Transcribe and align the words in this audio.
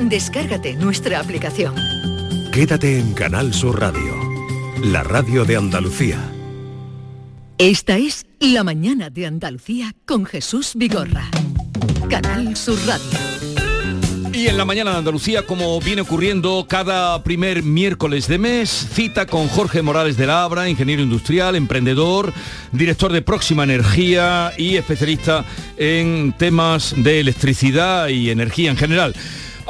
Descárgate 0.00 0.74
nuestra 0.74 1.20
aplicación. 1.20 1.74
Quédate 2.52 2.98
en 2.98 3.12
Canal 3.12 3.52
Sur 3.52 3.78
Radio, 3.78 4.16
la 4.82 5.02
radio 5.02 5.44
de 5.44 5.56
Andalucía. 5.56 6.18
Esta 7.58 7.98
es 7.98 8.24
La 8.38 8.64
mañana 8.64 9.10
de 9.10 9.26
Andalucía 9.26 9.94
con 10.06 10.24
Jesús 10.24 10.72
Vigorra. 10.74 11.28
Canal 12.08 12.56
Sur 12.56 12.78
Radio. 12.86 13.04
Y 14.32 14.46
en 14.46 14.56
la 14.56 14.64
mañana 14.64 14.92
de 14.92 14.98
Andalucía, 14.98 15.44
como 15.44 15.78
viene 15.80 16.00
ocurriendo 16.00 16.64
cada 16.66 17.22
primer 17.22 17.62
miércoles 17.62 18.26
de 18.26 18.38
mes, 18.38 18.70
cita 18.70 19.26
con 19.26 19.48
Jorge 19.48 19.82
Morales 19.82 20.16
de 20.16 20.26
la 20.26 20.44
Abra, 20.44 20.70
ingeniero 20.70 21.02
industrial, 21.02 21.56
emprendedor, 21.56 22.32
director 22.72 23.12
de 23.12 23.20
Próxima 23.20 23.64
Energía 23.64 24.54
y 24.56 24.76
especialista 24.76 25.44
en 25.76 26.32
temas 26.38 26.94
de 26.96 27.20
electricidad 27.20 28.08
y 28.08 28.30
energía 28.30 28.70
en 28.70 28.78
general. 28.78 29.14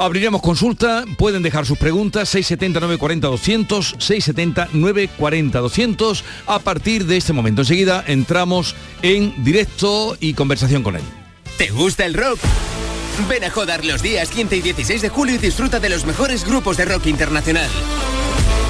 Abriremos 0.01 0.41
consulta, 0.41 1.05
pueden 1.15 1.43
dejar 1.43 1.67
sus 1.67 1.77
preguntas 1.77 2.27
670 2.29 2.79
940 2.79 3.27
200, 3.27 3.95
670 3.99 4.69
940 4.73 5.59
200 5.59 6.23
a 6.47 6.57
partir 6.57 7.05
de 7.05 7.17
este 7.17 7.33
momento. 7.33 7.61
Enseguida 7.61 8.03
entramos 8.07 8.73
en 9.03 9.43
directo 9.43 10.17
y 10.19 10.33
conversación 10.33 10.81
con 10.81 10.95
él. 10.95 11.03
¿Te 11.59 11.69
gusta 11.69 12.03
el 12.07 12.15
rock? 12.15 12.39
Ven 13.29 13.43
a 13.43 13.51
Jodar 13.51 13.85
los 13.85 14.01
días 14.01 14.31
15 14.31 14.55
y 14.55 14.61
16 14.61 15.03
de 15.03 15.09
julio 15.09 15.35
y 15.35 15.37
disfruta 15.37 15.79
de 15.79 15.89
los 15.89 16.03
mejores 16.07 16.45
grupos 16.45 16.77
de 16.77 16.85
rock 16.85 17.05
internacional. 17.05 17.69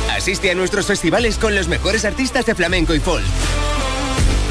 Asiste 0.09 0.51
a 0.51 0.55
nuestros 0.55 0.85
festivales 0.85 1.37
con 1.37 1.55
los 1.55 1.69
mejores 1.69 2.03
artistas 2.03 2.45
de 2.45 2.55
flamenco 2.55 2.93
y 2.93 2.99
folk. 2.99 3.23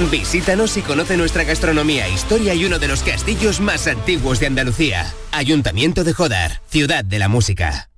Visítanos 0.09 0.77
y 0.77 0.82
conoce 0.82 1.16
nuestra 1.16 1.45
gastronomía, 1.45 2.09
historia 2.09 2.54
y 2.54 2.64
uno 2.64 2.78
de 2.78 2.88
los 2.88 3.02
castillos 3.02 3.60
más 3.60 3.86
antiguos 3.86 4.40
de 4.40 4.46
Andalucía. 4.46 5.12
Ayuntamiento 5.30 6.04
de 6.04 6.14
Jodar, 6.14 6.62
ciudad 6.68 7.04
de 7.04 7.18
la 7.18 7.28
música. 7.28 7.90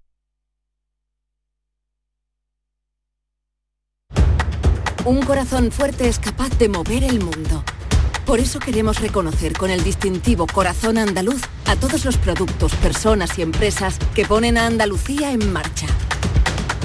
Un 5.04 5.22
corazón 5.22 5.70
fuerte 5.70 6.08
es 6.08 6.18
capaz 6.18 6.50
de 6.58 6.68
mover 6.68 7.04
el 7.04 7.20
mundo. 7.20 7.64
Por 8.26 8.40
eso 8.40 8.58
queremos 8.58 9.00
reconocer 9.00 9.52
con 9.52 9.70
el 9.70 9.82
distintivo 9.82 10.46
Corazón 10.46 10.96
Andaluz 10.96 11.42
a 11.66 11.76
todos 11.76 12.04
los 12.04 12.16
productos, 12.16 12.74
personas 12.76 13.38
y 13.38 13.42
empresas 13.42 13.98
que 14.14 14.24
ponen 14.24 14.58
a 14.58 14.66
Andalucía 14.66 15.32
en 15.32 15.52
marcha. 15.52 15.86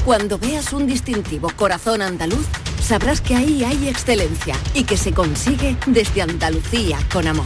Cuando 0.04 0.40
veas 0.40 0.74
un 0.74 0.88
distintivo 0.88 1.52
Corazón 1.56 2.02
Andaluz, 2.02 2.48
sabrás 2.88 3.20
que 3.20 3.36
ahí 3.36 3.66
hay 3.66 3.90
excelencia 3.90 4.56
y 4.74 4.86
que 4.86 4.96
se 4.96 5.12
consigue 5.12 5.76
desde 5.88 6.22
Andalucía 6.22 6.98
con 7.12 7.28
amor. 7.28 7.46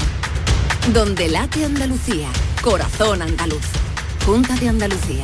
Donde 0.94 1.30
late 1.30 1.66
Andalucía, 1.66 2.28
Corazón 2.62 3.24
Andaluz. 3.24 3.66
Junta 4.24 4.56
de 4.58 4.70
Andalucía. 4.70 5.24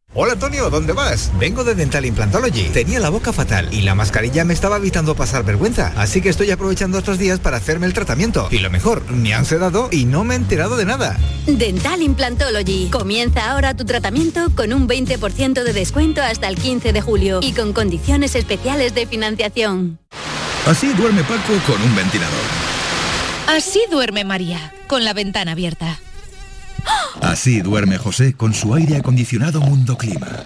Hola 0.13 0.33
Antonio, 0.33 0.69
¿dónde 0.69 0.91
vas? 0.91 1.31
Vengo 1.39 1.63
de 1.63 1.73
Dental 1.73 2.05
Implantology. 2.05 2.63
Tenía 2.73 2.99
la 2.99 3.07
boca 3.07 3.31
fatal 3.31 3.73
y 3.73 3.79
la 3.79 3.95
mascarilla 3.95 4.43
me 4.43 4.53
estaba 4.53 4.75
evitando 4.75 5.15
pasar 5.15 5.45
vergüenza, 5.45 5.93
así 5.95 6.21
que 6.21 6.27
estoy 6.27 6.51
aprovechando 6.51 6.97
estos 6.97 7.17
días 7.17 7.39
para 7.39 7.55
hacerme 7.55 7.85
el 7.85 7.93
tratamiento. 7.93 8.49
Y 8.51 8.57
lo 8.57 8.69
mejor, 8.69 9.09
me 9.09 9.33
han 9.33 9.45
sedado 9.45 9.87
y 9.89 10.03
no 10.03 10.25
me 10.25 10.33
he 10.33 10.37
enterado 10.37 10.75
de 10.75 10.83
nada. 10.83 11.17
Dental 11.47 12.01
Implantology. 12.01 12.89
Comienza 12.91 13.51
ahora 13.51 13.73
tu 13.73 13.85
tratamiento 13.85 14.53
con 14.53 14.73
un 14.73 14.85
20% 14.85 15.63
de 15.63 15.71
descuento 15.71 16.21
hasta 16.21 16.49
el 16.49 16.57
15 16.57 16.91
de 16.91 16.99
julio 16.99 17.39
y 17.41 17.53
con 17.53 17.71
condiciones 17.71 18.35
especiales 18.35 18.93
de 18.93 19.07
financiación. 19.07 19.97
Así 20.67 20.91
duerme 20.91 21.23
Paco 21.23 21.53
con 21.65 21.81
un 21.81 21.95
ventilador. 21.95 22.35
Así 23.47 23.81
duerme 23.89 24.25
María, 24.25 24.73
con 24.87 25.05
la 25.05 25.13
ventana 25.13 25.53
abierta. 25.53 26.01
Así 27.21 27.61
duerme 27.61 27.97
José 27.97 28.33
con 28.33 28.53
su 28.53 28.73
aire 28.73 28.97
acondicionado 28.97 29.61
Mundo 29.61 29.97
Clima. 29.97 30.45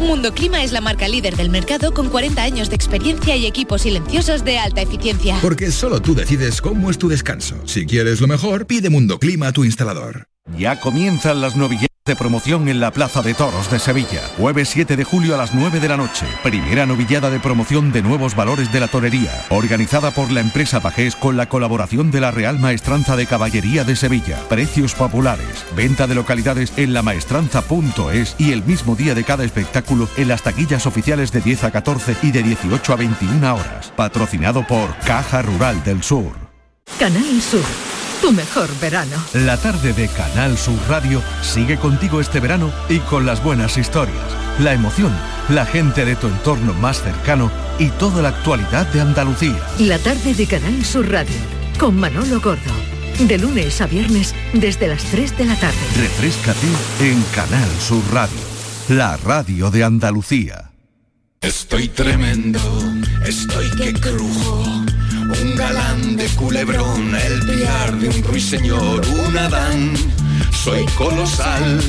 Mundo 0.00 0.32
Clima 0.32 0.62
es 0.62 0.72
la 0.72 0.80
marca 0.80 1.08
líder 1.08 1.36
del 1.36 1.50
mercado 1.50 1.92
con 1.92 2.08
40 2.08 2.40
años 2.42 2.68
de 2.68 2.76
experiencia 2.76 3.36
y 3.36 3.46
equipos 3.46 3.82
silenciosos 3.82 4.44
de 4.44 4.58
alta 4.58 4.80
eficiencia. 4.80 5.36
Porque 5.42 5.72
solo 5.72 6.00
tú 6.00 6.14
decides 6.14 6.62
cómo 6.62 6.90
es 6.90 6.98
tu 6.98 7.08
descanso. 7.08 7.56
Si 7.66 7.84
quieres 7.84 8.20
lo 8.20 8.28
mejor, 8.28 8.66
pide 8.66 8.90
Mundo 8.90 9.18
Clima 9.18 9.48
a 9.48 9.52
tu 9.52 9.64
instalador. 9.64 10.28
Ya 10.56 10.80
comienzan 10.80 11.40
las 11.40 11.56
novilleras 11.56 11.87
de 12.08 12.16
promoción 12.16 12.68
en 12.68 12.80
la 12.80 12.90
Plaza 12.90 13.22
de 13.22 13.34
Toros 13.34 13.70
de 13.70 13.78
Sevilla. 13.78 14.22
Jueves 14.38 14.70
7 14.70 14.96
de 14.96 15.04
julio 15.04 15.34
a 15.34 15.38
las 15.38 15.54
9 15.54 15.78
de 15.78 15.88
la 15.88 15.96
noche. 15.96 16.26
Primera 16.42 16.86
novillada 16.86 17.28
de 17.30 17.38
promoción 17.38 17.92
de 17.92 18.02
nuevos 18.02 18.34
valores 18.34 18.72
de 18.72 18.80
la 18.80 18.88
torería. 18.88 19.44
Organizada 19.50 20.10
por 20.10 20.32
la 20.32 20.40
empresa 20.40 20.80
Pajés 20.80 21.14
con 21.14 21.36
la 21.36 21.48
colaboración 21.48 22.10
de 22.10 22.20
la 22.20 22.30
Real 22.30 22.58
Maestranza 22.58 23.14
de 23.14 23.26
Caballería 23.26 23.84
de 23.84 23.94
Sevilla. 23.94 24.38
Precios 24.48 24.94
populares. 24.94 25.66
Venta 25.76 26.06
de 26.06 26.14
localidades 26.14 26.72
en 26.76 26.94
lamaestranza.es 26.94 28.34
y 28.38 28.52
el 28.52 28.64
mismo 28.64 28.96
día 28.96 29.14
de 29.14 29.24
cada 29.24 29.44
espectáculo 29.44 30.08
en 30.16 30.28
las 30.28 30.42
taquillas 30.42 30.86
oficiales 30.86 31.30
de 31.30 31.42
10 31.42 31.64
a 31.64 31.70
14 31.70 32.16
y 32.22 32.32
de 32.32 32.42
18 32.42 32.92
a 32.92 32.96
21 32.96 33.54
horas. 33.54 33.92
Patrocinado 33.94 34.66
por 34.66 34.96
Caja 35.04 35.42
Rural 35.42 35.84
del 35.84 36.02
Sur. 36.02 36.32
Canal 36.98 37.40
Sur, 37.40 37.60
tu 38.20 38.32
mejor 38.32 38.68
verano. 38.80 39.16
La 39.32 39.56
tarde 39.56 39.92
de 39.92 40.08
Canal 40.08 40.56
Sur 40.58 40.78
Radio 40.88 41.22
sigue 41.42 41.76
contigo 41.76 42.20
este 42.20 42.40
verano 42.40 42.72
y 42.88 42.98
con 42.98 43.26
las 43.26 43.42
buenas 43.42 43.76
historias, 43.76 44.16
la 44.58 44.72
emoción, 44.72 45.12
la 45.48 45.64
gente 45.66 46.04
de 46.04 46.16
tu 46.16 46.26
entorno 46.26 46.72
más 46.74 47.02
cercano 47.02 47.50
y 47.78 47.88
toda 47.90 48.22
la 48.22 48.30
actualidad 48.30 48.86
de 48.88 49.00
Andalucía. 49.00 49.58
La 49.78 49.98
tarde 49.98 50.34
de 50.34 50.46
Canal 50.46 50.84
Sur 50.84 51.10
Radio, 51.10 51.36
con 51.78 51.96
Manolo 51.98 52.40
Gordo. 52.40 52.72
De 53.20 53.38
lunes 53.38 53.80
a 53.80 53.86
viernes, 53.86 54.34
desde 54.52 54.88
las 54.88 55.02
3 55.04 55.38
de 55.38 55.44
la 55.44 55.56
tarde. 55.56 55.78
Refrescate 55.96 56.68
en 57.00 57.22
Canal 57.34 57.68
Sur 57.80 58.02
Radio, 58.12 58.38
la 58.88 59.16
radio 59.16 59.70
de 59.70 59.84
Andalucía. 59.84 60.70
Estoy 61.40 61.88
tremendo, 61.88 62.60
estoy 63.24 63.70
que 63.76 63.92
crujo. 63.94 64.87
Un 65.28 65.54
galán 65.56 66.16
de 66.16 66.26
culebrón, 66.30 67.14
el 67.14 67.40
piar 67.44 67.96
de 67.98 68.08
un 68.08 68.22
ruiseñor, 68.22 69.06
un 69.06 69.36
Adán. 69.36 69.92
Soy 70.50 70.86
colosal, 70.96 71.80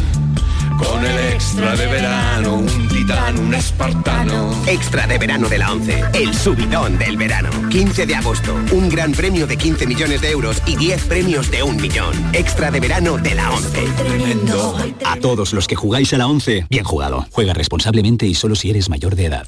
con 0.78 1.06
el 1.06 1.34
extra 1.34 1.74
de 1.76 1.88
verano, 1.88 2.56
un 2.56 2.88
titán, 2.90 3.40
un 3.40 3.54
espartano. 3.54 4.52
Extra 4.68 5.08
de 5.08 5.18
verano 5.18 5.48
de 5.48 5.58
la 5.58 5.72
11, 5.72 6.04
el 6.16 6.34
subidón 6.34 6.98
del 6.98 7.16
verano. 7.16 7.50
15 7.70 8.06
de 8.06 8.16
agosto, 8.16 8.54
un 8.74 8.90
gran 8.90 9.14
premio 9.14 9.48
de 9.48 9.56
15 9.56 9.88
millones 9.88 10.20
de 10.20 10.32
euros 10.32 10.62
y 10.66 10.76
10 10.76 11.06
premios 11.06 11.50
de 11.50 11.64
un 11.64 11.78
millón. 11.78 12.14
Extra 12.34 12.72
de 12.72 12.80
verano 12.82 13.18
de 13.18 13.36
la 13.36 13.52
11. 13.52 13.88
A 15.06 15.16
todos 15.16 15.54
los 15.54 15.68
que 15.68 15.76
jugáis 15.76 16.14
a 16.14 16.18
la 16.18 16.28
11, 16.28 16.68
bien 16.70 16.84
jugado. 16.84 17.26
Juega 17.32 17.54
responsablemente 17.54 18.26
y 18.26 18.36
solo 18.36 18.56
si 18.56 18.70
eres 18.70 18.90
mayor 18.90 19.16
de 19.16 19.26
edad. 19.26 19.48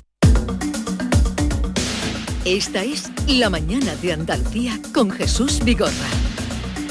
Esta 2.46 2.84
es 2.84 3.12
La 3.28 3.52
mañana 3.52 3.96
de 3.98 4.14
Andalucía 4.14 4.80
con 4.96 5.12
Jesús 5.12 5.64
Vigorra. 5.64 5.92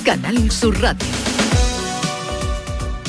Canal 0.05 0.49
Sur 0.52 0.81
Radio. 0.81 1.08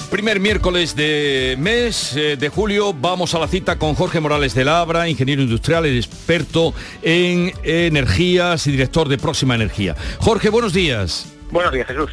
Primer 0.10 0.40
miércoles 0.40 0.96
de 0.96 1.56
mes 1.60 2.16
eh, 2.16 2.38
de 2.38 2.50
julio 2.50 2.94
vamos 2.94 3.36
a 3.36 3.40
la 3.40 3.48
cita 3.48 3.78
con 3.78 3.94
Jorge 3.94 4.20
Morales 4.20 4.56
de 4.56 4.66
Labra, 4.66 5.08
ingeniero 5.08 5.44
industrial 5.44 5.86
experto 5.86 6.74
en 7.04 7.54
energías 7.62 8.66
y 8.66 8.72
director 8.72 9.08
de 9.08 9.20
Próxima 9.20 9.54
Energía. 9.54 9.96
Jorge, 10.18 10.50
buenos 10.50 10.74
días. 10.74 11.32
Buenos 11.52 11.72
días, 11.72 11.86
Jesús. 11.86 12.10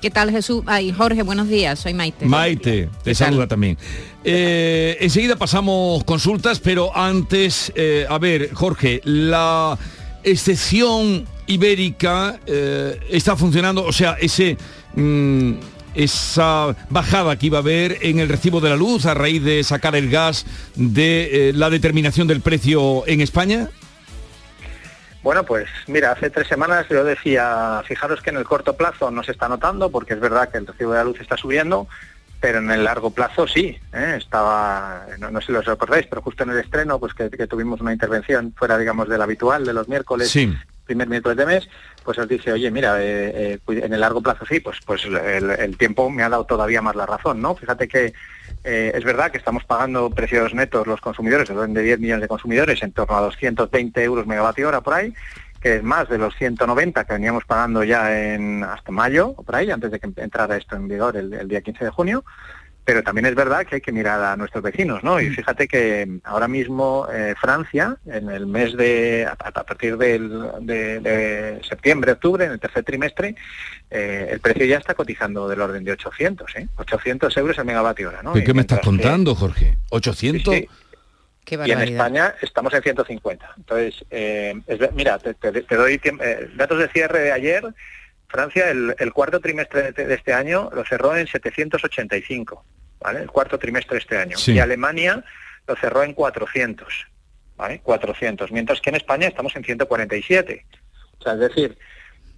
¿Qué 0.00 0.10
tal 0.10 0.30
Jesús? 0.30 0.62
Ay, 0.66 0.92
Jorge, 0.92 1.22
buenos 1.22 1.48
días, 1.48 1.78
soy 1.78 1.94
Maite. 1.94 2.26
Maite, 2.26 2.90
te 3.02 3.14
saluda 3.14 3.46
también. 3.46 3.78
Eh, 4.24 4.98
enseguida 5.00 5.36
pasamos 5.36 6.04
consultas, 6.04 6.60
pero 6.60 6.94
antes, 6.96 7.72
eh, 7.74 8.06
a 8.08 8.18
ver, 8.18 8.50
Jorge, 8.52 9.00
la 9.04 9.78
excepción 10.22 11.24
ibérica 11.46 12.38
eh, 12.46 13.00
está 13.10 13.36
funcionando, 13.36 13.84
o 13.84 13.92
sea, 13.92 14.16
ese... 14.20 14.56
mm, 14.94 15.52
esa 15.94 16.76
bajada 16.90 17.38
que 17.38 17.46
iba 17.46 17.56
a 17.56 17.62
haber 17.62 17.96
en 18.02 18.18
el 18.18 18.28
recibo 18.28 18.60
de 18.60 18.68
la 18.68 18.76
luz 18.76 19.06
a 19.06 19.14
raíz 19.14 19.42
de 19.42 19.64
sacar 19.64 19.96
el 19.96 20.10
gas 20.10 20.44
de 20.74 21.52
la 21.54 21.70
determinación 21.70 22.26
del 22.26 22.42
precio 22.42 23.06
en 23.06 23.22
España? 23.22 23.70
Bueno, 25.26 25.42
pues 25.42 25.68
mira, 25.88 26.12
hace 26.12 26.30
tres 26.30 26.46
semanas 26.46 26.86
yo 26.88 27.02
decía, 27.02 27.82
fijaros 27.84 28.22
que 28.22 28.30
en 28.30 28.36
el 28.36 28.44
corto 28.44 28.76
plazo 28.76 29.10
no 29.10 29.24
se 29.24 29.32
está 29.32 29.48
notando, 29.48 29.90
porque 29.90 30.14
es 30.14 30.20
verdad 30.20 30.48
que 30.48 30.58
el 30.58 30.68
recibo 30.68 30.92
de 30.92 30.98
la 30.98 31.04
luz 31.04 31.20
está 31.20 31.36
subiendo, 31.36 31.88
pero 32.38 32.58
en 32.60 32.70
el 32.70 32.84
largo 32.84 33.10
plazo 33.10 33.48
sí. 33.48 33.76
¿eh? 33.92 34.14
Estaba, 34.18 35.04
no, 35.18 35.32
no 35.32 35.40
sé 35.40 35.48
si 35.48 35.52
los 35.52 35.64
recordáis, 35.64 36.06
pero 36.06 36.22
justo 36.22 36.44
en 36.44 36.50
el 36.50 36.60
estreno, 36.60 37.00
pues 37.00 37.12
que, 37.12 37.28
que 37.28 37.48
tuvimos 37.48 37.80
una 37.80 37.92
intervención 37.92 38.54
fuera, 38.56 38.78
digamos, 38.78 39.08
del 39.08 39.20
habitual, 39.20 39.64
de 39.66 39.72
los 39.72 39.88
miércoles, 39.88 40.30
Sí. 40.30 40.56
primer 40.84 41.08
miércoles 41.08 41.36
de 41.36 41.46
mes, 41.46 41.68
pues 42.04 42.16
os 42.18 42.28
dice, 42.28 42.52
oye, 42.52 42.70
mira, 42.70 43.02
eh, 43.02 43.58
eh, 43.66 43.80
en 43.82 43.92
el 43.92 43.98
largo 44.00 44.20
plazo 44.22 44.46
sí, 44.46 44.60
pues, 44.60 44.78
pues 44.86 45.06
el, 45.06 45.50
el 45.50 45.76
tiempo 45.76 46.08
me 46.08 46.22
ha 46.22 46.28
dado 46.28 46.44
todavía 46.44 46.82
más 46.82 46.94
la 46.94 47.04
razón, 47.04 47.42
¿no? 47.42 47.56
Fíjate 47.56 47.88
que 47.88 48.14
eh, 48.66 48.92
es 48.94 49.04
verdad 49.04 49.30
que 49.30 49.38
estamos 49.38 49.64
pagando 49.64 50.10
precios 50.10 50.52
netos 50.52 50.86
los 50.86 51.00
consumidores, 51.00 51.48
de 51.48 51.54
orden 51.54 51.72
de 51.72 51.82
10 51.82 52.00
millones 52.00 52.22
de 52.22 52.28
consumidores, 52.28 52.82
en 52.82 52.90
torno 52.92 53.16
a 53.16 53.20
220 53.20 54.02
euros 54.02 54.26
megavatio 54.26 54.66
hora 54.66 54.80
por 54.80 54.94
ahí, 54.94 55.14
que 55.60 55.76
es 55.76 55.82
más 55.82 56.08
de 56.08 56.18
los 56.18 56.34
190 56.36 57.04
que 57.04 57.12
veníamos 57.12 57.44
pagando 57.44 57.84
ya 57.84 58.34
en 58.34 58.64
hasta 58.64 58.90
mayo, 58.90 59.34
o 59.36 59.42
por 59.44 59.54
ahí, 59.54 59.70
antes 59.70 59.90
de 59.92 60.00
que 60.00 60.10
entrara 60.16 60.56
esto 60.56 60.74
en 60.74 60.88
vigor 60.88 61.16
el 61.16 61.48
día 61.48 61.60
15 61.60 61.84
de 61.84 61.90
junio. 61.90 62.24
Pero 62.86 63.02
también 63.02 63.26
es 63.26 63.34
verdad 63.34 63.66
que 63.66 63.74
hay 63.74 63.80
que 63.80 63.90
mirar 63.90 64.22
a 64.22 64.36
nuestros 64.36 64.62
vecinos, 64.62 65.02
¿no? 65.02 65.20
Y 65.20 65.28
fíjate 65.30 65.66
que 65.66 66.08
ahora 66.22 66.46
mismo 66.46 67.08
eh, 67.12 67.34
Francia, 67.38 67.96
en 68.06 68.30
el 68.30 68.46
mes 68.46 68.76
de, 68.76 69.26
a, 69.28 69.32
a 69.32 69.64
partir 69.64 69.96
del, 69.98 70.30
de, 70.60 71.00
de 71.00 71.60
septiembre, 71.68 72.12
octubre, 72.12 72.44
en 72.44 72.52
el 72.52 72.60
tercer 72.60 72.84
trimestre, 72.84 73.34
eh, 73.90 74.28
el 74.30 74.38
precio 74.38 74.64
ya 74.66 74.78
está 74.78 74.94
cotizando 74.94 75.48
del 75.48 75.60
orden 75.60 75.82
de 75.82 75.90
800, 75.92 76.56
¿eh? 76.56 76.68
800 76.76 77.36
euros 77.36 77.58
el 77.58 77.64
megavatio 77.64 78.08
hora, 78.08 78.22
¿no? 78.22 78.32
¿Qué, 78.32 78.44
qué 78.44 78.54
me 78.54 78.60
estás 78.60 78.78
que- 78.78 78.84
contando, 78.86 79.34
Jorge? 79.34 79.76
¿800? 79.90 80.68
y 81.48 81.70
en 81.70 81.80
España 81.80 82.34
estamos 82.40 82.72
en 82.74 82.82
150. 82.82 83.50
Entonces, 83.56 84.04
eh, 84.10 84.54
es 84.68 84.78
mira, 84.94 85.18
te, 85.18 85.34
te- 85.34 85.62
te 85.62 85.74
doy 85.76 86.00
eh, 86.04 86.50
datos 86.56 86.78
de 86.78 86.88
cierre 86.88 87.18
de 87.20 87.32
ayer. 87.32 87.64
Francia, 88.28 88.70
el, 88.70 88.94
el 88.98 89.12
cuarto 89.12 89.40
trimestre 89.40 89.92
de, 89.92 90.06
de 90.06 90.14
este 90.14 90.32
año 90.32 90.68
lo 90.74 90.84
cerró 90.84 91.16
en 91.16 91.26
785, 91.26 92.64
¿vale? 93.00 93.20
El 93.20 93.30
cuarto 93.30 93.58
trimestre 93.58 93.94
de 93.94 94.00
este 94.00 94.18
año. 94.18 94.36
Sí. 94.36 94.52
Y 94.52 94.58
Alemania 94.58 95.24
lo 95.66 95.76
cerró 95.76 96.02
en 96.02 96.12
400, 96.12 97.06
¿vale? 97.56 97.80
400. 97.80 98.50
Mientras 98.52 98.80
que 98.80 98.90
en 98.90 98.96
España 98.96 99.28
estamos 99.28 99.54
en 99.56 99.64
147. 99.64 100.66
O 101.18 101.22
sea, 101.22 101.32
es 101.34 101.38
decir, 101.40 101.78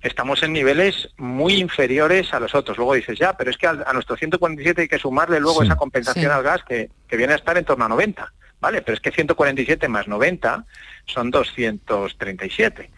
estamos 0.02 0.42
en 0.42 0.52
niveles 0.52 1.08
muy 1.16 1.54
inferiores 1.54 2.32
a 2.32 2.40
los 2.40 2.54
otros. 2.54 2.76
Luego 2.76 2.94
dices, 2.94 3.18
ya, 3.18 3.36
pero 3.36 3.50
es 3.50 3.56
que 3.56 3.66
a, 3.66 3.72
nuestro 3.92 4.16
147 4.16 4.82
hay 4.82 4.88
que 4.88 4.98
sumarle 4.98 5.40
luego 5.40 5.60
Sí. 5.60 5.66
esa 5.66 5.76
compensación 5.76 6.24
Sí. 6.26 6.30
al 6.30 6.42
gas 6.42 6.62
que, 6.64 6.90
que 7.08 7.16
viene 7.16 7.32
a 7.32 7.36
estar 7.36 7.56
en 7.58 7.64
torno 7.64 7.84
a 7.84 7.88
90. 7.88 8.32
Vale, 8.60 8.82
pero 8.82 8.94
es 8.94 9.00
que 9.00 9.10
147 9.12 9.86
más 9.88 10.08
90 10.08 10.64
son 11.06 11.30
237. 11.30 12.90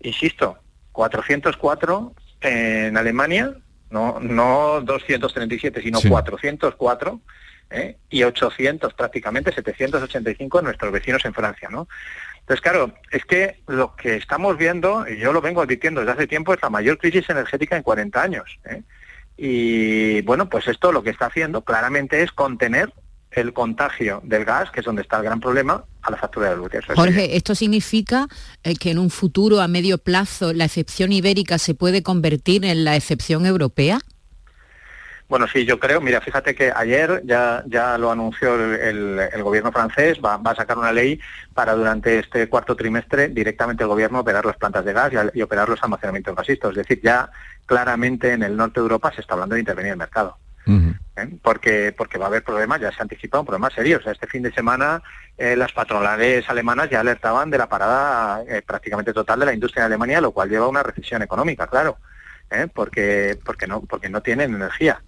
Insisto, 0.00 0.58
404 0.92 2.14
en 2.42 2.96
Alemania, 2.96 3.54
no, 3.90 4.18
no 4.20 4.80
237, 4.82 5.82
sino 5.82 5.98
Sí. 5.98 6.08
404, 6.08 7.20
¿eh? 7.70 7.96
y 8.10 8.22
800 8.22 8.94
prácticamente, 8.94 9.52
785 9.52 10.58
en 10.58 10.64
nuestros 10.64 10.92
vecinos 10.92 11.24
en 11.24 11.34
Francia, 11.34 11.68
¿no? 11.70 11.88
Entonces, 12.40 12.60
claro, 12.60 12.92
es 13.10 13.24
que 13.24 13.60
lo 13.68 13.94
que 13.94 14.16
estamos 14.16 14.58
viendo, 14.58 15.06
y 15.08 15.16
yo 15.18 15.32
lo 15.32 15.40
vengo 15.40 15.62
advirtiendo 15.62 16.00
desde 16.00 16.12
hace 16.12 16.26
tiempo, 16.26 16.52
es 16.52 16.62
la 16.62 16.70
mayor 16.70 16.98
crisis 16.98 17.30
energética 17.30 17.76
en 17.76 17.82
40 17.84 18.20
años. 18.20 18.58
¿eh? 18.64 18.82
Y 19.36 20.22
bueno, 20.22 20.48
pues 20.48 20.66
esto 20.66 20.90
lo 20.90 21.02
que 21.02 21.10
está 21.10 21.26
haciendo 21.26 21.62
claramente 21.62 22.22
es 22.22 22.32
contener 22.32 22.92
el 23.34 23.52
contagio 23.52 24.20
del 24.24 24.44
gas, 24.44 24.70
que 24.70 24.80
es 24.80 24.86
donde 24.86 25.02
está 25.02 25.18
el 25.18 25.24
gran 25.24 25.40
problema, 25.40 25.84
a 26.02 26.10
la 26.10 26.16
factura 26.16 26.50
de 26.50 26.56
luz. 26.56 26.72
Eso 26.74 26.92
es 26.92 26.98
Jorge, 26.98 27.36
¿esto 27.36 27.54
significa 27.54 28.26
eh, 28.62 28.74
que 28.74 28.90
en 28.90 28.98
un 28.98 29.10
futuro 29.10 29.60
a 29.60 29.68
medio 29.68 29.98
plazo 29.98 30.52
la 30.52 30.64
excepción 30.64 31.12
ibérica 31.12 31.58
se 31.58 31.74
puede 31.74 32.02
convertir 32.02 32.64
en 32.64 32.84
la 32.84 32.96
excepción 32.96 33.46
europea? 33.46 34.00
Bueno, 35.28 35.46
sí, 35.50 35.64
yo 35.64 35.80
creo. 35.80 36.02
Mira, 36.02 36.20
fíjate 36.20 36.54
que 36.54 36.70
ayer 36.76 37.22
ya, 37.24 37.64
ya 37.66 37.96
lo 37.96 38.10
anunció 38.10 38.54
el, 38.54 39.42
gobierno 39.42 39.72
francés, 39.72 40.18
va, 40.22 40.36
va 40.36 40.50
a 40.50 40.56
sacar 40.56 40.76
una 40.76 40.92
ley 40.92 41.18
para 41.54 41.72
durante 41.74 42.18
este 42.18 42.50
cuarto 42.50 42.76
trimestre 42.76 43.28
directamente 43.28 43.82
el 43.82 43.88
gobierno 43.88 44.20
operar 44.20 44.44
las 44.44 44.58
plantas 44.58 44.84
de 44.84 44.92
gas 44.92 45.10
y, 45.10 45.38
y 45.38 45.40
operar 45.40 45.70
los 45.70 45.82
almacenamientos 45.82 46.36
gasistos. 46.36 46.72
Es 46.72 46.76
decir, 46.86 47.00
ya 47.02 47.30
claramente 47.64 48.32
en 48.32 48.42
el 48.42 48.54
norte 48.54 48.80
de 48.80 48.84
Europa 48.84 49.10
se 49.14 49.22
está 49.22 49.32
hablando 49.32 49.54
de 49.54 49.60
intervenir 49.60 49.92
el 49.92 49.98
mercado. 49.98 50.36
¿Eh? 50.66 51.38
porque 51.42 51.94
porque 51.96 52.18
va 52.18 52.26
a 52.26 52.28
haber 52.28 52.44
problemas, 52.44 52.80
ya 52.80 52.90
se 52.90 52.98
ha 52.98 53.02
anticipado 53.02 53.42
un 53.42 53.46
problema 53.46 53.70
serio. 53.70 53.98
O 53.98 54.02
sea, 54.02 54.12
este 54.12 54.26
fin 54.26 54.42
de 54.42 54.52
semana 54.52 55.02
eh, 55.38 55.56
las 55.56 55.72
patronales 55.72 56.48
alemanas 56.48 56.90
ya 56.90 57.00
alertaban 57.00 57.50
de 57.50 57.58
la 57.58 57.68
parada 57.68 58.42
eh, 58.48 58.62
prácticamente 58.62 59.12
total 59.12 59.40
de 59.40 59.46
la 59.46 59.54
industria 59.54 59.82
en 59.82 59.86
Alemania, 59.86 60.20
lo 60.20 60.32
cual 60.32 60.48
lleva 60.48 60.66
a 60.66 60.68
una 60.68 60.82
recesión 60.82 61.22
económica, 61.22 61.66
claro, 61.66 61.98
¿eh? 62.50 62.68
porque 62.72 63.38
porque 63.44 63.66
no 63.66 63.80
porque 63.82 64.08
no 64.08 64.20
tienen 64.20 64.54
energía. 64.54 65.02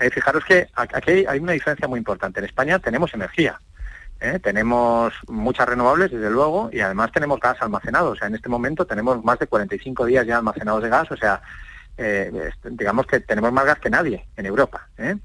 Eh, 0.00 0.10
fijaros 0.10 0.44
que 0.44 0.68
aquí 0.74 1.26
hay 1.26 1.38
una 1.38 1.52
diferencia 1.52 1.88
muy 1.88 1.98
importante. 1.98 2.38
En 2.38 2.46
España 2.46 2.78
tenemos 2.78 3.12
energía. 3.14 3.60
¿eh? 4.20 4.38
Tenemos 4.40 5.12
muchas 5.28 5.68
renovables, 5.68 6.10
desde 6.10 6.30
luego, 6.30 6.70
y 6.72 6.80
además 6.80 7.10
tenemos 7.12 7.40
gas 7.40 7.56
almacenado. 7.60 8.10
O 8.10 8.16
sea, 8.16 8.28
en 8.28 8.34
este 8.34 8.48
momento 8.48 8.86
tenemos 8.86 9.24
más 9.24 9.38
de 9.38 9.46
45 9.46 10.06
días 10.06 10.26
ya 10.26 10.36
almacenados 10.36 10.82
de 10.82 10.88
gas. 10.88 11.10
O 11.10 11.16
sea, 11.16 11.42
eh, 11.98 12.32
digamos 12.70 13.06
que 13.06 13.20
tenemos 13.20 13.52
más 13.52 13.64
gas 13.66 13.78
que 13.80 13.90
nadie 13.90 14.26
en 14.36 14.46
Europa. 14.46 14.88
¿eh? 14.98 15.16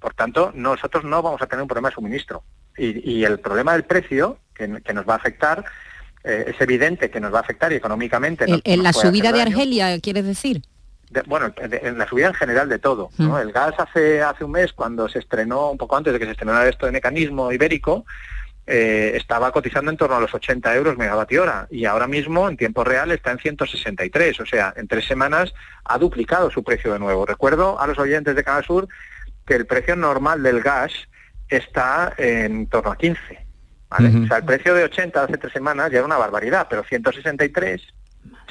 Por 0.00 0.14
tanto, 0.14 0.52
nosotros 0.54 1.04
no 1.04 1.22
vamos 1.22 1.40
a 1.42 1.46
tener 1.46 1.62
un 1.62 1.68
problema 1.68 1.88
de 1.88 1.94
suministro. 1.94 2.44
Y, 2.76 3.10
y 3.10 3.24
el 3.24 3.40
problema 3.40 3.72
del 3.72 3.84
precio, 3.84 4.38
que, 4.54 4.80
que 4.84 4.94
nos 4.94 5.08
va 5.08 5.14
a 5.14 5.16
afectar, 5.16 5.64
eh, 6.24 6.44
es 6.54 6.60
evidente 6.60 7.10
que 7.10 7.18
nos 7.20 7.32
va 7.32 7.38
a 7.38 7.40
afectar 7.42 7.72
y 7.72 7.76
económicamente. 7.76 8.44
En, 8.44 8.50
nos- 8.52 8.60
en 8.64 8.76
nos 8.76 8.84
la 8.84 8.92
subida 8.92 9.32
de. 9.32 9.42
Argelia, 9.42 9.98
¿quieres 10.00 10.24
decir? 10.26 10.62
De- 11.10 11.22
bueno, 11.22 11.48
de- 11.48 11.80
en 11.82 11.96
la 11.98 12.06
subida 12.06 12.26
en 12.28 12.34
general 12.34 12.68
de 12.68 12.78
todo. 12.78 13.10
¿no? 13.18 13.34
Mm. 13.34 13.38
El 13.38 13.52
gas 13.52 13.74
hace 13.78 14.22
hace 14.22 14.44
un 14.44 14.50
mes, 14.52 14.72
cuando 14.74 15.08
se 15.08 15.18
estrenó, 15.20 15.70
un 15.70 15.78
poco 15.78 15.96
antes 15.96 16.12
de 16.12 16.18
que 16.18 16.26
se 16.26 16.32
estrenara 16.32 16.68
esto 16.68 16.86
de 16.86 16.92
mecanismo 16.92 17.50
ibérico, 17.50 18.04
eh, 18.70 19.16
estaba 19.16 19.50
cotizando 19.50 19.90
en 19.90 19.96
torno 19.96 20.16
a 20.16 20.20
los 20.20 20.34
80 20.34 20.74
euros 20.76 20.98
megavatio 20.98 21.42
hora 21.42 21.66
y 21.70 21.86
ahora 21.86 22.06
mismo 22.06 22.46
en 22.48 22.58
tiempo 22.58 22.84
real 22.84 23.10
está 23.10 23.30
en 23.30 23.38
163, 23.38 24.40
o 24.40 24.46
sea, 24.46 24.74
en 24.76 24.86
tres 24.86 25.06
semanas 25.06 25.54
ha 25.84 25.96
duplicado 25.96 26.50
su 26.50 26.62
precio 26.62 26.92
de 26.92 26.98
nuevo. 26.98 27.24
Recuerdo 27.24 27.80
a 27.80 27.86
los 27.86 27.98
oyentes 27.98 28.36
de 28.36 28.44
Canal 28.44 28.64
Sur 28.64 28.86
que 29.46 29.54
el 29.54 29.66
precio 29.66 29.96
normal 29.96 30.42
del 30.42 30.60
gas 30.60 30.92
está 31.48 32.12
en 32.18 32.66
torno 32.66 32.92
a 32.92 32.96
15. 32.96 33.20
¿vale? 33.88 34.08
Ujú. 34.10 34.24
O 34.24 34.26
sea, 34.26 34.36
el 34.36 34.44
precio 34.44 34.74
de 34.74 34.84
80 34.84 35.22
hace 35.22 35.38
tres 35.38 35.52
semanas 35.54 35.90
ya 35.90 35.98
era 35.98 36.06
una 36.06 36.18
barbaridad, 36.18 36.66
pero 36.68 36.84
163, 36.84 37.82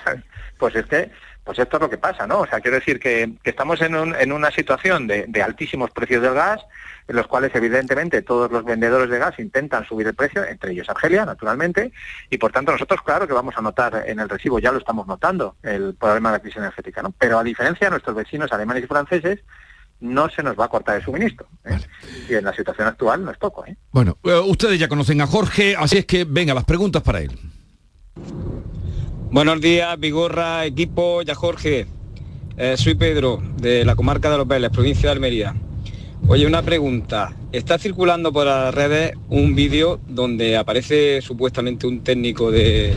¿sabes? 0.03 0.24
pues 0.57 0.75
es 0.75 0.86
que 0.88 1.12
pues 1.47 1.57
esto 1.59 1.77
es 1.77 1.81
lo 1.81 1.89
que 1.89 1.97
pasa, 1.97 2.27
¿no? 2.27 2.41
O 2.41 2.45
sea, 2.47 2.59
quiero 2.59 2.75
decir 2.77 2.99
que, 2.99 3.33
que 3.41 3.49
estamos 3.49 3.81
en, 3.81 3.95
un- 3.95 4.13
en 4.15 4.31
una 4.31 4.51
situación 4.51 5.07
de, 5.07 5.25
de 5.27 5.41
altísimos 5.41 5.89
precios 5.91 6.21
del 6.21 6.33
gas, 6.35 6.59
en 7.07 7.15
los 7.15 7.25
cuales 7.25 7.51
evidentemente 7.55 8.21
todos 8.21 8.51
los 8.51 8.65
vendedores 8.65 9.09
de 9.09 9.17
gas 9.17 9.39
intentan 9.39 9.87
subir 9.87 10.05
el 10.07 10.13
precio, 10.13 10.43
entre 10.43 10.73
ellos 10.73 10.89
Argelia, 10.89 11.25
naturalmente, 11.25 11.93
y 12.29 12.37
por 12.37 12.51
tanto 12.51 12.73
nosotros 12.73 13.01
claro 13.01 13.25
que 13.27 13.33
vamos 13.33 13.55
a 13.57 13.61
notar 13.61 14.03
en 14.05 14.19
el 14.19 14.27
recibo, 14.29 14.59
ya 14.59 14.71
lo 14.73 14.77
estamos 14.79 15.07
notando, 15.07 15.55
el 15.63 15.95
problema 15.95 16.29
de 16.31 16.37
la 16.37 16.41
crisis 16.41 16.57
energética, 16.57 17.01
¿no? 17.01 17.11
Pero 17.17 17.39
a 17.39 17.43
diferencia 17.43 17.87
de 17.87 17.91
nuestros 17.91 18.15
vecinos 18.15 18.51
alemanes 18.51 18.83
y 18.83 18.87
franceses, 18.87 19.39
no 20.01 20.29
se 20.29 20.43
nos 20.43 20.59
va 20.59 20.65
a 20.65 20.69
cortar 20.69 20.97
el 20.97 21.03
suministro. 21.03 21.47
¿eh? 21.65 21.79
Y 22.29 22.35
en 22.35 22.43
la 22.43 22.53
situación 22.53 22.87
actual 22.87 23.23
no 23.25 23.31
es 23.31 23.37
poco, 23.37 23.65
¿eh? 23.65 23.75
Bueno, 23.91 24.17
eh, 24.23 24.39
ustedes 24.45 24.77
ya 24.77 24.87
conocen 24.87 25.21
a 25.21 25.27
Jorge, 25.27 25.75
así 25.75 25.97
es 25.99 26.05
que 26.05 26.23
venga, 26.23 26.53
las 26.53 26.65
preguntas 26.65 27.01
para 27.01 27.21
él. 27.21 27.31
Buenos 29.29 29.60
días, 29.60 30.00
Vigorra, 30.00 30.65
equipo, 30.65 31.22
ya 31.22 31.36
Jorge. 31.36 31.86
Eh, 32.55 32.75
soy 32.77 32.96
Pedro, 32.96 33.43
de 33.57 33.84
la 33.84 33.93
comarca 33.93 34.31
de 34.31 34.38
Los 34.38 34.48
Vélez, 34.48 34.72
provincia 34.72 35.10
de 35.10 35.12
Almería. 35.12 35.53
Oye, 36.29 36.48
una 36.48 36.62
pregunta. 36.62 37.36
Está 37.51 37.77
circulando 37.77 38.31
por 38.31 38.46
las 38.46 38.74
redes 38.74 39.17
un 39.27 39.53
vídeo 39.53 40.00
donde 40.07 40.55
aparece 40.55 41.22
supuestamente 41.22 41.88
un 41.88 42.03
técnico 42.05 42.51
de, 42.51 42.96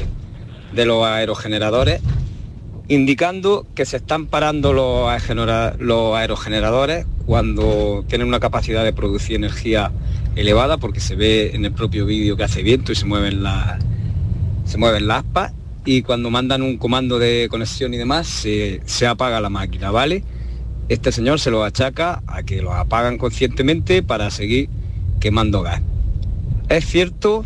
los 0.73 1.05
aerogeneradores 1.05 2.01
indicando 2.87 3.67
que 3.75 3.85
se 3.85 3.97
están 3.97 4.27
parando 4.27 4.73
los, 4.73 5.09
aerogenera- 5.09 5.77
los 5.79 6.15
aerogeneradores 6.15 7.07
cuando 7.27 8.05
tienen 8.07 8.29
una 8.29 8.39
capacidad 8.39 8.85
de 8.85 8.93
producir 8.93 9.35
energía 9.35 9.91
elevada 10.37 10.79
porque 10.79 11.01
se 11.01 11.17
ve 11.17 11.51
en 11.55 11.65
el 11.65 11.73
propio 11.73 12.07
vídeo 12.07 12.37
que 12.37 12.45
hace 12.45 12.63
viento 12.63 12.93
y 12.93 12.95
se 12.95 13.05
mueven 13.05 13.43
las 13.43 13.81
aspas 15.11 15.53
y 15.85 16.03
cuando 16.03 16.31
mandan 16.31 16.63
un 16.63 16.77
comando 16.79 17.19
de 17.19 17.49
conexión 17.51 17.95
y 17.95 17.97
demás 17.97 18.27
se, 18.27 18.81
se 18.85 19.07
apaga 19.07 19.41
la 19.41 19.49
máquina, 19.49 19.91
¿vale? 19.91 20.25
Este 20.89 21.13
señor 21.13 21.41
se 21.41 21.51
lo 21.51 21.65
achaca 21.65 22.23
a 22.27 22.43
que 22.43 22.63
lo 22.63 22.73
apagan 22.73 23.17
conscientemente 23.17 24.03
para 24.03 24.31
seguir 24.31 24.69
quemando 25.21 25.63
gas. 25.63 25.81
¿Es 26.69 26.85
cierto 26.87 27.45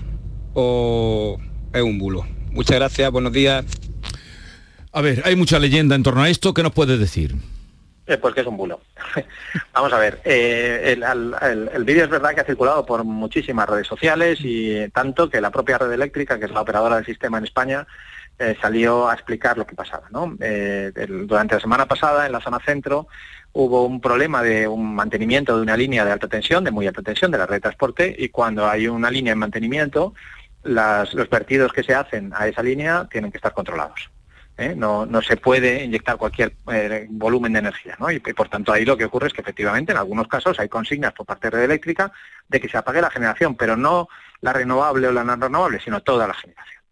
o 0.54 1.38
es 1.72 1.82
un 1.82 1.98
bulo? 1.98 2.26
Muchas 2.52 2.76
gracias, 2.76 3.10
buenos 3.10 3.32
días. 3.32 3.64
A 4.92 5.00
ver, 5.00 5.22
hay 5.24 5.34
mucha 5.34 5.58
leyenda 5.58 5.94
en 5.94 6.02
torno 6.02 6.22
a 6.22 6.28
esto. 6.28 6.54
¿Qué 6.54 6.62
nos 6.62 6.72
puedes 6.72 6.98
decir? 6.98 7.34
Eh, 8.06 8.18
pues 8.18 8.34
que 8.34 8.42
es 8.42 8.46
un 8.46 8.56
bulo. 8.56 8.80
Vamos 9.72 9.92
a 9.92 9.98
ver, 9.98 10.20
eh, 10.24 10.94
el, 10.94 11.84
vídeo 11.84 12.04
es 12.04 12.10
verdad 12.10 12.34
que 12.34 12.42
ha 12.42 12.44
circulado 12.44 12.84
por 12.84 13.02
muchísimas 13.02 13.68
redes 13.68 13.86
sociales 13.86 14.38
y 14.42 14.88
tanto 14.90 15.30
que 15.30 15.40
la 15.40 15.50
propia 15.50 15.78
red 15.78 15.90
eléctrica, 15.90 16.38
que 16.38 16.44
es 16.44 16.50
la 16.50 16.60
operadora 16.60 16.96
del 16.96 17.06
sistema 17.06 17.38
en 17.38 17.44
España, 17.44 17.86
eh, 18.38 18.56
salió 18.60 19.08
a 19.08 19.14
explicar 19.14 19.56
lo 19.56 19.66
que 19.66 19.74
pasaba. 19.74 20.08
durante 20.10 21.54
la 21.54 21.60
semana 21.60 21.86
pasada, 21.86 22.26
en 22.26 22.32
la 22.32 22.40
zona 22.40 22.58
centro, 22.60 23.08
hubo 23.52 23.86
un 23.86 24.00
problema 24.00 24.42
de 24.42 24.66
un 24.66 24.94
mantenimiento 24.94 25.56
de 25.56 25.62
una 25.62 25.76
línea 25.76 26.04
de 26.04 26.12
alta 26.12 26.28
tensión, 26.28 26.64
de 26.64 26.70
muy 26.70 26.86
alta 26.86 27.02
tensión, 27.02 27.30
de 27.30 27.38
la 27.38 27.46
red 27.46 27.56
de 27.56 27.60
transporte, 27.60 28.14
y 28.18 28.28
cuando 28.28 28.68
hay 28.68 28.88
una 28.88 29.10
línea 29.10 29.32
en 29.32 29.38
mantenimiento, 29.38 30.14
los 30.64 31.30
vertidos 31.30 31.72
que 31.72 31.82
se 31.82 31.94
hacen 31.94 32.32
a 32.34 32.48
esa 32.48 32.62
línea 32.62 33.06
tienen 33.10 33.30
que 33.30 33.38
estar 33.38 33.52
controlados. 33.52 34.10
¿eh? 34.56 34.74
no, 34.76 35.06
no, 35.06 35.22
se 35.22 35.36
puede 35.36 35.84
inyectar 35.84 36.16
cualquier 36.16 36.54
eh, 36.72 37.06
volumen 37.10 37.52
de 37.52 37.58
energía. 37.60 37.96
¿no? 37.98 38.10
Y, 38.10 38.20
por 38.20 38.48
tanto 38.48 38.72
ahí 38.72 38.84
lo 38.84 38.96
que 38.96 39.04
ocurre 39.04 39.28
es 39.28 39.32
que 39.32 39.40
efectivamente 39.40 39.92
en 39.92 39.98
algunos 39.98 40.28
casos 40.28 40.58
hay 40.58 40.68
consignas 40.68 41.12
por 41.12 41.26
parte 41.26 41.48
de 41.48 41.56
red 41.56 41.64
eléctrica 41.64 42.12
de 42.48 42.60
que 42.60 42.68
se 42.68 42.76
apague 42.76 43.00
la 43.00 43.10
generación, 43.10 43.56
pero 43.56 43.76
no 43.76 44.08
la 44.40 44.52
renovable 44.52 45.08
o 45.08 45.12
la 45.12 45.24
no 45.24 45.36
renovable, 45.36 45.80
sino 45.80 46.02
toda 46.02 46.26
la 46.26 46.34
generación. 46.34 46.82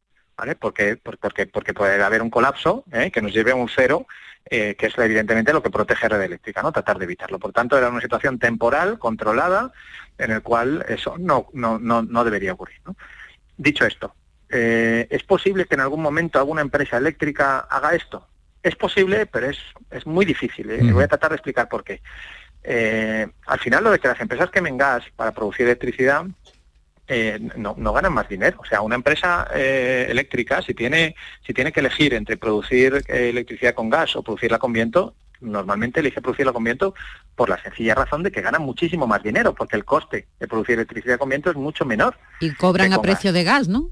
¿Vale? 0.42 0.56
Porque, 0.56 0.96
porque, 0.96 1.46
porque 1.46 1.72
puede 1.72 2.02
haber 2.02 2.20
un 2.20 2.28
colapso 2.28 2.84
¿eh? 2.90 3.12
que 3.12 3.22
nos 3.22 3.32
lleve 3.32 3.52
a 3.52 3.54
un 3.54 3.68
cero, 3.68 4.06
que 4.50 4.76
es 4.76 4.98
evidentemente 4.98 5.52
lo 5.52 5.62
que 5.62 5.70
protege 5.70 6.08
red 6.08 6.20
eléctrica, 6.20 6.62
¿no? 6.62 6.72
tratar 6.72 6.98
de 6.98 7.04
evitarlo. 7.04 7.38
Por 7.38 7.52
tanto, 7.52 7.78
era 7.78 7.88
una 7.88 8.00
situación 8.00 8.40
temporal, 8.40 8.98
controlada, 8.98 9.72
en 10.18 10.32
el 10.32 10.42
cual 10.42 10.84
eso 10.88 11.14
no, 11.16 11.46
no, 11.52 11.78
no, 11.78 12.02
no 12.02 12.24
debería 12.24 12.54
ocurrir. 12.54 12.80
Dicho 13.56 13.86
esto, 13.86 14.16
eh, 14.54 15.06
¿Es 15.08 15.22
posible 15.24 15.64
que 15.64 15.74
en 15.74 15.80
algún 15.80 16.02
momento 16.02 16.38
alguna 16.38 16.60
empresa 16.60 16.98
eléctrica 16.98 17.60
haga 17.60 17.94
esto? 17.94 18.28
Es 18.62 18.76
posible, 18.76 19.24
pero 19.24 19.48
es, 19.48 19.58
es 19.90 20.06
muy 20.06 20.26
difícil. 20.26 20.70
¿eh? 20.70 20.92
Voy 20.92 21.04
a 21.04 21.08
tratar 21.08 21.30
de 21.30 21.36
explicar 21.36 21.68
por 21.68 21.82
qué. 21.82 22.02
Eh, 22.62 23.26
al 23.46 23.58
final, 23.58 23.82
lo 23.82 23.90
de 23.90 23.98
que 23.98 24.08
las 24.08 24.20
empresas 24.20 24.50
quemen 24.50 24.76
gas 24.76 25.04
para 25.16 25.32
producir 25.32 25.66
electricidad 25.66 26.26
no, 27.56 27.74
no, 27.76 27.92
ganan 27.92 28.12
más 28.12 28.28
dinero. 28.28 28.58
O 28.60 28.64
sea, 28.64 28.80
una 28.80 28.94
empresa 28.94 29.48
eléctrica, 29.54 30.62
si 30.62 30.74
tiene, 30.74 31.14
si 31.46 31.52
tiene 31.52 31.72
que 31.72 31.80
elegir 31.80 32.14
entre 32.14 32.36
producir 32.36 33.04
electricidad 33.08 33.74
con 33.74 33.90
gas 33.90 34.16
o 34.16 34.22
producirla 34.22 34.58
con 34.58 34.72
viento, 34.72 35.14
normalmente 35.42 36.00
elige 36.00 36.20
producirla 36.20 36.52
con 36.52 36.64
viento 36.64 36.94
por 37.34 37.48
la 37.48 37.60
sencilla 37.62 37.94
razón 37.94 38.22
de 38.22 38.30
que 38.30 38.40
ganan 38.40 38.62
muchísimo 38.62 39.06
más 39.06 39.22
dinero, 39.22 39.54
porque 39.54 39.76
el 39.76 39.84
coste 39.84 40.28
de 40.38 40.48
producir 40.48 40.76
electricidad 40.76 41.18
con 41.18 41.28
viento 41.28 41.50
es 41.50 41.56
mucho 41.56 41.84
menor. 41.84 42.16
Y 42.40 42.52
cobran 42.54 42.92
a 42.92 43.02
precio 43.02 43.32
de 43.32 43.44
gas, 43.44 43.68
¿no? 43.68 43.90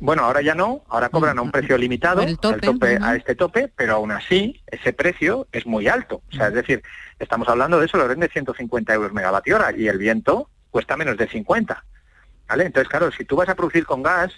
Bueno, 0.00 0.24
ahora 0.24 0.42
ya 0.42 0.56
no, 0.56 0.82
ahora 0.88 1.10
cobran 1.10 1.38
a 1.38 1.42
un 1.42 1.52
precio 1.52 1.78
limitado, 1.78 2.24
tope, 2.36 2.98
a 3.00 3.14
este 3.14 3.36
tope, 3.36 3.68
pero 3.76 3.94
aún 3.94 4.10
así 4.10 4.60
ese 4.66 4.92
precio 4.92 5.46
es 5.52 5.64
muy 5.64 5.86
alto. 5.86 6.22
O 6.32 6.34
sea, 6.34 6.48
es 6.48 6.54
decir, 6.54 6.82
estamos 7.20 7.48
hablando 7.48 7.78
de 7.78 7.86
eso, 7.86 7.98
lo 7.98 8.08
de 8.08 8.28
150 8.28 8.92
euros 8.94 9.12
megavatio 9.12 9.56
hora 9.56 9.72
y 9.76 9.86
el 9.86 9.98
viento 9.98 10.48
cuesta 10.70 10.96
menos 10.96 11.16
de 11.16 11.28
50. 11.28 11.84
Entonces, 12.60 12.88
claro, 12.88 13.10
si 13.10 13.24
tú 13.24 13.36
vas 13.36 13.48
a 13.48 13.54
producir 13.54 13.84
con 13.86 14.02
gas, 14.02 14.32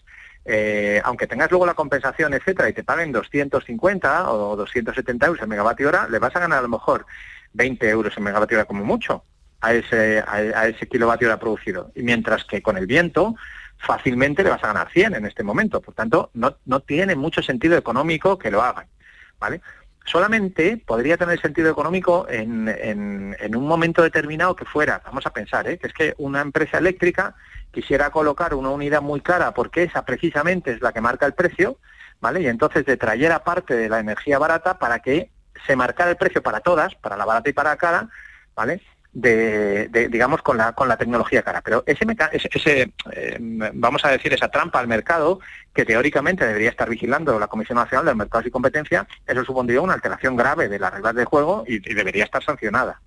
eh, 0.44 1.00
aunque 1.04 1.26
tengas 1.26 1.50
luego 1.50 1.66
la 1.66 1.75
compensación, 1.75 2.35
etcétera, 2.35 2.68
y 2.68 2.73
te 2.73 2.85
paguen 2.85 3.12
250 3.12 4.30
o 4.30 4.56
270 4.56 5.26
euros 5.26 5.42
el 5.42 5.49
megavatio 5.49 5.88
hora, 5.88 6.09
le 6.09 6.18
vas 6.18 6.35
a 6.37 6.40
ganar 6.40 6.59
a 6.59 6.62
lo 6.62 6.68
mejor 6.68 7.06
20 7.54 7.88
euros 7.88 8.16
en 8.16 8.25
megavatio 8.25 8.59
hora 8.59 8.66
como 8.66 8.85
mucho 8.85 9.25
a 9.61 9.73
ese, 9.73 10.23
a 10.26 10.68
ese 10.68 10.87
kilovatio 10.87 11.28
hora 11.28 11.38
producido. 11.38 11.90
Y 11.94 12.02
mientras 12.02 12.44
que 12.44 12.62
con 12.62 12.76
el 12.76 12.87
viento 12.87 13.35
fácilmente 13.78 14.42
le 14.42 14.50
vas 14.50 14.64
a 14.64 14.68
ganar 14.68 14.90
100 14.90 15.14
en 15.14 15.26
este 15.26 15.42
momento. 15.42 15.80
Por 15.80 15.94
tanto, 15.94 16.30
no, 16.35 16.56
no 16.64 16.80
tiene 16.80 17.14
mucho 17.14 17.42
sentido 17.42 17.76
económico 17.76 18.38
que 18.38 18.50
lo 18.50 18.62
hagan. 18.62 18.87
¿vale? 19.38 19.61
Solamente 20.04 20.83
podría 20.85 21.16
tener 21.16 21.40
sentido 21.40 21.71
económico 21.71 22.26
en, 22.28 22.68
en, 22.68 23.56
un 23.56 23.66
momento 23.66 24.02
determinado 24.02 24.54
que 24.56 24.64
fuera, 24.64 25.00
vamos 25.04 25.26
a 25.26 25.33
pensar, 25.33 25.68
¿eh? 25.68 25.78
que 25.78 25.87
es 25.87 25.92
que 25.92 26.14
una 26.18 26.40
empresa 26.40 26.78
eléctrica 26.78 27.35
quisiera 27.75 28.09
colocar 28.11 28.54
una 28.54 28.71
unidad 28.71 29.02
muy 29.02 29.21
cara 29.21 29.52
porque 29.52 29.83
esa 29.83 30.04
precisamente 30.07 30.73
es 30.73 30.81
la 30.81 30.93
que 30.93 31.02
marca 31.02 31.26
el 31.26 31.35
precio, 31.35 31.78
¿vale? 32.21 32.40
Y 32.40 32.47
entonces 32.47 32.87
de 32.87 32.97
traer 32.97 33.38
parte 33.45 33.75
de 33.75 33.90
la 33.90 34.00
energía 34.00 34.38
barata 34.38 34.78
para 34.78 35.00
que 35.00 35.31
se 35.66 35.76
marcara 35.76 36.11
el 36.11 36.16
precio 36.16 36.43
para 36.43 36.61
todas, 36.61 36.95
para 36.95 37.19
la 37.19 37.26
barata 37.26 37.50
y 37.50 37.52
para 37.52 37.71
la 37.71 37.76
cara, 37.76 38.09
¿vale? 38.54 38.81
de, 39.14 40.09
digamos, 40.11 40.43
con 40.43 40.57
la, 40.57 40.73
con 40.73 40.88
la 40.88 40.97
tecnología 40.97 41.43
cara. 41.43 41.62
Pero 41.62 41.85
ese, 41.87 42.04
ese, 42.33 42.93
eh, 43.12 43.38
vamos 43.40 44.04
a 44.04 44.11
decir, 44.11 44.33
esa 44.35 44.49
trampa 44.49 44.81
al 44.81 44.88
mercado, 44.88 45.40
que 45.73 45.85
teóricamente 45.85 46.45
debería 46.45 46.71
estar 46.71 46.90
vigilando 46.90 47.38
la 47.38 47.47
Comisión 47.47 47.76
Nacional 47.76 48.07
del 48.07 48.16
Mercado 48.16 48.47
y 48.47 48.50
Competencia, 48.50 49.07
eso 49.26 49.45
supondría 49.45 49.81
una 49.81 49.95
alteración 49.95 50.37
grave 50.37 50.69
de 50.69 50.78
las 50.78 50.93
reglas 50.93 51.14
de 51.14 51.25
juego 51.25 51.64
y, 51.66 51.78
debería 51.95 52.25
estar 52.25 52.43
sancionada. 52.43 53.00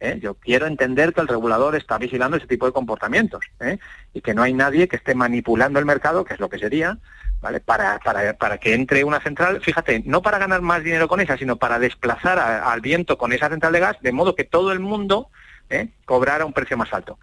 ¿Eh? 0.00 0.18
Yo 0.20 0.34
quiero 0.34 0.66
entender 0.66 1.12
que 1.12 1.20
el 1.20 1.28
regulador 1.28 1.76
está 1.76 1.98
vigilando 1.98 2.36
ese 2.36 2.46
tipo 2.46 2.66
de 2.66 2.72
comportamientos 2.72 3.44
¿eh? 3.60 3.78
y 4.14 4.20
que 4.20 4.34
no 4.34 4.42
hay 4.42 4.52
nadie 4.52 4.88
que 4.88 4.96
esté 4.96 5.14
manipulando 5.14 5.78
el 5.78 5.84
mercado, 5.84 6.24
que 6.24 6.34
es 6.34 6.40
lo 6.40 6.48
que 6.48 6.58
sería, 6.58 6.98
¿vale? 7.40 7.60
Para, 7.60 7.98
para, 7.98 8.34
para, 8.34 8.58
que 8.58 8.74
entre 8.74 9.04
una 9.04 9.20
central, 9.20 9.60
fíjate, 9.62 10.02
no 10.04 10.22
para 10.22 10.38
ganar 10.38 10.60
más 10.60 10.82
dinero 10.82 11.08
con 11.08 11.20
esa, 11.20 11.36
sino 11.36 11.56
para 11.56 11.78
desplazar 11.78 12.38
al 12.38 12.80
viento 12.80 13.18
con 13.18 13.32
esa 13.32 13.48
central 13.48 13.72
de 13.72 13.80
gas, 13.80 13.96
de 14.00 14.12
modo 14.12 14.34
que 14.34 14.44
todo 14.44 14.72
el 14.72 14.80
mundo 14.80 15.30
¿eh? 15.70 15.88
cobrar 16.04 16.40
a 16.42 16.46
un 16.46 16.52
precio 16.52 16.76
más 16.76 16.92
alto. 16.92 17.18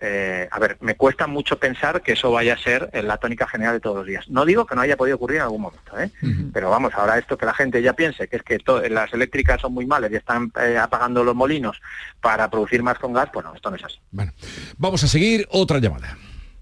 Eh, 0.00 0.48
a 0.50 0.58
ver, 0.58 0.78
me 0.80 0.94
cuesta 0.94 1.26
mucho 1.26 1.58
pensar 1.58 2.00
que 2.00 2.12
eso 2.12 2.30
vaya 2.30 2.54
a 2.54 2.58
ser 2.58 2.90
la 3.04 3.18
tónica 3.18 3.46
general 3.46 3.74
de 3.74 3.80
todos 3.80 3.96
los 3.98 4.06
días. 4.06 4.28
No 4.28 4.44
digo 4.46 4.64
que 4.64 4.74
no 4.74 4.80
haya 4.80 4.96
podido 4.96 5.16
ocurrir 5.16 5.36
en 5.36 5.42
algún 5.42 5.60
momento, 5.60 5.98
¿eh? 5.98 6.10
pero 6.52 6.70
vamos, 6.70 6.94
ahora 6.94 7.18
esto 7.18 7.36
que 7.36 7.44
la 7.44 7.52
gente 7.52 7.82
ya 7.82 7.92
piense, 7.92 8.26
que 8.26 8.36
es 8.36 8.42
que 8.42 8.58
las 8.88 9.12
eléctricas 9.12 9.60
son 9.60 9.74
muy 9.74 9.86
malas 9.86 10.10
y 10.10 10.16
están 10.16 10.50
apagando 10.80 11.22
los 11.22 11.34
molinos 11.34 11.80
para 12.20 12.48
producir 12.48 12.82
más 12.82 12.98
con 12.98 13.12
gas, 13.12 13.28
pues 13.32 13.44
no, 13.44 13.54
esto 13.54 13.70
no 13.70 13.76
es 13.76 13.84
así. 13.84 13.98
Bueno, 14.10 14.32
vamos 14.78 15.04
a 15.04 15.06
seguir 15.06 15.46
otra 15.50 15.78
llamada. 15.78 16.16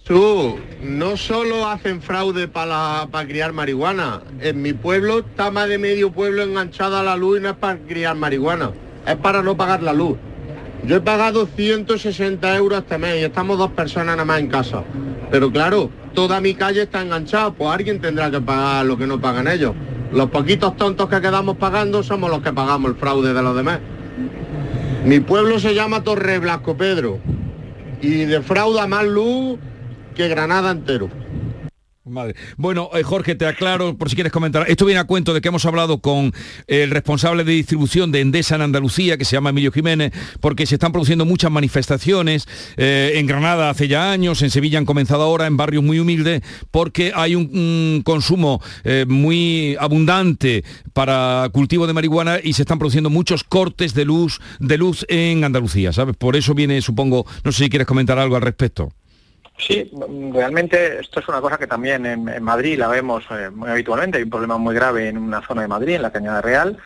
Tú, 0.05 0.59
no 0.83 1.17
solo 1.17 1.69
hacen 1.69 2.01
fraude 2.01 2.49
para 2.49 3.07
criar 3.27 3.53
marihuana, 3.53 4.23
en 4.41 4.63
mi 4.63 4.73
pueblo 4.73 5.19
está 5.19 5.51
más 5.51 5.69
de 5.69 5.79
medio 5.79 6.11
pueblo 6.11 6.43
enganchada 6.43 7.01
a 7.01 7.03
la 7.03 7.15
luz 7.15 7.39
y 7.39 7.43
no 7.43 7.51
es 7.51 7.57
para 7.57 7.79
criar 7.79 8.17
marihuana, 8.17 8.73
es 9.07 9.17
para 9.17 9.43
no 9.43 9.57
pagar 9.57 9.83
la 9.83 9.93
luz. 9.93 10.17
Yo 10.85 10.97
he 10.97 11.01
pagado 11.01 11.47
160 11.47 12.57
euros 12.57 12.79
este 12.79 12.99
mes 12.99 13.21
y 13.21 13.25
estamos 13.25 13.59
dos 13.59 13.73
personas 13.73 14.17
nada 14.17 14.25
más 14.25 14.41
en 14.41 14.49
casa. 14.49 14.85
Pero 15.31 15.51
claro, 15.51 15.91
toda 16.15 16.41
mi 16.41 16.55
calle 16.55 16.83
está 16.83 17.03
enganchada, 17.03 17.53
pues 17.53 17.71
alguien 17.71 18.01
tendrá 18.01 18.31
que 18.31 18.41
pagar 18.41 18.87
lo 18.87 18.97
que 18.97 19.07
no 19.07 19.21
pagan 19.21 19.49
ellos. 19.49 19.75
Los 20.13 20.31
poquitos 20.31 20.77
tontos 20.77 21.09
que 21.09 21.21
quedamos 21.21 21.57
pagando 21.57 22.03
somos 22.03 22.31
los 22.31 22.41
que 22.41 22.53
pagamos 22.53 22.93
el 22.93 22.97
fraude 22.97 23.35
de 23.35 23.43
los 23.43 23.55
demás. 23.55 23.81
Mi 25.05 25.21
pueblo 25.21 25.59
se 25.59 25.75
llama 25.75 26.03
Torre 26.03 26.39
Blasco 26.39 26.77
Pedro 26.77 27.19
y 28.01 28.25
defrauda 28.25 28.87
más 28.87 29.05
luz 29.05 29.59
que 30.15 30.29
Granada 30.29 30.71
entero. 30.71 31.11
Bueno, 32.57 32.91
eh, 32.95 33.03
Jorge, 33.03 33.35
te 33.35 33.47
aclaro 33.47 33.97
por 33.97 34.09
si 34.09 34.15
quieres 34.15 34.33
comentar. 34.33 34.65
Esto 34.69 34.85
viene 34.85 35.01
a 35.01 35.05
cuento 35.05 35.35
de 35.35 35.41
que 35.41 35.49
hemos 35.49 35.65
hablado 35.65 35.99
con 35.99 36.33
el 36.67 36.91
responsable 36.91 37.45
de 37.45 37.53
distribución 37.53 38.13
de 38.13 38.21
Endesa 38.21 38.57
en 38.57 38.63
Andalucía, 38.63 39.17
que 39.17 39.25
se 39.25 39.37
llama 39.37 39.51
Emilio 39.51 39.73
Jiménez, 39.73 40.13
porque 40.41 40.67
se 40.67 40.77
están 40.77 40.93
produciendo 40.93 41.25
muchas 41.25 41.51
manifestaciones. 41.51 42.47
Eh, 42.77 43.13
en 43.15 43.27
Granada 43.27 43.71
hace 43.71 43.89
ya 43.89 44.11
años, 44.11 44.43
en 44.43 44.51
Sevilla 44.51 44.79
han 44.79 44.85
comenzado 44.85 45.23
ahora, 45.23 45.47
en 45.47 45.57
barrios 45.57 45.85
muy 45.85 45.99
humildes, 45.99 46.43
porque 46.71 47.13
hay 47.15 47.35
un, 47.35 48.03
consumo 48.05 48.63
eh, 48.85 49.05
muy 49.09 49.77
abundante 49.79 50.65
para 50.93 51.49
cultivo 51.53 51.87
de 51.87 51.93
marihuana 51.93 52.39
y 52.43 52.53
se 52.53 52.63
están 52.63 52.79
produciendo 52.79 53.11
muchos 53.11 53.45
cortes 53.45 53.95
de 53.95 54.05
luz, 54.05 54.41
de 54.61 54.79
luz 54.79 55.05
en 55.09 55.45
Andalucía, 55.45 55.93
¿sabes? 55.93 56.17
Por 56.17 56.37
eso 56.37 56.55
viene, 56.55 56.81
supongo, 56.81 57.27
no 57.45 57.53
sé 57.53 57.65
si 57.65 57.71
quieres 57.71 57.87
comentar 57.87 58.19
algo 58.19 58.37
al 58.37 58.43
respecto. 58.43 58.93
Sí, 59.59 59.91
realmente 60.33 61.01
esto 61.01 61.19
es 61.19 61.29
una 61.29 61.41
cosa 61.41 61.59
que 61.59 61.67
también 61.67 62.07
en, 62.07 62.43
Madrid 62.43 62.79
la 62.79 62.87
vemos 62.87 63.25
eh, 63.31 63.51
muy 63.51 63.69
habitualmente. 63.69 64.19
Hay 64.19 64.25
un 64.25 64.31
problema 64.31 64.57
muy 64.57 64.75
grave 64.75 65.09
en 65.09 65.19
una 65.19 65.43
zona 65.43 65.63
de 65.63 65.69
Madrid, 65.69 65.97
en 65.97 66.03
la 66.03 66.13
Cañada 66.13 66.41
Real, 66.41 66.79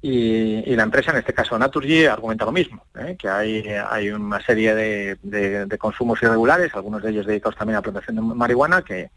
y, 0.00 0.76
la 0.76 0.84
empresa, 0.84 1.10
en 1.10 1.16
este 1.16 1.32
caso 1.32 1.58
Naturgy, 1.58 2.04
argumenta 2.04 2.44
lo 2.44 2.52
mismo, 2.52 2.84
¿eh? 2.94 3.16
que 3.18 3.28
hay, 3.28 3.66
hay 3.66 4.10
una 4.10 4.40
serie 4.44 4.74
de, 4.74 5.78
consumos 5.78 6.22
irregulares, 6.22 6.74
algunos 6.74 7.02
de 7.02 7.10
ellos 7.10 7.26
dedicados 7.26 7.56
también 7.56 7.76
a 7.76 7.78
la 7.78 7.82
plantación 7.82 8.16
de 8.16 8.22
marihuana, 8.22 8.82
que, 8.82 9.10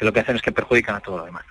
lo 0.00 0.12
que 0.12 0.20
hacen 0.20 0.36
es 0.36 0.42
que 0.42 0.52
perjudican 0.52 0.96
a 0.96 1.00
todo 1.00 1.18
lo 1.18 1.24
demás. 1.24 1.44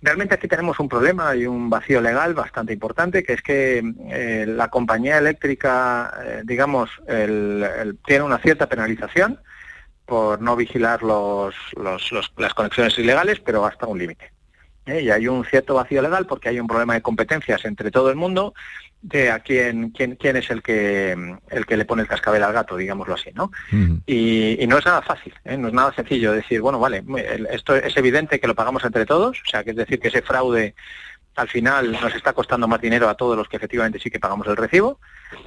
Realmente 0.00 0.36
aquí 0.36 0.48
tenemos 0.48 0.78
un 0.78 0.88
problema 0.88 1.34
y 1.34 1.46
un 1.46 1.68
vacío 1.68 2.00
legal 2.00 2.34
bastante 2.34 2.72
importante, 2.72 3.24
que 3.24 3.32
es 3.34 3.42
que 3.42 3.82
eh, 4.10 4.46
la 4.46 4.68
compañía 4.68 5.18
eléctrica, 5.18 6.14
digamos, 6.44 6.90
tiene 7.06 8.22
una 8.22 8.38
cierta 8.38 8.68
penalización, 8.68 9.40
por 10.06 10.40
no 10.40 10.56
vigilar 10.56 11.02
los, 11.02 11.54
las 11.76 12.54
conexiones 12.54 12.98
ilegales, 12.98 13.40
pero 13.40 13.64
hasta 13.64 13.86
un 13.86 13.98
límite. 13.98 14.32
¿eh? 14.86 15.02
Y 15.02 15.10
hay 15.10 15.28
un 15.28 15.44
cierto 15.44 15.74
vacío 15.74 16.02
legal 16.02 16.26
porque 16.26 16.48
hay 16.48 16.60
un 16.60 16.66
problema 16.66 16.94
de 16.94 17.02
competencias 17.02 17.64
entre 17.64 17.90
todo 17.90 18.10
el 18.10 18.16
mundo 18.16 18.54
de 19.02 19.30
a 19.30 19.40
quién, 19.40 19.90
quién, 19.90 20.16
quién 20.16 20.36
es 20.36 20.50
el 20.50 20.62
que, 20.62 21.14
el 21.50 21.66
que 21.66 21.76
le 21.76 21.84
pone 21.84 22.02
el 22.02 22.08
cascabel 22.08 22.42
al 22.42 22.54
gato, 22.54 22.74
digámoslo 22.74 23.14
así, 23.14 23.30
¿no? 23.34 23.50
y, 24.06 24.64
no 24.66 24.78
es 24.78 24.86
nada 24.86 25.02
fácil, 25.02 25.34
¿eh? 25.44 25.58
no 25.58 25.68
es 25.68 25.74
nada 25.74 25.92
sencillo 25.94 26.32
decir, 26.32 26.62
bueno, 26.62 26.78
vale, 26.78 27.04
esto 27.50 27.76
es 27.76 27.94
evidente 27.98 28.40
que 28.40 28.46
lo 28.46 28.54
pagamos 28.54 28.82
entre 28.82 29.04
todos, 29.04 29.42
o 29.46 29.50
sea, 29.50 29.62
que 29.62 29.70
es 29.70 29.76
decir, 29.76 30.00
que 30.00 30.08
ese 30.08 30.22
fraude 30.22 30.74
al 31.36 31.48
final 31.48 31.92
nos 31.92 32.14
está 32.14 32.32
costando 32.32 32.68
más 32.68 32.80
dinero 32.80 33.08
a 33.08 33.14
todos 33.16 33.36
los 33.36 33.48
que 33.48 33.56
efectivamente 33.56 33.98
sí 33.98 34.10
que 34.10 34.20
pagamos 34.20 34.46
el 34.46 34.56
recibo, 34.56 35.00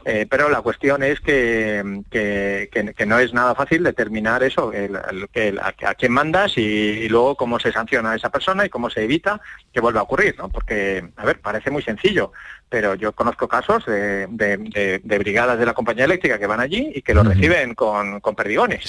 eh, 0.05 0.25
pero 0.29 0.49
la 0.49 0.61
cuestión 0.61 1.01
es 1.03 1.19
que, 1.21 2.01
que, 2.11 2.69
que- 2.71 2.93
que 2.93 3.05
no 3.05 3.19
es 3.19 3.33
nada 3.33 3.55
fácil 3.55 3.83
determinar 3.83 4.43
eso, 4.43 4.73
el- 4.73 4.95
a, 4.97 5.73
a 5.89 5.93
quién 5.95 6.11
mandas 6.11 6.57
y, 6.57 6.61
y 6.61 7.09
luego 7.09 7.35
cómo 7.35 7.59
se 7.59 7.71
sanciona 7.71 8.11
a 8.11 8.15
esa 8.15 8.29
persona 8.29 8.65
y 8.65 8.69
cómo 8.69 8.89
se 8.89 9.03
evita 9.03 9.39
que 9.73 9.79
vuelva 9.79 10.01
a 10.01 10.03
ocurrir, 10.03 10.35
¿no? 10.37 10.49
Porque, 10.49 11.07
a 11.15 11.25
ver, 11.25 11.39
parece 11.39 11.71
muy 11.71 11.83
sencillo, 11.83 12.31
pero 12.69 12.95
yo 12.95 13.13
conozco 13.13 13.47
casos 13.47 13.85
de, 13.85 14.27
de- 14.27 14.57
de- 14.57 15.01
de 15.03 15.19
brigadas 15.19 15.57
de 15.57 15.65
la 15.65 15.73
compañía 15.73 16.05
eléctrica 16.05 16.37
que 16.37 16.47
van 16.47 16.59
allí 16.59 16.91
y 16.93 17.01
que 17.01 17.13
lo 17.13 17.23
reciben 17.29 17.73
con, 17.75 18.19
con 18.19 18.35
perdigones. 18.35 18.83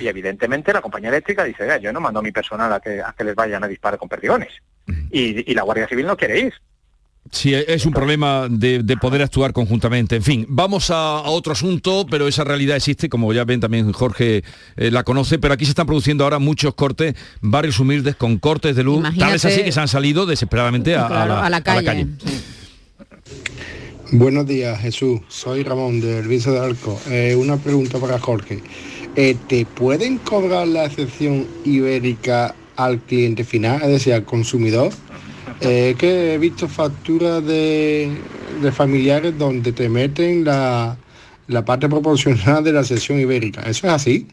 Y 0.00 0.08
evidentemente 0.08 0.72
la 0.72 0.80
compañía 0.80 1.10
eléctrica 1.10 1.44
dice, 1.44 1.64
"Vea, 1.64 1.76
yo 1.78 1.92
no 1.92 2.00
mando 2.00 2.20
a 2.20 2.22
mi 2.22 2.32
personal 2.32 2.72
a 2.72 2.80
que, 2.80 3.00
a 3.02 3.12
que 3.16 3.24
les 3.24 3.34
vayan 3.34 3.62
a 3.62 3.68
disparar 3.68 3.98
con 3.98 4.08
perdigones. 4.08 4.52
Y, 5.10 5.50
y 5.50 5.54
la 5.54 5.62
Guardia 5.62 5.88
Civil 5.88 6.06
no 6.06 6.16
quiere 6.16 6.40
ir. 6.40 6.52
Sí, 7.30 7.52
es 7.52 7.84
un 7.84 7.92
problema 7.92 8.46
de, 8.50 8.82
de 8.82 8.96
poder 8.96 9.20
actuar 9.20 9.52
conjuntamente. 9.52 10.16
En 10.16 10.22
fin, 10.22 10.46
vamos 10.48 10.90
a, 10.90 11.18
a 11.18 11.28
otro 11.28 11.52
asunto, 11.52 12.06
pero 12.10 12.26
esa 12.26 12.42
realidad 12.42 12.74
existe, 12.76 13.10
como 13.10 13.30
ya 13.34 13.44
ven 13.44 13.60
también 13.60 13.92
Jorge 13.92 14.42
eh, 14.78 14.90
la 14.90 15.04
conoce, 15.04 15.38
pero 15.38 15.52
aquí 15.52 15.66
se 15.66 15.72
están 15.72 15.86
produciendo 15.86 16.24
ahora 16.24 16.38
muchos 16.38 16.74
cortes, 16.74 17.14
barrios 17.42 17.78
humildes 17.80 18.16
con 18.16 18.38
cortes 18.38 18.74
de 18.76 18.82
luz, 18.82 19.02
tal 19.02 19.12
vez 19.12 19.18
Imagínate- 19.18 19.46
así 19.48 19.62
que 19.62 19.72
se 19.72 19.80
han 19.80 19.88
salido 19.88 20.24
desesperadamente 20.24 20.96
a, 20.96 21.06
la, 21.10 21.22
a 21.22 21.26
la 21.26 21.40
a 21.44 21.50
la 21.50 21.62
calle. 21.62 22.06
Buenos 24.10 24.46
días, 24.46 24.80
Jesús. 24.80 25.20
Soy 25.28 25.62
Ramón 25.64 26.00
del 26.00 26.26
Vice 26.28 26.50
de 26.50 26.58
Arco. 26.60 26.98
Eh, 27.10 27.36
una 27.36 27.58
pregunta 27.58 27.98
para 27.98 28.18
Jorge. 28.18 28.62
Eh, 29.16 29.36
¿Te 29.48 29.66
pueden 29.66 30.16
cobrar 30.18 30.66
la 30.66 30.86
excepción 30.86 31.46
ibérica 31.64 32.54
al 32.78 33.00
cliente 33.00 33.44
final, 33.44 33.82
es 33.82 33.88
decir, 33.88 34.14
al 34.14 34.24
consumidor? 34.24 34.92
Eh, 35.60 35.96
que 35.98 36.34
he 36.34 36.38
visto 36.38 36.68
facturas 36.68 37.44
de, 37.44 38.16
de 38.62 38.72
familiares 38.72 39.36
donde 39.36 39.72
te 39.72 39.88
meten 39.88 40.44
la, 40.44 40.96
la 41.48 41.64
parte 41.64 41.88
proporcional 41.88 42.62
de 42.62 42.72
la 42.72 42.84
sección 42.84 43.18
ibérica. 43.18 43.62
¿Eso 43.62 43.88
es 43.88 43.92
así? 43.92 44.28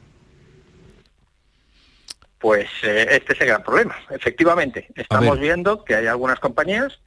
Pues 2.37 2.67
eh, 2.83 3.07
este 3.09 3.33
es 3.33 3.41
el 3.41 3.47
gran 3.47 3.63
problema. 3.63 3.95
Efectivamente, 4.11 4.87
estamos 4.95 5.39
viendo 5.39 5.83
que 5.83 5.95
hay 5.95 6.05
algunas 6.05 6.39
compañías 6.39 6.99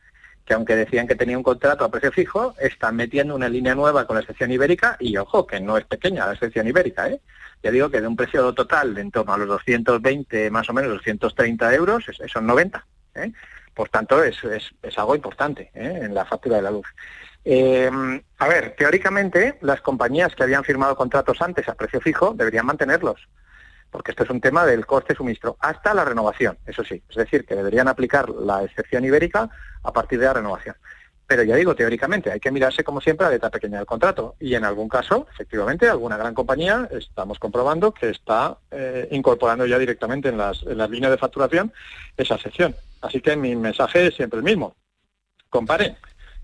que 0.44 0.54
aunque 0.54 0.74
decían 0.74 1.06
que 1.06 1.14
tenía 1.14 1.36
un 1.36 1.44
contrato 1.44 1.84
a 1.84 1.90
precio 1.90 2.10
fijo, 2.10 2.54
están 2.58 2.96
metiendo 2.96 3.36
una 3.36 3.48
línea 3.48 3.74
nueva 3.74 4.06
con 4.06 4.16
la 4.16 4.22
sección 4.22 4.50
ibérica 4.50 4.96
y 4.98 5.16
ojo, 5.18 5.46
que 5.46 5.60
no 5.60 5.76
es 5.76 5.84
pequeña 5.84 6.26
la 6.26 6.36
sección 6.36 6.66
ibérica, 6.66 7.08
¿eh? 7.08 7.20
Ya 7.62 7.70
digo 7.70 7.90
que 7.90 8.00
de 8.00 8.06
un 8.06 8.16
precio 8.16 8.52
total 8.54 8.94
de 8.94 9.00
en 9.00 9.10
torno 9.10 9.32
a 9.32 9.38
los 9.38 9.48
220, 9.48 10.50
más 10.50 10.68
o 10.70 10.72
menos 10.72 10.92
230 10.92 11.74
euros, 11.74 12.04
son 12.32 12.46
90. 12.46 12.86
¿eh? 13.16 13.32
Por 13.74 13.88
tanto, 13.88 14.22
es 14.22 14.38
algo 14.96 15.14
importante 15.14 15.70
¿eh? 15.74 16.00
en 16.02 16.14
la 16.14 16.24
factura 16.24 16.56
de 16.56 16.62
la 16.62 16.70
luz. 16.70 16.86
Eh, 17.44 17.90
a 18.38 18.48
ver, 18.48 18.74
teóricamente, 18.76 19.58
las 19.62 19.80
compañías 19.80 20.34
que 20.34 20.42
habían 20.42 20.64
firmado 20.64 20.96
contratos 20.96 21.40
antes 21.40 21.68
a 21.68 21.74
precio 21.74 22.00
fijo 22.00 22.34
deberían 22.34 22.66
mantenerlos 22.66 23.28
porque 23.90 24.10
esto 24.10 24.24
es 24.24 24.30
un 24.30 24.40
tema 24.40 24.66
del 24.66 24.86
coste 24.86 25.14
suministro, 25.14 25.56
hasta 25.60 25.94
la 25.94 26.04
renovación, 26.04 26.58
eso 26.66 26.84
sí. 26.84 27.02
Es 27.08 27.16
decir, 27.16 27.44
que 27.46 27.54
deberían 27.54 27.88
aplicar 27.88 28.28
la 28.28 28.62
excepción 28.62 29.04
ibérica 29.04 29.48
a 29.82 29.92
partir 29.92 30.18
de 30.18 30.26
la 30.26 30.34
renovación. 30.34 30.76
Pero 31.28 31.42
ya 31.42 31.56
digo, 31.56 31.76
teóricamente, 31.76 32.32
hay 32.32 32.40
que 32.40 32.50
mirarse 32.50 32.82
como 32.82 33.02
siempre 33.02 33.26
a 33.26 33.28
la 33.28 33.34
letra 33.34 33.50
pequeña 33.50 33.76
del 33.76 33.86
contrato. 33.86 34.34
Y 34.40 34.54
en 34.54 34.64
algún 34.64 34.88
caso, 34.88 35.26
efectivamente, 35.30 35.86
alguna 35.86 36.16
gran 36.16 36.32
compañía 36.32 36.88
estamos 36.90 37.38
comprobando 37.38 37.92
que 37.92 38.08
está 38.08 38.56
eh, 38.70 39.06
incorporando 39.10 39.66
ya 39.66 39.78
directamente 39.78 40.30
en 40.30 40.38
las, 40.38 40.62
en 40.62 40.78
las 40.78 40.88
líneas 40.88 41.12
de 41.12 41.18
facturación 41.18 41.70
esa 42.16 42.38
sección. 42.38 42.74
Así 43.02 43.20
que 43.20 43.36
mi 43.36 43.54
mensaje 43.54 44.06
es 44.06 44.14
siempre 44.14 44.38
el 44.38 44.42
mismo. 44.42 44.74
Comparen. 45.50 45.96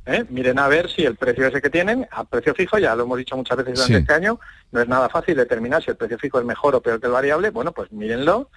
¿eh? 0.04 0.24
Miren 0.28 0.58
a 0.58 0.68
ver 0.68 0.90
si 0.90 1.02
el 1.06 1.16
precio 1.16 1.46
ese 1.46 1.62
que 1.62 1.70
tienen, 1.70 2.06
a 2.10 2.24
precio 2.24 2.54
fijo, 2.54 2.76
ya 2.78 2.94
lo 2.94 3.04
hemos 3.04 3.16
dicho 3.16 3.36
muchas 3.38 3.56
veces 3.56 3.74
durante 3.76 3.94
Sí. 3.94 4.00
este 4.00 4.12
año, 4.12 4.38
no 4.70 4.82
es 4.82 4.86
nada 4.86 5.08
fácil 5.08 5.34
determinar 5.34 5.82
si 5.82 5.92
el 5.92 5.96
precio 5.96 6.18
fijo 6.18 6.38
es 6.38 6.44
mejor 6.44 6.74
o 6.74 6.82
peor 6.82 7.00
que 7.00 7.06
el 7.06 7.12
variable, 7.12 7.48
bueno, 7.48 7.72
pues 7.72 7.90
mírenlo 7.90 8.50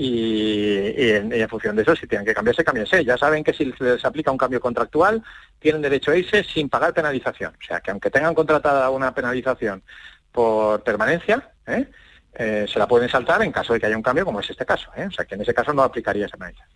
y, 0.00 0.94
y 0.96 1.10
en, 1.10 1.32
y 1.32 1.40
en 1.40 1.48
función 1.48 1.74
de 1.74 1.82
eso, 1.82 1.96
si 1.96 2.06
tienen 2.06 2.24
que 2.24 2.32
cambiarse, 2.32 2.62
cámbiense. 2.62 3.04
Ya 3.04 3.18
saben 3.18 3.42
que 3.42 3.52
si 3.52 3.72
se 3.72 3.82
les 3.82 4.04
aplica 4.04 4.30
un 4.30 4.38
cambio 4.38 4.60
contractual, 4.60 5.24
tienen 5.58 5.82
derecho 5.82 6.12
a 6.12 6.16
irse 6.16 6.44
sin 6.44 6.68
pagar 6.68 6.94
penalización. 6.94 7.52
O 7.60 7.66
sea, 7.66 7.80
que 7.80 7.90
aunque 7.90 8.08
tengan 8.08 8.32
contratada 8.32 8.90
una 8.90 9.12
penalización 9.12 9.82
por 10.30 10.84
permanencia, 10.84 11.50
¿eh? 11.66 11.88
Eh, 12.32 12.66
se 12.72 12.78
la 12.78 12.86
pueden 12.86 13.10
saltar 13.10 13.42
en 13.42 13.50
caso 13.50 13.72
de 13.72 13.80
que 13.80 13.86
haya 13.86 13.96
un 13.96 14.02
cambio, 14.02 14.24
como 14.24 14.38
es 14.38 14.48
este 14.48 14.64
caso. 14.64 14.88
¿eh? 14.96 15.06
O 15.08 15.10
sea, 15.10 15.24
que 15.24 15.34
en 15.34 15.40
ese 15.40 15.52
caso 15.52 15.72
no 15.72 15.82
aplicaría 15.82 16.26
esa 16.26 16.36
penalización. 16.36 16.70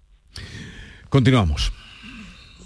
Continuamos. 1.08 1.72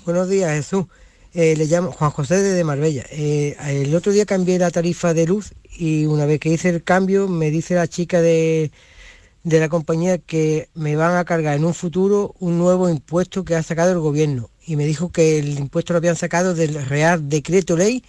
Buenos 0.07 0.31
días, 0.31 0.53
Jesús. 0.53 0.87
Eh, 1.35 1.55
le 1.55 1.66
llamo 1.66 1.92
Juan 1.92 2.12
José 2.12 2.37
de 2.37 2.64
Marbella. 2.64 3.05
Eh, 3.11 3.57
el 3.66 3.95
otro 3.95 4.11
día 4.11 4.25
cambié 4.25 4.59
la 4.59 4.71
tarifa 4.71 5.12
de 5.12 5.27
luz 5.27 5.53
y 5.64 6.07
una 6.07 6.25
vez 6.25 6.40
que 6.40 6.49
hice 6.49 6.71
el 6.71 6.83
cambio 6.83 7.29
me 7.29 7.51
dice 7.51 7.75
la 7.75 7.88
chica 7.88 8.23
de, 8.23 8.71
de 9.47 9.61
la 9.61 9.69
compañía 9.69 10.19
que 10.19 10.69
me 10.75 10.97
van 10.97 11.17
a 11.17 11.25
cargar 11.25 11.57
en 11.57 11.65
un 11.65 11.73
futuro 11.73 12.35
un 12.41 12.59
nuevo 12.59 12.91
impuesto 12.91 13.45
que 13.45 13.55
ha 13.55 13.63
sacado 13.63 13.93
el 13.93 14.01
gobierno. 14.01 14.51
Y 14.67 14.75
me 14.75 14.85
dijo 14.85 15.13
que 15.13 15.39
el 15.39 15.57
impuesto 15.57 15.93
lo 15.93 15.99
habían 15.99 16.17
sacado 16.17 16.53
del 16.53 16.85
Real 16.85 17.29
Decreto 17.29 17.77
Ley 17.77 18.03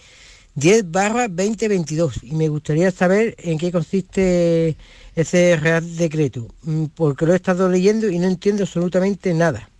10 0.56 0.90
barra 0.90 1.28
2022. 1.28 2.24
Y 2.24 2.34
me 2.34 2.48
gustaría 2.48 2.90
saber 2.90 3.36
en 3.38 3.56
qué 3.56 3.70
consiste 3.70 4.76
ese 5.14 5.56
Real 5.56 5.96
Decreto, 5.96 6.48
mm, 6.64 6.86
porque 6.96 7.24
lo 7.24 7.34
he 7.34 7.36
estado 7.36 7.68
leyendo 7.68 8.10
y 8.10 8.18
no 8.18 8.26
entiendo 8.26 8.64
absolutamente 8.64 9.32
nada. 9.32 9.70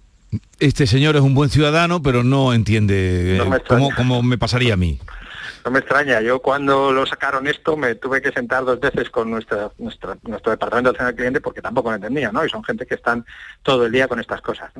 Este 0.60 0.86
señor 0.86 1.16
es 1.16 1.22
un 1.22 1.34
buen 1.34 1.50
ciudadano, 1.50 2.00
pero 2.00 2.22
no 2.22 2.54
entiende 2.54 3.34
eh, 3.34 3.38
No 3.38 3.50
me 3.50 3.58
cómo, 3.60 3.90
cómo 3.96 4.22
me 4.22 4.38
pasaría 4.38 4.74
a 4.74 4.76
mí. 4.76 5.00
No 5.68 5.72
me 5.72 5.80
extraña, 5.80 6.22
yo 6.22 6.40
cuando 6.40 6.92
lo 6.92 7.04
sacaron 7.04 7.46
esto 7.46 7.76
me 7.76 7.94
tuve 7.94 8.22
que 8.22 8.32
sentar 8.32 8.64
dos 8.64 8.80
veces 8.80 9.10
con 9.10 9.30
nuestra, 9.30 9.70
nuestro 9.76 10.50
departamento 10.50 10.92
de 10.92 10.96
atención 10.96 11.08
al 11.08 11.14
cliente 11.14 11.40
porque 11.42 11.60
tampoco 11.60 11.90
lo 11.90 11.96
entendía, 11.96 12.32
¿no? 12.32 12.42
Y 12.42 12.48
son 12.48 12.64
gente 12.64 12.86
que 12.86 12.94
están 12.94 13.26
todo 13.62 13.84
el 13.84 13.92
día 13.92 14.08
con 14.08 14.18
estas 14.18 14.40
cosas. 14.40 14.72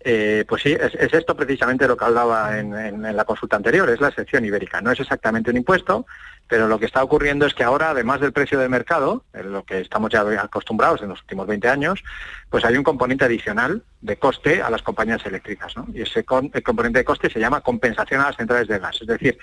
Eh, 0.00 0.44
pues 0.48 0.62
sí, 0.62 0.72
es, 0.72 0.96
es 0.96 1.14
esto 1.14 1.36
precisamente 1.36 1.86
lo 1.86 1.96
que 1.96 2.04
hablaba 2.04 2.58
en, 2.58 3.02
la 3.02 3.24
consulta 3.24 3.54
anterior, 3.54 3.88
es 3.88 4.00
la 4.00 4.08
excepción 4.08 4.44
ibérica. 4.44 4.80
No 4.80 4.90
es 4.90 4.98
exactamente 4.98 5.52
un 5.52 5.58
impuesto, 5.58 6.06
pero 6.48 6.66
lo 6.66 6.80
que 6.80 6.86
está 6.86 7.04
ocurriendo 7.04 7.46
es 7.46 7.54
que 7.54 7.62
ahora, 7.62 7.90
además 7.90 8.20
del 8.20 8.32
precio 8.32 8.58
de 8.58 8.68
mercado, 8.68 9.24
en 9.32 9.52
lo 9.52 9.64
que 9.64 9.80
estamos 9.80 10.10
ya 10.10 10.22
acostumbrados 10.40 11.02
en 11.02 11.08
los 11.10 11.20
últimos 11.20 11.46
20 11.46 11.68
años, 11.68 12.02
pues 12.50 12.64
hay 12.64 12.76
un 12.76 12.82
componente 12.82 13.24
adicional 13.24 13.84
de 14.00 14.16
coste 14.16 14.60
a 14.60 14.70
las 14.70 14.82
compañías 14.82 15.24
eléctricas, 15.24 15.76
¿no? 15.76 15.86
Y 15.94 16.02
ese 16.02 16.24
componente 16.24 16.98
de 16.98 17.04
coste 17.04 17.30
se 17.30 17.38
llama 17.38 17.60
compensación 17.60 18.20
a 18.20 18.26
las 18.26 18.36
centrales 18.36 18.66
de 18.66 18.80
gas. 18.80 19.00
Es 19.00 19.06
decir, 19.06 19.38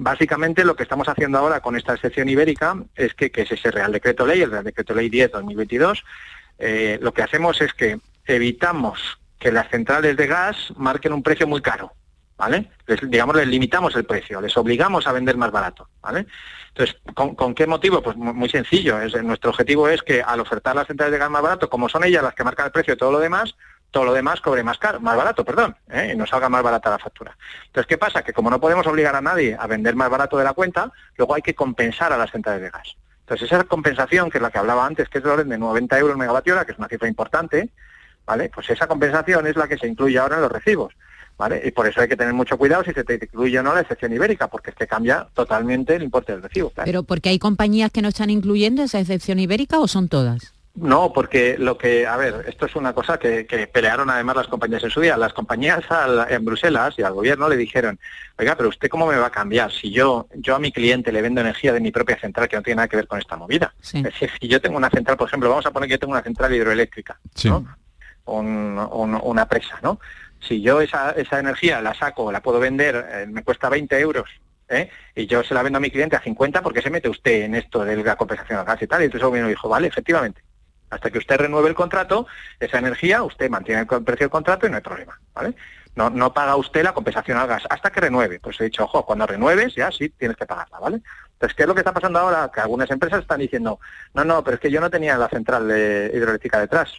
Básicamente 0.00 0.64
lo 0.64 0.76
que 0.76 0.84
estamos 0.84 1.08
haciendo 1.08 1.38
ahora 1.38 1.60
con 1.60 1.74
esta 1.76 1.92
excepción 1.94 2.28
ibérica 2.28 2.76
es 2.94 3.14
que, 3.14 3.32
que 3.32 3.42
es 3.42 3.50
ese 3.50 3.72
Real 3.72 3.90
Decreto 3.90 4.24
Ley, 4.24 4.42
el 4.42 4.50
Real 4.52 4.62
Decreto 4.62 4.94
Ley 4.94 5.10
10-2022, 5.10 6.04
eh, 6.60 6.98
lo 7.02 7.12
que 7.12 7.22
hacemos 7.22 7.60
es 7.60 7.72
que 7.74 7.98
evitamos 8.24 9.18
que 9.40 9.50
las 9.50 9.68
centrales 9.70 10.16
de 10.16 10.28
gas 10.28 10.72
marquen 10.76 11.12
un 11.12 11.24
precio 11.24 11.48
muy 11.48 11.60
caro, 11.62 11.92
¿vale? 12.36 12.70
Les, 12.86 13.00
digamos, 13.10 13.34
les 13.34 13.48
limitamos 13.48 13.96
el 13.96 14.04
precio, 14.04 14.40
les 14.40 14.56
obligamos 14.56 15.08
a 15.08 15.12
vender 15.12 15.36
más 15.36 15.50
barato, 15.50 15.88
¿vale? 16.00 16.26
Entonces, 16.68 16.96
¿con, 17.14 17.34
con 17.34 17.52
qué 17.54 17.66
motivo? 17.66 18.00
Pues 18.00 18.16
mu- 18.16 18.32
muy 18.34 18.48
sencillo, 18.48 19.00
es, 19.00 19.20
nuestro 19.24 19.50
objetivo 19.50 19.88
es 19.88 20.02
que 20.02 20.22
al 20.22 20.38
ofertar 20.38 20.76
las 20.76 20.86
centrales 20.86 21.12
de 21.12 21.18
gas 21.18 21.30
más 21.30 21.42
barato, 21.42 21.68
como 21.68 21.88
son 21.88 22.04
ellas 22.04 22.22
las 22.22 22.34
que 22.34 22.44
marcan 22.44 22.66
el 22.66 22.72
precio 22.72 22.94
de 22.94 22.98
todo 22.98 23.10
lo 23.10 23.18
demás, 23.18 23.56
todo 23.90 24.04
lo 24.04 24.12
demás 24.12 24.40
cobre 24.40 24.62
más 24.62 24.78
caro, 24.78 25.00
más 25.00 25.16
barato, 25.16 25.44
perdón, 25.44 25.76
¿eh? 25.90 26.10
y 26.12 26.16
nos 26.16 26.30
salga 26.30 26.48
más 26.48 26.62
barata 26.62 26.90
la 26.90 26.98
factura. 26.98 27.36
Entonces, 27.66 27.86
¿qué 27.86 27.98
pasa? 27.98 28.22
Que 28.22 28.32
como 28.32 28.50
no 28.50 28.60
podemos 28.60 28.86
obligar 28.86 29.16
a 29.16 29.20
nadie 29.20 29.56
a 29.58 29.66
vender 29.66 29.94
más 29.96 30.10
barato 30.10 30.36
de 30.36 30.44
la 30.44 30.52
cuenta, 30.52 30.92
luego 31.16 31.34
hay 31.34 31.42
que 31.42 31.54
compensar 31.54 32.12
a 32.12 32.18
las 32.18 32.30
centrales 32.30 32.62
de 32.62 32.70
gas. 32.70 32.96
Entonces, 33.20 33.50
esa 33.50 33.64
compensación, 33.64 34.30
que 34.30 34.38
es 34.38 34.42
la 34.42 34.50
que 34.50 34.58
hablaba 34.58 34.86
antes, 34.86 35.08
que 35.08 35.18
es 35.18 35.24
de 35.24 35.30
orden 35.30 35.48
de 35.48 35.58
90 35.58 35.98
euros 35.98 36.16
megavatio 36.16 36.54
hora, 36.54 36.64
que 36.64 36.72
es 36.72 36.78
una 36.78 36.88
cifra 36.88 37.08
importante, 37.08 37.70
¿vale? 38.26 38.50
Pues 38.54 38.68
esa 38.70 38.86
compensación 38.86 39.46
es 39.46 39.56
la 39.56 39.68
que 39.68 39.78
se 39.78 39.86
incluye 39.86 40.18
ahora 40.18 40.36
en 40.36 40.42
los 40.42 40.52
recibos, 40.52 40.94
¿vale? 41.36 41.60
Y 41.64 41.70
por 41.70 41.86
eso 41.86 42.00
hay 42.00 42.08
que 42.08 42.16
tener 42.16 42.34
mucho 42.34 42.56
cuidado 42.56 42.84
si 42.84 42.92
se 42.92 43.04
te 43.04 43.14
incluye 43.14 43.58
o 43.58 43.62
no 43.62 43.74
la 43.74 43.80
excepción 43.80 44.12
ibérica, 44.12 44.48
porque 44.48 44.70
es 44.70 44.76
que 44.76 44.86
cambia 44.86 45.28
totalmente 45.34 45.96
el 45.96 46.02
importe 46.02 46.32
del 46.32 46.42
recibo, 46.42 46.70
claro. 46.70 46.86
Pero 46.86 47.02
porque 47.02 47.30
hay 47.30 47.38
compañías 47.38 47.90
que 47.90 48.02
no 48.02 48.08
están 48.08 48.30
incluyendo 48.30 48.82
esa 48.82 49.00
excepción 49.00 49.38
ibérica 49.38 49.78
o 49.78 49.88
son 49.88 50.08
todas? 50.08 50.52
No, 50.80 51.12
porque 51.12 51.56
lo 51.58 51.76
que, 51.76 52.06
a 52.06 52.16
ver, 52.16 52.44
esto 52.48 52.66
es 52.66 52.76
una 52.76 52.92
cosa 52.92 53.18
que, 53.18 53.46
que 53.46 53.66
pelearon 53.66 54.10
además 54.10 54.36
las 54.36 54.46
compañías 54.48 54.82
en 54.84 54.90
su 54.90 55.00
día. 55.00 55.16
Las 55.16 55.32
compañías 55.32 55.80
al- 55.90 56.26
en 56.30 56.44
Bruselas 56.44 56.94
y 56.98 57.02
al 57.02 57.14
gobierno 57.14 57.48
le 57.48 57.56
dijeron, 57.56 57.98
oiga, 58.38 58.54
pero 58.56 58.68
usted 58.68 58.88
cómo 58.88 59.06
me 59.06 59.16
va 59.16 59.26
a 59.26 59.30
cambiar 59.30 59.72
si 59.72 59.90
yo, 59.90 60.28
yo 60.34 60.54
a 60.54 60.58
mi 60.58 60.70
cliente 60.72 61.10
le 61.12 61.22
vendo 61.22 61.40
energía 61.40 61.72
de 61.72 61.80
mi 61.80 61.90
propia 61.90 62.18
central 62.20 62.48
que 62.48 62.56
no 62.56 62.62
tiene 62.62 62.76
nada 62.76 62.88
que 62.88 62.96
ver 62.96 63.06
con 63.08 63.18
esta 63.18 63.36
movida. 63.36 63.74
Es 63.98 64.04
decir, 64.04 64.30
si 64.40 64.46
yo 64.48 64.60
tengo 64.60 64.76
una 64.76 64.90
central, 64.90 65.16
por 65.16 65.28
ejemplo, 65.28 65.48
vamos 65.50 65.66
a 65.66 65.70
poner 65.70 65.88
que 65.88 65.94
yo 65.94 65.98
tengo 65.98 66.12
una 66.12 66.22
central 66.22 66.54
hidroeléctrica, 66.54 67.18
¿no? 67.50 67.76
Un- 68.26 68.78
un- 68.92 69.20
una 69.22 69.48
presa, 69.48 69.78
¿no? 69.82 69.98
Si 70.40 70.60
yo 70.60 70.80
esa, 70.80 71.10
esa 71.12 71.40
energía 71.40 71.80
la 71.80 71.94
saco, 71.94 72.30
la 72.30 72.40
puedo 72.42 72.60
vender, 72.60 73.06
eh, 73.10 73.26
me 73.26 73.42
cuesta 73.42 73.68
20 73.68 73.98
euros, 73.98 74.28
¿eh? 74.68 74.90
y 75.16 75.26
yo 75.26 75.42
se 75.42 75.54
la 75.54 75.62
vendo 75.62 75.78
a 75.78 75.80
mi 75.80 75.90
cliente 75.90 76.14
a 76.14 76.20
50, 76.20 76.62
porque 76.62 76.82
se 76.82 76.90
mete 76.90 77.08
usted 77.08 77.42
en 77.42 77.54
esto 77.54 77.84
de 77.84 77.96
la 77.96 78.16
compensación 78.16 78.58
al 78.58 78.64
gas 78.66 78.80
y 78.82 78.86
tal? 78.86 79.00
Y 79.00 79.06
entonces 79.06 79.22
el 79.22 79.28
gobierno 79.30 79.48
dijo, 79.48 79.68
vale, 79.68 79.88
efectivamente, 79.88 80.42
hasta 80.90 81.10
que 81.10 81.18
usted 81.18 81.36
renueve 81.36 81.68
el 81.68 81.74
contrato, 81.74 82.26
esa 82.58 82.78
energía, 82.78 83.22
usted 83.22 83.50
mantiene 83.50 83.82
el 83.82 83.86
precio 83.86 84.24
del 84.24 84.30
contrato 84.30 84.66
y 84.66 84.70
no 84.70 84.76
hay 84.76 84.82
problema, 84.82 85.18
¿vale? 85.34 85.54
No, 85.94 86.10
no 86.10 86.32
paga 86.32 86.56
usted 86.56 86.84
la 86.84 86.94
compensación 86.94 87.38
al 87.38 87.48
gas 87.48 87.64
hasta 87.68 87.90
que 87.90 88.00
renueve. 88.00 88.38
Pues 88.38 88.60
he 88.60 88.64
dicho, 88.64 88.84
ojo, 88.84 89.04
cuando 89.04 89.26
renueves 89.26 89.74
ya 89.74 89.90
sí 89.90 90.08
tienes 90.10 90.36
que 90.36 90.46
pagarla, 90.46 90.78
¿vale? 90.78 91.02
Entonces, 91.32 91.56
¿qué 91.56 91.62
es 91.64 91.68
lo 91.68 91.74
que 91.74 91.80
está 91.80 91.92
pasando 91.92 92.20
ahora? 92.20 92.50
Que 92.52 92.60
algunas 92.60 92.90
empresas 92.90 93.20
están 93.20 93.40
diciendo, 93.40 93.80
no, 94.14 94.24
no, 94.24 94.44
pero 94.44 94.54
es 94.54 94.60
que 94.60 94.70
yo 94.70 94.80
no 94.80 94.90
tenía 94.90 95.18
la 95.18 95.28
central 95.28 95.64
hidroeléctrica 95.64 96.60
detrás. 96.60 96.92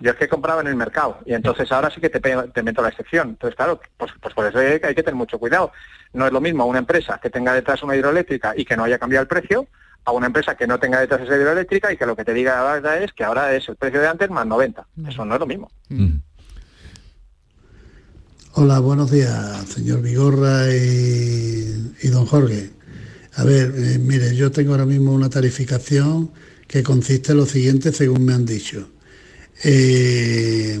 Yo 0.00 0.12
es 0.12 0.16
que 0.16 0.28
compraba 0.28 0.62
en 0.62 0.68
el 0.68 0.76
mercado 0.76 1.18
y 1.26 1.34
entonces 1.34 1.70
ahora 1.70 1.90
sí 1.90 2.00
que 2.00 2.08
te, 2.08 2.62
meto 2.62 2.80
la 2.80 2.88
excepción. 2.88 3.30
Entonces, 3.30 3.54
claro, 3.56 3.80
pues, 3.98 4.12
pues 4.20 4.32
por 4.32 4.46
eso 4.46 4.58
hay 4.58 4.94
que 4.94 5.02
tener 5.02 5.14
mucho 5.14 5.38
cuidado. 5.38 5.72
No 6.14 6.26
es 6.26 6.32
lo 6.32 6.40
mismo 6.40 6.64
una 6.64 6.78
empresa 6.78 7.20
que 7.22 7.28
tenga 7.28 7.52
detrás 7.52 7.82
una 7.82 7.94
hidroeléctrica 7.94 8.54
y 8.56 8.64
que 8.64 8.76
no 8.76 8.84
haya 8.84 8.98
cambiado 8.98 9.22
el 9.22 9.28
precio 9.28 9.68
a 10.04 10.12
una 10.12 10.26
empresa 10.26 10.54
que 10.56 10.66
no 10.66 10.78
tenga 10.78 11.00
detrás 11.00 11.22
esa 11.22 11.36
hidroeléctrica 11.36 11.92
y 11.92 11.96
que 11.96 12.06
lo 12.06 12.14
que 12.14 12.24
te 12.24 12.34
diga 12.34 12.62
la 12.62 12.74
verdad 12.74 13.02
es 13.02 13.12
que 13.12 13.24
ahora 13.24 13.54
es 13.54 13.68
el 13.68 13.76
precio 13.76 14.00
de 14.00 14.08
antes 14.08 14.30
más 14.30 14.46
90. 14.46 14.86
Eso 15.08 15.24
no 15.24 15.34
es 15.34 15.40
lo 15.40 15.46
mismo. 15.46 15.70
Hola, 18.52 18.78
buenos 18.78 19.10
días, 19.10 19.66
señor 19.68 20.02
Vigorra 20.02 20.68
y, 20.74 21.94
y 22.02 22.08
don 22.08 22.26
Jorge. 22.26 22.70
A 23.36 23.44
ver, 23.44 23.74
eh, 23.76 23.98
mire, 23.98 24.36
yo 24.36 24.52
tengo 24.52 24.72
ahora 24.72 24.86
mismo 24.86 25.12
una 25.12 25.28
tarificación 25.28 26.30
que 26.68 26.82
consiste 26.82 27.32
en 27.32 27.38
lo 27.38 27.46
siguiente, 27.46 27.92
según 27.92 28.24
me 28.24 28.34
han 28.34 28.44
dicho. 28.46 28.88
Eh, 29.64 30.78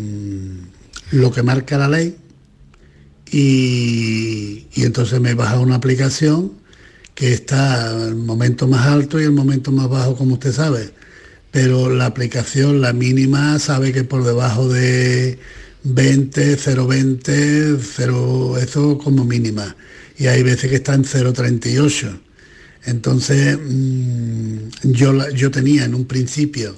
lo 1.10 1.30
que 1.32 1.42
marca 1.42 1.78
la 1.78 1.88
ley 1.88 2.16
y, 3.30 4.66
y 4.72 4.84
entonces 4.84 5.20
me 5.20 5.34
baja 5.34 5.58
una 5.58 5.76
aplicación 5.76 6.52
que 7.14 7.32
está 7.32 7.90
el 8.08 8.16
momento 8.16 8.66
más 8.66 8.86
alto 8.86 9.20
y 9.20 9.24
el 9.24 9.32
momento 9.32 9.70
más 9.72 9.88
bajo, 9.88 10.16
como 10.16 10.34
usted 10.34 10.52
sabe. 10.52 10.90
Pero 11.50 11.88
la 11.94 12.06
aplicación, 12.06 12.80
la 12.80 12.92
mínima, 12.92 13.58
sabe 13.60 13.92
que 13.92 14.02
por 14.04 14.24
debajo 14.24 14.68
de 14.68 15.38
20, 15.84 16.56
0,20, 16.58 17.78
0, 17.96 18.58
eso 18.58 18.98
como 18.98 19.24
mínima. 19.24 19.76
Y 20.18 20.26
hay 20.26 20.42
veces 20.42 20.70
que 20.70 20.76
está 20.76 20.94
en 20.94 21.04
0,38. 21.04 22.20
Entonces, 22.86 23.56
mm, 23.64 24.56
yo, 24.84 25.12
la- 25.12 25.30
yo 25.30 25.50
tenía 25.50 25.84
en 25.84 25.94
un 25.94 26.04
principio, 26.06 26.76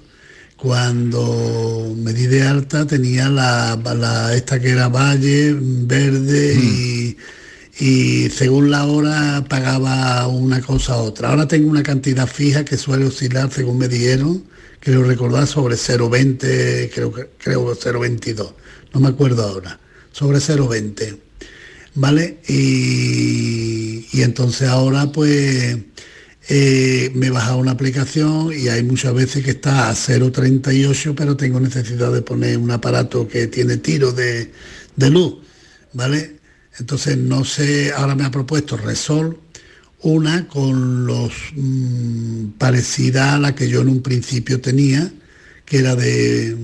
cuando 0.57 1.95
me 1.97 2.13
di 2.13 2.27
de 2.27 2.43
alta, 2.43 2.87
tenía 2.87 3.29
la, 3.29 3.77
la- 3.77 4.35
esta 4.35 4.61
que 4.61 4.71
era 4.71 4.89
valle, 4.89 5.57
verde 5.59 6.55
y, 6.55 7.17
y 7.79 8.31
según 8.31 8.71
la 8.71 8.87
hora 8.87 9.45
pagaba 9.49 10.27
una 10.29 10.61
cosa 10.63 10.97
u 10.97 11.05
otra. 11.07 11.31
Ahora 11.31 11.47
tengo 11.47 11.69
una 11.69 11.83
cantidad 11.83 12.27
fija 12.27 12.65
que 12.65 12.77
suele 12.77 13.05
oscilar, 13.05 13.53
según 13.53 13.79
me 13.79 13.89
dijeron, 13.89 14.45
creo 14.81 15.03
recordar, 15.03 15.47
sobre 15.47 15.77
0,20, 15.77 16.91
creo, 16.95 17.13
creo 17.13 17.75
0,22, 17.75 18.55
no 18.95 19.01
me 19.01 19.09
acuerdo 19.09 19.43
ahora, 19.43 19.79
sobre 20.13 20.39
0,20. 20.39 21.19
¿Vale? 21.99 22.41
Y, 22.47 24.07
y 24.13 24.23
entonces 24.23 24.69
ahora 24.69 25.11
pues 25.13 25.79
eh, 26.49 27.11
me 27.15 27.29
he 27.29 27.31
bajado 27.31 27.57
una 27.57 27.73
aplicación 27.73 28.53
y 28.53 28.69
hay 28.69 28.83
muchas 28.83 29.15
veces 29.15 29.43
que 29.43 29.53
está 29.53 29.89
a 29.89 29.95
0,38, 29.95 31.15
pero 31.17 31.37
tengo 31.37 31.59
necesidad 31.59 32.13
de 32.13 32.23
poner 32.23 32.59
un 32.59 32.71
aparato 32.71 33.27
que 33.27 33.47
tiene 33.49 33.79
tiro 33.79 34.13
de, 34.13 34.53
de 34.95 35.11
luz, 35.11 35.39
¿vale? 35.95 36.36
Entonces 36.79 37.17
no 37.17 37.45
sé, 37.45 37.93
ahora 37.93 38.15
me 38.15 38.25
ha 38.25 38.31
propuesto 38.31 38.77
Resol 38.77 39.39
una 40.03 40.47
con 40.47 41.07
los 41.07 41.33
mm, 41.55 42.51
parecida 42.59 43.35
a 43.35 43.39
la 43.39 43.55
que 43.55 43.69
yo 43.69 43.81
en 43.81 43.89
un 43.89 44.03
principio 44.03 44.61
tenía, 44.61 45.11
que 45.65 45.79
era 45.79 45.97
de, 45.97 46.57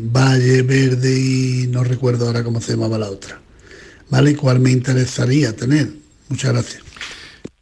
Valle 0.00 0.62
Verde 0.62 1.18
y 1.18 1.66
no 1.68 1.84
recuerdo 1.84 2.26
ahora 2.26 2.44
cómo 2.44 2.60
se 2.60 2.72
llamaba 2.72 2.98
la 2.98 3.10
otra. 3.10 3.40
¿Vale? 4.10 4.36
¿Cuál 4.36 4.60
me 4.60 4.70
interesaría 4.70 5.54
tener? 5.56 5.90
Muchas 6.28 6.52
gracias. 6.52 6.83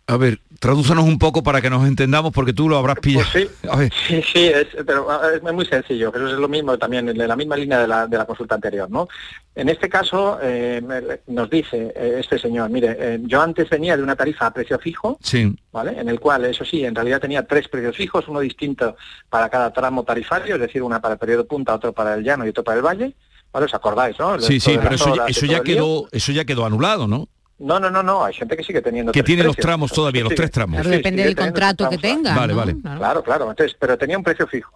A 0.08 0.16
ver, 0.16 0.40
tradúzanos 0.58 1.04
un 1.04 1.18
poco 1.18 1.42
para 1.44 1.60
que 1.60 1.70
nos 1.70 1.86
entendamos, 1.86 2.32
porque 2.32 2.52
tú 2.52 2.68
lo 2.68 2.76
habrás 2.76 2.98
pillado. 2.98 3.24
Pues 3.32 3.48
sí, 3.60 3.68
A 3.68 3.76
ver, 3.76 3.92
sí, 4.08 4.20
sí, 4.32 4.46
es, 4.46 4.66
pero 4.84 5.06
es 5.32 5.42
muy 5.54 5.64
sencillo, 5.64 6.10
pero 6.10 6.26
es 6.28 6.34
lo 6.34 6.48
mismo 6.48 6.76
también, 6.76 7.08
en 7.08 7.16
la 7.16 7.36
misma 7.36 7.56
línea 7.56 7.78
de 7.78 7.86
la, 7.86 8.06
de 8.08 8.18
la 8.18 8.24
consulta 8.26 8.56
anterior, 8.56 8.90
¿no? 8.90 9.08
En 9.54 9.68
este 9.68 9.88
caso, 9.88 10.38
eh, 10.42 10.82
nos 11.28 11.48
dice 11.48 11.92
eh, 11.94 12.16
este 12.18 12.38
señor, 12.38 12.68
mire, 12.70 12.96
eh, 12.98 13.18
yo 13.22 13.40
antes 13.40 13.70
venía 13.70 13.96
de 13.96 14.02
una 14.02 14.16
tarifa 14.16 14.46
a 14.46 14.50
precio 14.52 14.78
fijo, 14.78 15.18
sí. 15.22 15.54
¿vale? 15.72 15.98
En 15.98 16.08
el 16.08 16.18
cual, 16.18 16.44
eso 16.46 16.64
sí, 16.64 16.84
en 16.84 16.94
realidad 16.94 17.20
tenía 17.20 17.46
tres 17.46 17.68
precios 17.68 17.96
fijos, 17.96 18.26
uno 18.28 18.40
distinto 18.40 18.96
para 19.30 19.48
cada 19.48 19.72
tramo 19.72 20.02
tarifario, 20.04 20.56
es 20.56 20.60
decir, 20.60 20.82
una 20.82 21.00
para 21.00 21.14
el 21.14 21.18
periodo 21.20 21.46
punta, 21.46 21.74
otro 21.74 21.92
para 21.92 22.14
el 22.14 22.24
llano 22.24 22.44
y 22.44 22.48
otro 22.48 22.64
para 22.64 22.78
el 22.78 22.84
valle, 22.84 23.14
¿vale? 23.52 23.66
¿Os 23.66 23.74
acordáis, 23.74 24.18
no? 24.18 24.38
Sí, 24.40 24.58
sí, 24.58 24.76
pero 24.82 24.94
eso, 24.96 25.14
ya- 25.14 25.22
horas 25.24 25.36
eso 25.36 25.46
quedó, 25.62 26.08
eso 26.10 26.32
ya 26.32 26.44
quedó 26.44 26.64
anulado, 26.66 27.06
¿no? 27.06 27.28
No, 27.62 27.78
no, 27.80 27.90
no, 27.90 28.02
no, 28.02 28.24
hay 28.24 28.34
gente 28.34 28.56
que 28.56 28.64
sigue 28.64 28.82
teniendo 28.82 29.12
Que 29.12 29.20
tres 29.20 29.26
tiene 29.26 29.44
los 29.44 29.56
tramos 29.56 29.92
todavía, 29.92 30.24
los 30.24 30.34
tres 30.34 30.50
tramos. 30.50 30.74
Claro, 30.76 30.90
sí, 30.90 30.96
depende 30.96 31.24
del 31.24 31.36
contrato 31.36 31.88
que 31.88 31.98
tenga. 31.98 32.34
Vale, 32.34 32.52
¿no? 32.52 32.58
vale. 32.58 32.76
Claro. 32.80 32.98
Claro, 32.98 33.22
claro. 33.22 33.50
Entonces, 33.50 33.76
pero 33.78 33.96
tenía 33.96 34.18
un 34.18 34.24
precio 34.24 34.46
fijo. 34.46 34.72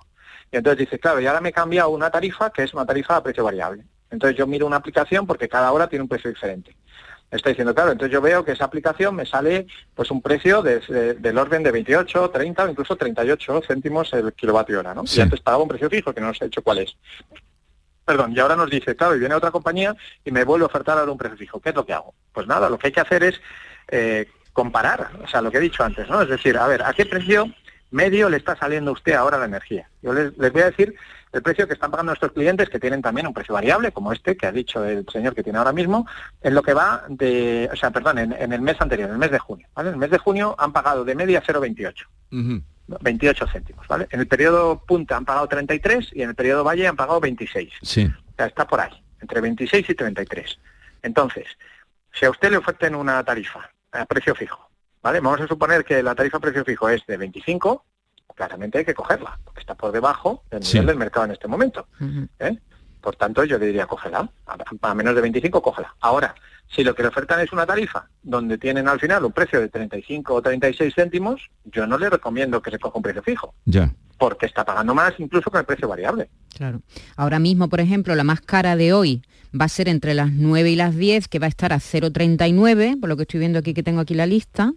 Y 0.53 0.57
entonces 0.59 0.79
dice, 0.79 0.99
claro, 0.99 1.21
y 1.21 1.27
ahora 1.27 1.41
me 1.41 1.49
he 1.49 1.53
cambiado 1.53 1.91
una 1.91 2.09
tarifa 2.11 2.51
que 2.51 2.63
es 2.63 2.73
una 2.73 2.87
tarifa 2.87 3.17
a 3.17 3.23
precio 3.23 3.43
variable. 3.45 3.83
Entonces 4.11 4.39
yo 4.39 4.47
miro 4.47 4.67
una 4.67 4.77
aplicación 4.77 5.27
porque 5.27 5.49
cada 5.49 5.73
hora 5.73 5.89
tiene 5.89 6.03
un 6.05 6.09
precio 6.09 6.31
diferente. 6.31 6.77
Está 7.29 7.49
diciendo, 7.49 7.75
claro, 7.75 7.91
entonces 7.91 8.13
yo 8.13 8.21
veo 8.21 8.45
que 8.45 8.53
esa 8.53 8.65
aplicación 8.67 9.17
me 9.17 9.27
sale 9.27 9.67
pues 9.97 10.13
un 10.13 10.23
precio 10.23 10.63
de- 10.63 10.79
de- 10.79 11.15
del 11.15 11.37
orden 11.37 11.65
de 11.65 11.73
28, 11.73 12.31
30 12.31 12.65
o 12.65 12.69
incluso 12.69 12.95
38 12.95 13.63
céntimos 13.67 14.13
el 14.13 14.33
kilovatio 14.33 14.79
hora, 14.79 14.95
¿no? 14.95 15.05
Sí. 15.09 15.19
Y 15.19 15.23
antes 15.23 15.41
pagaba 15.41 15.65
un 15.65 15.69
precio 15.69 15.91
fijo 15.91 16.13
que 16.15 16.21
no 16.21 16.31
os 16.31 16.41
he 16.41 16.45
dicho 16.45 16.63
cuál 16.63 16.79
es. 16.79 16.97
Perdón, 18.07 18.33
y 18.35 18.39
ahora 18.39 18.55
nos 18.55 18.71
dice, 18.71 18.95
claro, 18.95 19.17
y 19.17 19.19
viene 19.19 19.35
otra 19.35 19.51
compañía 19.51 19.97
y 20.25 20.31
me 20.31 20.45
vuelve 20.45 20.63
a 20.63 20.67
ofertar 20.67 20.97
ahora 20.97 21.11
un 21.11 21.19
precio 21.19 21.37
fijo. 21.37 21.61
¿Qué 21.61 21.71
es 21.71 21.75
lo 21.75 21.85
que 21.85 21.93
hago? 21.93 22.15
Pues 22.33 22.47
nada, 22.47 22.71
lo 22.71 22.79
que 22.79 22.87
hay 22.87 22.93
que 22.93 23.01
hacer 23.01 23.25
es 23.25 23.41
eh, 23.89 24.29
comparar, 24.53 25.11
o 25.23 25.27
sea, 25.27 25.43
lo 25.43 25.51
que 25.51 25.59
he 25.59 25.61
dicho 25.61 25.83
antes, 25.83 26.09
¿no? 26.09 26.23
Es 26.23 26.29
decir, 26.29 26.57
a 26.57 26.69
ver, 26.69 26.85
¿a 26.85 26.93
qué 26.93 27.05
precio 27.05 27.53
medio 27.91 28.29
le 28.29 28.37
está 28.37 28.55
saliendo 28.57 28.93
a 28.93 28.95
usted 28.95 29.15
ahora 29.15 29.39
la 29.39 29.47
energía? 29.47 29.91
Yo 30.03 30.13
les, 30.13 30.39
les 30.39 30.53
voy 30.53 30.63
a 30.63 30.71
decir 30.71 30.95
el 31.37 31.43
precio 31.43 31.67
que 31.67 31.75
están 31.75 31.91
pagando 31.91 32.11
nuestros 32.11 32.33
clientes, 32.33 32.69
que 32.69 32.81
tienen 32.81 33.03
también 33.03 33.27
un 33.27 33.35
precio 33.35 33.55
variable, 33.55 33.93
como 33.93 34.13
este 34.13 34.37
que 34.37 34.47
ha 34.47 34.53
dicho 34.53 34.85
el 34.85 35.07
señor 35.13 35.35
que 35.35 35.43
tiene 35.43 35.59
ahora 35.59 35.73
mismo, 35.73 36.07
en 36.41 36.55
lo 36.55 36.63
que 36.63 36.75
va 36.75 37.05
de, 37.09 37.69
o 37.73 37.77
sea, 37.77 37.91
perdón, 37.91 38.19
en, 38.19 38.33
en 38.33 38.53
el 38.53 38.61
mes 38.61 38.81
anterior, 38.81 39.09
en 39.09 39.15
el 39.15 39.21
mes 39.21 39.31
de 39.31 39.39
junio, 39.39 39.69
¿vale? 39.75 39.91
En 39.91 39.95
el 39.95 40.01
mes 40.01 40.11
de 40.11 40.19
junio 40.19 40.57
han 40.59 40.73
pagado 40.73 41.05
de 41.05 41.15
media 41.15 41.43
0,28. 41.43 42.07
Ujú. 42.33 42.63
28 43.01 43.47
céntimos, 43.49 43.87
¿vale? 43.89 44.07
En 44.11 44.21
el 44.21 44.29
periodo 44.29 44.83
punta 44.87 45.17
han 45.17 45.25
pagado 45.25 45.49
33 45.49 46.11
y 46.13 46.23
en 46.23 46.31
el 46.31 46.35
periodo 46.35 46.65
valle 46.65 46.87
han 46.87 46.97
pagado 46.97 47.21
26. 47.21 47.73
Sí. 47.83 48.07
O 48.07 48.35
sea, 48.37 48.47
está 48.47 48.67
por 48.67 48.81
ahí, 48.81 49.03
entre 49.21 49.41
26 49.41 49.91
y 49.91 49.95
33. 49.95 50.59
Entonces, 51.03 51.47
si 52.13 52.25
a 52.25 52.31
usted 52.31 52.51
le 52.51 52.57
oferten 52.59 52.95
una 52.95 53.23
tarifa 53.25 53.71
a 53.93 54.07
precio 54.07 54.35
fijo, 54.35 54.71
¿vale? 55.03 55.21
Vamos 55.21 55.41
a 55.41 55.47
suponer 55.47 55.85
que 55.85 56.03
la 56.03 56.15
tarifa 56.15 56.39
a 56.39 56.41
precio 56.41 56.65
fijo 56.65 56.89
es 56.89 57.05
de 57.07 57.17
25, 57.17 57.85
claramente 58.37 58.79
hay 58.79 58.85
que 58.85 58.95
cogerla, 58.95 59.39
porque 59.45 59.61
está 59.61 59.75
por 59.75 59.91
debajo 59.91 60.45
del 60.51 60.63
Sí. 60.63 60.75
nivel 60.75 60.87
del 60.89 60.97
mercado 60.99 61.27
en 61.27 61.33
este 61.33 61.49
momento. 61.49 61.89
¿eh? 62.39 62.57
Por 63.01 63.17
tanto, 63.17 63.43
yo 63.45 63.59
le 63.59 63.67
diría, 63.67 63.87
cógela. 63.87 64.29
A, 64.47 64.57
a 64.91 64.95
menos 64.95 65.15
de 65.15 65.21
25, 65.23 65.61
cógela. 65.63 65.95
Ahora, 66.01 66.35
si 66.69 66.83
lo 66.85 66.95
que 66.95 67.03
le 67.03 67.09
ofertan 67.09 67.41
es 67.41 67.53
una 67.53 67.65
tarifa 67.67 68.09
donde 68.23 68.59
tienen 68.59 68.89
al 68.89 68.99
final 69.01 69.25
un 69.25 69.33
precio 69.33 69.61
de 69.61 69.69
35 69.69 70.35
o 70.35 70.43
36 70.43 70.93
céntimos, 70.95 71.41
yo 71.65 71.87
no 71.87 71.97
le 71.99 72.11
recomiendo 72.11 72.61
que 72.61 72.71
se 72.71 72.79
coja 72.79 72.97
un 72.97 73.03
precio 73.03 73.23
fijo, 73.23 73.55
Ya. 73.65 73.93
porque 74.19 74.47
está 74.47 74.65
pagando 74.65 74.93
más 74.95 75.15
incluso 75.19 75.51
con 75.51 75.61
el 75.61 75.67
precio 75.67 75.87
variable. 75.89 76.29
Claro. 76.57 76.81
Ahora 77.17 77.39
mismo, 77.39 77.69
por 77.69 77.81
ejemplo, 77.81 78.15
la 78.17 78.25
más 78.25 78.41
cara 78.41 78.75
de 78.77 78.93
hoy 78.93 79.23
va 79.59 79.67
a 79.67 79.69
ser 79.69 79.89
entre 79.89 80.15
las 80.15 80.33
9 80.33 80.71
y 80.71 80.77
las 80.77 80.97
10, 80.97 81.29
que 81.29 81.39
va 81.39 81.47
a 81.47 81.49
estar 81.49 81.73
a 81.73 81.79
0,39, 81.79 82.97
por 83.01 83.09
lo 83.09 83.17
que 83.17 83.23
estoy 83.23 83.39
viendo 83.41 83.59
aquí 83.61 83.73
que 83.73 83.83
tengo 83.85 84.01
aquí 84.01 84.15
la 84.15 84.27
lista. 84.27 84.73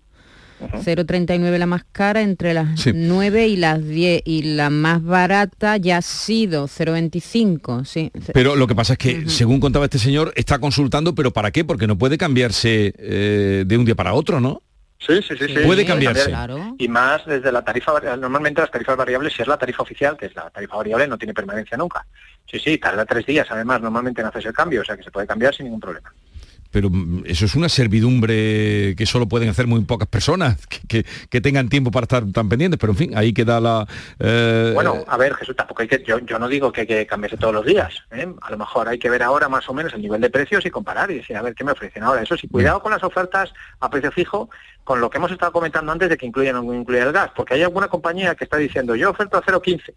0,39 0.60 1.58
la 1.58 1.66
más 1.66 1.84
cara, 1.92 2.22
entre 2.22 2.54
las 2.54 2.80
Sí. 2.80 2.92
9 2.94 3.48
y 3.48 3.56
las 3.58 3.86
10. 3.86 4.22
Y 4.26 4.56
la 4.56 4.70
más 4.70 5.04
barata 5.04 5.78
ya 5.78 5.98
ha 5.98 6.02
sido 6.02 6.68
0,25, 6.68 7.86
sí. 7.86 8.12
Pero 8.34 8.56
lo 8.56 8.68
que 8.68 8.76
pasa 8.76 8.94
es 8.94 9.00
que, 9.00 9.30
según 9.30 9.60
contaba 9.60 9.86
este 9.86 10.00
señor, 10.00 10.34
está 10.36 10.60
consultando, 10.60 11.16
pero 11.16 11.32
¿para 11.32 11.52
qué? 11.52 11.64
Porque 11.64 11.88
no 11.88 11.98
puede 11.98 12.18
cambiarse 12.18 12.94
eh, 12.98 13.64
de 13.66 13.78
un 13.78 13.86
día 13.86 13.96
para 13.96 14.14
otro, 14.14 14.40
¿no? 14.40 14.62
Sí, 15.00 15.22
sí, 15.22 15.36
sí. 15.38 15.48
sí. 15.48 15.66
Puede 15.66 15.86
cambiarse. 15.86 16.26
Claro. 16.26 16.76
Y 16.78 16.90
más 16.90 17.26
desde 17.26 17.52
la 17.54 17.64
tarifa 17.64 17.94
variable. 17.94 18.20
Normalmente 18.22 18.60
las 18.62 18.70
tarifas 18.70 18.98
variables, 18.98 19.34
si 19.34 19.42
es 19.42 19.48
la 19.48 19.58
tarifa 19.58 19.84
oficial, 19.84 20.18
que 20.18 20.26
es 20.26 20.36
la 20.36 20.50
tarifa 20.50 20.76
variable, 20.76 21.08
no 21.08 21.18
tiene 21.18 21.34
permanencia 21.34 21.78
nunca. 21.78 22.06
Sí, 22.52 22.60
sí, 22.60 22.78
tarda 22.78 23.06
tres 23.06 23.26
días, 23.26 23.48
además, 23.50 23.82
normalmente 23.82 24.20
en 24.22 24.28
hacerse 24.28 24.50
el 24.50 24.54
cambio, 24.54 24.82
o 24.82 24.84
sea 24.84 24.98
que 24.98 25.04
se 25.04 25.12
puede 25.12 25.26
cambiar 25.26 25.56
sin 25.56 25.66
ningún 25.68 25.80
problema. 25.80 26.14
Pero 26.72 26.90
mm, 26.90 27.24
eso 27.26 27.46
es 27.46 27.56
una 27.56 27.68
servidumbre 27.70 28.96
que 28.96 29.06
solo 29.06 29.28
pueden 29.28 29.50
hacer 29.50 29.68
muy 29.68 29.82
pocas 29.82 30.08
personas, 30.08 30.58
que, 30.68 30.80
que- 30.88 31.06
que 31.30 31.42
tengan 31.42 31.70
tiempo 31.70 31.92
para 31.92 32.04
estar 32.04 32.24
tan 32.32 32.50
pendientes, 32.50 32.80
pero 32.80 32.94
en 32.94 32.98
fin, 32.98 33.18
ahí 33.18 33.34
queda 33.34 33.60
la... 33.60 33.88
eh, 34.20 34.72
Bueno, 34.74 35.04
a 35.08 35.18
ver, 35.18 35.34
Jesús, 35.36 35.56
tampoco 35.56 35.82
hay 35.82 35.88
que, 35.88 36.04
yo, 36.06 36.20
yo 36.20 36.38
no 36.40 36.48
digo 36.48 36.72
que 36.72 36.82
hay 36.82 36.88
que 36.88 37.06
cambiarse 37.08 37.38
todos 37.38 37.54
los 37.54 37.66
días. 37.66 37.94
¿eh? 38.12 38.28
A 38.42 38.52
lo 38.52 38.58
mejor 38.58 38.88
hay 38.88 39.00
que 39.00 39.10
ver 39.10 39.24
ahora 39.24 39.50
más 39.50 39.68
o 39.70 39.74
menos 39.74 39.94
el 39.94 40.02
nivel 40.02 40.22
de 40.22 40.30
precios 40.30 40.66
y 40.66 40.70
comparar 40.70 41.10
y 41.12 41.16
decir, 41.16 41.36
a 41.38 41.42
ver, 41.42 41.56
¿qué 41.56 41.64
me 41.64 41.72
ofrecen 41.72 42.04
ahora? 42.04 42.22
Eso 42.22 42.38
sí, 42.38 42.48
cuidado 42.48 42.82
con 42.82 42.92
las 42.92 43.04
ofertas 43.04 43.52
a 43.80 43.90
precio 43.90 44.12
fijo, 44.12 44.50
con 44.84 45.00
lo 45.02 45.10
que 45.10 45.18
hemos 45.18 45.32
estado 45.32 45.52
comentando 45.52 45.92
antes 45.92 46.10
de 46.10 46.18
que 46.18 46.26
incluyan 46.26 46.56
o 46.58 46.64
no 46.64 46.74
incluyan 46.74 47.08
el 47.08 47.14
gas, 47.14 47.32
porque 47.36 47.54
hay 47.56 47.64
alguna 47.64 47.88
compañía 47.88 48.36
que 48.36 48.44
está 48.44 48.58
diciendo, 48.58 48.96
yo 48.96 49.10
oferto 49.12 49.38
a 49.38 49.42
0,15, 49.44 49.94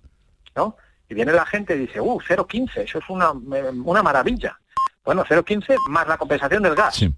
¿no? 0.56 0.76
Y 1.08 1.14
viene 1.14 1.32
la 1.32 1.44
gente 1.46 1.74
y 1.76 1.80
dice, 1.80 2.00
uh, 2.00 2.18
0,15, 2.20 2.84
eso 2.84 2.98
es 2.98 3.04
una, 3.08 3.32
una 3.32 4.02
maravilla. 4.02 4.58
Bueno, 5.04 5.24
0,15 5.28 5.74
más 5.88 6.06
la 6.06 6.16
compensación 6.16 6.62
del 6.62 6.76
gas. 6.76 7.02
Y 7.02 7.10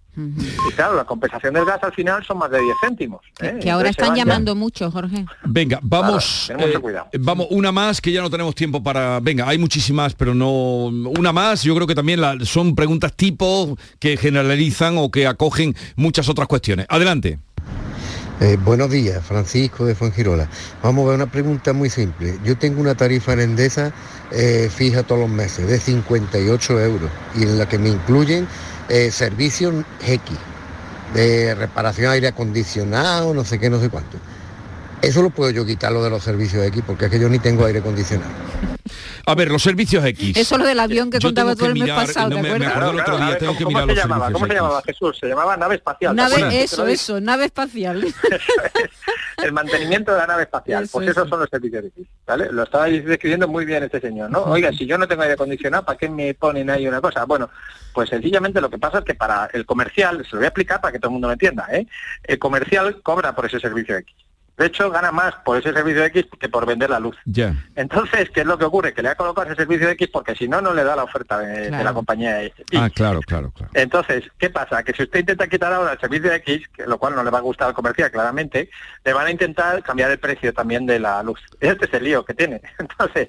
claro, 0.75 0.97
la 0.97 1.05
compensación 1.05 1.53
del 1.53 1.67
gas 1.67 1.83
al 1.83 1.93
final 1.93 2.25
son 2.25 2.39
más 2.39 2.51
de 2.51 2.59
10 2.61 2.75
céntimos. 2.81 3.21
¿eh? 3.41 3.59
Que 3.61 3.71
ahora 3.71 3.89
Entonces 3.89 3.97
se 3.97 4.01
están 4.03 4.17
ya- 4.17 4.25
llamando 4.25 4.55
mucho, 4.55 4.91
Jorge. 4.91 5.27
Venga, 5.45 5.81
vamos. 5.83 6.45
Claro, 6.47 6.67
mucho 6.67 6.79
eh, 6.79 6.81
cuidado. 6.81 7.07
vamos, 7.21 7.47
una 7.51 7.73
más 7.73 8.01
que 8.01 8.11
ya 8.11 8.23
no 8.23 8.31
tenemos 8.31 8.55
tiempo 8.55 8.83
para. 8.83 9.21
Venga, 9.21 9.47
hay 9.49 9.59
muchísimas, 9.59 10.15
pero 10.15 10.35
no. 10.35 10.87
Una 10.87 11.33
más, 11.33 11.63
yo 11.63 11.75
creo 11.75 11.87
que 11.87 11.95
también 11.95 12.21
la- 12.23 12.39
son 12.47 12.75
preguntas 12.75 13.13
tipo 13.15 13.77
que 13.99 14.17
generalizan 14.17 14.95
o 14.97 15.11
que 15.11 15.27
acogen 15.27 15.75
muchas 15.97 16.27
otras 16.31 16.49
cuestiones. 16.49 16.87
Adelante. 16.89 17.39
Eh, 18.45 18.59
buenos 18.63 18.91
días, 18.91 19.25
Francisco 19.25 19.87
de 19.87 19.95
Fuengirola. 19.95 20.47
Vamos 20.83 21.07
a 21.07 21.09
ver 21.09 21.17
una 21.17 21.33
pregunta 21.33 21.73
muy 21.73 21.89
simple. 21.89 22.39
Yo 22.45 22.59
tengo 22.59 22.79
una 22.79 22.95
tarifa 22.95 23.33
en 23.33 23.41
Endesa 23.41 23.91
eh, 24.33 24.69
fija 24.71 25.03
todos 25.03 25.23
los 25.23 25.31
meses 25.31 25.67
de 25.67 25.81
58 25.81 26.81
euros 26.83 27.11
y 27.35 27.45
en 27.45 27.57
la 27.57 27.67
que 27.67 27.79
me 27.79 27.89
incluyen 27.89 28.47
eh, 28.91 29.11
servicios 29.11 29.73
X, 30.07 30.37
de 31.15 31.55
reparación 31.55 32.11
aire 32.13 32.29
acondicionado, 32.29 33.33
no 33.33 33.47
sé 33.47 33.59
qué, 33.59 33.71
no 33.71 33.81
sé 33.81 33.89
cuánto. 33.89 34.19
Eso 35.05 35.23
lo 35.23 35.31
puedo 35.31 35.51
yo 35.51 35.65
quitarlo 35.67 36.03
de 36.03 36.11
los 36.11 36.23
servicios 36.23 36.65
X 36.67 36.83
porque 36.87 37.07
es 37.07 37.11
que 37.11 37.19
yo 37.21 37.29
ni 37.29 37.39
tengo 37.39 37.65
aire 37.67 37.81
acondicionado. 37.81 38.31
A 39.27 39.35
ver, 39.35 39.51
los 39.51 39.63
servicios 39.63 40.05
X. 40.05 40.37
Eso 40.37 40.59
lo 40.59 40.67
del 40.67 40.79
avión 40.79 41.11
que 41.11 41.19
Yo 41.19 41.29
contaba 41.29 41.57
tú 41.57 41.65
el 41.65 41.75
mes 41.75 41.91
pasado, 41.91 42.29
no 42.29 42.37
¿te 42.37 42.43
me- 42.43 42.43
me 42.43 42.49
acuerdas? 42.67 42.71
acuerdo 42.77 42.91
el 42.91 43.01
otro 43.01 43.17
día, 43.17 43.27
a 43.27 43.31
ver, 43.31 43.39
tengo 43.39 43.57
que 43.57 43.65
¿cómo 43.65 43.71
mirar 43.79 43.89
se 43.89 43.95
los 43.95 44.05
llamaba? 44.05 44.33
¿Cómo 44.33 44.47
se 44.47 44.55
llamaba 44.55 44.83
Jesús? 44.83 45.19
Se 45.19 45.27
llamaba 45.27 45.57
nave 45.57 45.75
espacial. 45.77 46.15
¿te 46.15 46.23
Nave, 46.23 46.63
eso, 46.63 46.85
lo 46.85 46.89
eso, 46.91 47.21
nave 47.21 47.45
espacial. 47.47 48.05
el 49.43 49.53
mantenimiento 49.53 50.13
de 50.13 50.19
la 50.19 50.27
nave 50.27 50.43
espacial. 50.43 50.85
Eso, 50.85 50.93
pues 50.93 51.09
esos 51.09 51.23
eso. 51.23 51.29
son 51.31 51.41
los 51.41 51.49
servicios 51.49 51.85
X, 51.87 52.07
¿vale? 52.27 52.53
Lo 52.53 52.63
estaba 52.65 52.85
describiendo 52.87 53.49
muy 53.49 53.65
bien 53.65 53.83
este 53.83 54.01
señor, 54.01 54.31
¿no? 54.31 54.43
Oiga, 54.45 54.71
si 54.73 54.87
yo 54.87 54.99
no 54.99 55.09
tengo 55.09 55.23
aire 55.23 55.35
acondicionado, 55.35 55.85
¿para 55.87 55.97
qué 55.99 56.09
me 56.11 56.35
ponen 56.35 56.69
ahí 56.69 56.87
una 56.87 57.01
cosa? 57.01 57.25
Bueno, 57.25 57.49
pues 57.95 58.11
sencillamente 58.11 58.61
lo 58.61 58.69
que 58.69 58.79
pasa 58.79 58.99
es 58.99 59.05
que 59.05 59.15
para 59.15 59.49
el 59.55 59.65
comercial, 59.65 60.19
se 60.29 60.33
lo 60.33 60.39
voy 60.39 60.45
a 60.45 60.49
explicar 60.49 60.81
para 60.83 60.93
que 60.93 60.99
todo 60.99 61.09
el 61.09 61.13
mundo 61.13 61.29
me 61.29 61.35
entienda, 61.35 61.67
¿eh? 61.73 61.87
El 62.25 62.39
comercial 62.39 63.01
cobra 63.03 63.35
por 63.35 63.47
ese 63.47 63.59
servicio 63.59 63.97
X. 63.97 64.15
De 64.57 64.67
hecho, 64.67 64.91
gana 64.91 65.11
más 65.11 65.35
por 65.45 65.59
ese 65.59 65.73
servicio 65.73 66.05
X 66.05 66.27
que 66.39 66.49
por 66.49 66.65
vender 66.65 66.91
la 66.91 67.01
luz. 67.01 67.17
Ya. 67.25 67.55
Entonces, 67.75 68.31
¿qué 68.31 68.41
es 68.41 68.47
lo 68.47 68.57
que 68.57 68.65
ocurre? 68.65 68.95
Que 68.95 69.03
le 69.03 69.09
ha 69.09 69.17
colocado 69.17 69.49
ese 69.49 69.57
servicio 69.57 69.89
X 69.91 70.09
porque 70.13 70.35
si 70.37 70.47
no, 70.47 70.61
no 70.61 70.73
le 70.73 70.85
da 70.85 70.95
la 70.95 71.05
oferta 71.05 71.39
de, 71.39 71.71
de 71.71 71.85
la 71.85 71.93
compañía 71.93 72.43
X. 72.45 72.65
Ah, 72.77 72.89
claro, 72.89 73.21
claro, 73.21 73.51
claro. 73.51 73.73
Entonces, 73.75 74.25
¿qué 74.39 74.51
pasa? 74.51 74.83
Que 74.85 74.93
si 74.93 75.03
usted 75.03 75.21
intenta 75.21 75.49
quitar 75.49 75.73
ahora 75.73 75.93
el 75.93 76.01
servicio 76.01 76.33
X, 76.33 76.69
que 76.73 76.87
lo 76.87 76.99
cual 76.99 77.15
no 77.17 77.25
le 77.25 77.31
va 77.31 77.39
a 77.39 77.43
gustar 77.43 77.69
al 77.69 77.75
comercial, 77.75 78.11
claramente, 78.11 78.71
le 79.05 79.13
van 79.13 79.27
a 79.27 79.31
intentar 79.31 79.83
cambiar 79.83 80.11
el 80.11 80.19
precio 80.19 80.53
también 80.53 80.87
de 80.87 81.01
la 81.01 81.23
luz. 81.23 81.41
Este 81.61 81.87
es 81.87 81.95
el 81.95 82.05
lío 82.05 82.25
que 82.25 82.35
tiene. 82.35 82.61
Entonces, 82.79 83.29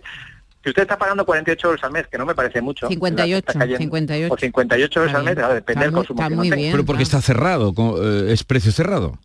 si 0.65 0.69
usted 0.71 0.81
está 0.81 0.97
pagando 0.97 1.25
48 1.25 1.67
euros 1.67 1.83
al 1.83 1.91
mes, 1.91 2.07
que 2.07 2.17
no 2.17 2.25
me 2.25 2.33
parece 2.35 2.59
mucho, 2.61 2.87
58, 2.89 3.37
está 3.37 3.59
cayendo, 3.59 3.77
58. 3.77 4.33
o 4.33 4.37
58 4.37 4.99
euros 4.99 5.09
Está 5.11 5.19
al 5.19 5.23
mes, 5.23 5.35
bien. 5.35 5.41
claro, 5.43 5.53
depende 5.53 5.71
Está 5.79 5.85
del 5.85 5.93
consumo 5.93 6.19
está 6.19 6.29
que 6.29 6.35
muy 6.35 6.49
tenga. 6.49 6.55
bien. 6.57 6.71
Pero 6.71 6.85
porque 6.85 7.03
está 7.03 7.21
cerrado, 7.21 7.73
con- 7.73 7.95
eh, 8.01 8.33
es 8.33 8.43
precio 8.43 8.71
cerrado. 8.71 9.19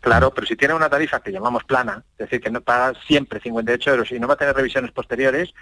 Claro, 0.00 0.32
pero 0.32 0.46
si 0.46 0.54
tiene 0.56 0.72
una 0.74 0.88
tarifa 0.88 1.20
que 1.20 1.32
llamamos 1.32 1.64
plana, 1.64 2.04
es 2.12 2.18
decir, 2.30 2.40
que 2.40 2.50
no 2.50 2.60
paga 2.60 2.92
siempre 3.06 3.40
58 3.40 3.90
euros 3.90 4.12
y 4.12 4.20
no 4.20 4.28
va 4.28 4.34
a 4.34 4.36
tener 4.36 4.54
revisiones 4.54 4.92
posteriores, 4.92 5.52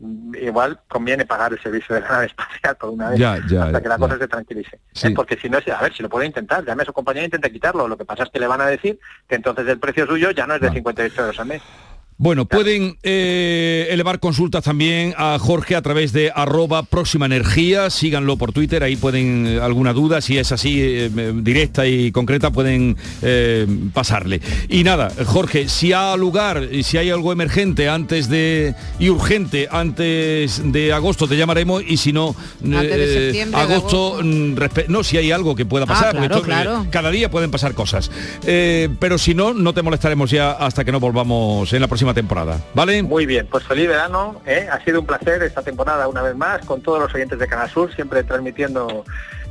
mm, 0.00 0.34
igual 0.42 0.80
conviene 0.88 1.26
pagar 1.26 1.52
el 1.52 1.60
servicio 1.62 1.94
de 1.94 2.00
la 2.00 2.08
nave 2.08 2.26
espacial 2.26 2.76
por 2.76 2.90
una 2.90 3.10
vez 3.10 3.20
Ya, 3.20 3.38
ya, 3.48 3.66
hasta 3.66 3.80
que 3.80 3.88
la 3.88 3.94
ya. 3.96 4.00
cosa 4.00 4.18
se 4.18 4.26
tranquilice. 4.26 4.80
Sí. 4.92 5.06
¿eh? 5.06 5.10
Porque 5.14 5.36
si 5.36 5.48
no, 5.48 5.58
es- 5.58 5.68
a 5.68 5.80
ver, 5.80 5.94
si 5.94 6.02
lo 6.02 6.08
puede 6.08 6.26
intentar, 6.26 6.64
llame 6.64 6.82
a 6.82 6.86
su 6.86 6.92
compañía 6.92 7.22
e 7.22 7.26
intente 7.26 7.52
quitarlo. 7.52 7.86
Lo 7.86 7.96
que 7.96 8.04
pasa 8.04 8.24
es 8.24 8.30
que 8.30 8.40
le 8.40 8.48
van 8.48 8.60
a 8.60 8.66
decir 8.66 8.98
que 9.28 9.36
entonces 9.36 9.66
el 9.68 9.78
precio 9.78 10.06
suyo 10.06 10.32
ya 10.32 10.46
no 10.46 10.56
es 10.56 10.60
de 10.60 10.70
58 10.72 11.20
euros 11.22 11.38
al 11.38 11.46
mes. 11.46 11.62
Bueno, 12.22 12.44
pueden 12.44 12.98
eh, 13.02 13.88
elevar 13.90 14.20
consultas 14.20 14.62
también 14.62 15.12
a 15.18 15.40
Jorge 15.40 15.74
a 15.74 15.82
través 15.82 16.12
de 16.12 16.30
arroba 16.32 16.84
próxima 16.84 17.26
energía, 17.26 17.90
síganlo 17.90 18.36
por 18.36 18.52
Twitter, 18.52 18.84
ahí 18.84 18.94
pueden 18.94 19.44
eh, 19.44 19.60
alguna 19.60 19.92
duda, 19.92 20.20
si 20.20 20.38
es 20.38 20.52
así 20.52 20.78
eh, 20.80 21.10
directa 21.34 21.84
y 21.84 22.12
concreta, 22.12 22.52
pueden 22.52 22.96
eh, 23.22 23.66
pasarle. 23.92 24.40
Y 24.68 24.84
nada, 24.84 25.10
Jorge, 25.26 25.68
si 25.68 25.92
ha 25.92 26.16
lugar 26.16 26.68
y 26.70 26.84
si 26.84 26.96
hay 26.96 27.10
algo 27.10 27.32
emergente 27.32 27.88
antes 27.88 28.28
de 28.28 28.76
y 29.00 29.10
urgente 29.10 29.66
antes 29.68 30.62
de 30.72 30.92
agosto 30.92 31.26
te 31.26 31.36
llamaremos 31.36 31.82
y 31.84 31.96
si 31.96 32.12
no 32.12 32.36
Antes 32.62 32.98
de 32.98 33.14
septiembre, 33.14 33.58
de 33.58 33.74
agosto, 33.74 34.20
mm, 34.22 34.54
no 34.86 35.02
si 35.02 35.16
hay 35.16 35.32
algo 35.32 35.56
que 35.56 35.66
pueda 35.66 35.86
Ah, 35.86 35.88
pasar, 35.88 36.12
porque 36.12 36.28
claro, 36.28 36.36
esto, 36.36 36.46
claro. 36.46 36.86
cada 36.92 37.10
día 37.10 37.32
pueden 37.32 37.50
pasar 37.50 37.74
cosas. 37.74 38.12
Pero 38.44 39.18
si 39.18 39.34
no, 39.34 39.54
no 39.54 39.74
te 39.74 39.82
molestaremos 39.82 40.30
ya 40.30 40.52
hasta 40.52 40.84
que 40.84 40.92
no 40.92 41.00
volvamos 41.00 41.72
en 41.72 41.80
la 41.80 41.88
próxima 41.88 42.11
temporada. 42.14 42.60
¿Vale? 42.74 43.02
Muy 43.02 43.26
bien, 43.26 43.46
pues 43.50 43.64
feliz 43.64 43.88
verano. 43.88 44.40
¿eh? 44.46 44.68
Ha 44.70 44.82
sido 44.84 45.00
un 45.00 45.06
placer 45.06 45.42
esta 45.42 45.62
temporada 45.62 46.08
una 46.08 46.22
vez 46.22 46.34
más 46.36 46.64
con 46.64 46.80
todos 46.80 47.00
los 47.00 47.14
oyentes 47.14 47.38
de 47.38 47.46
Canal 47.48 47.70
Sur, 47.70 47.94
siempre 47.94 48.22
transmitiendo 48.24 49.04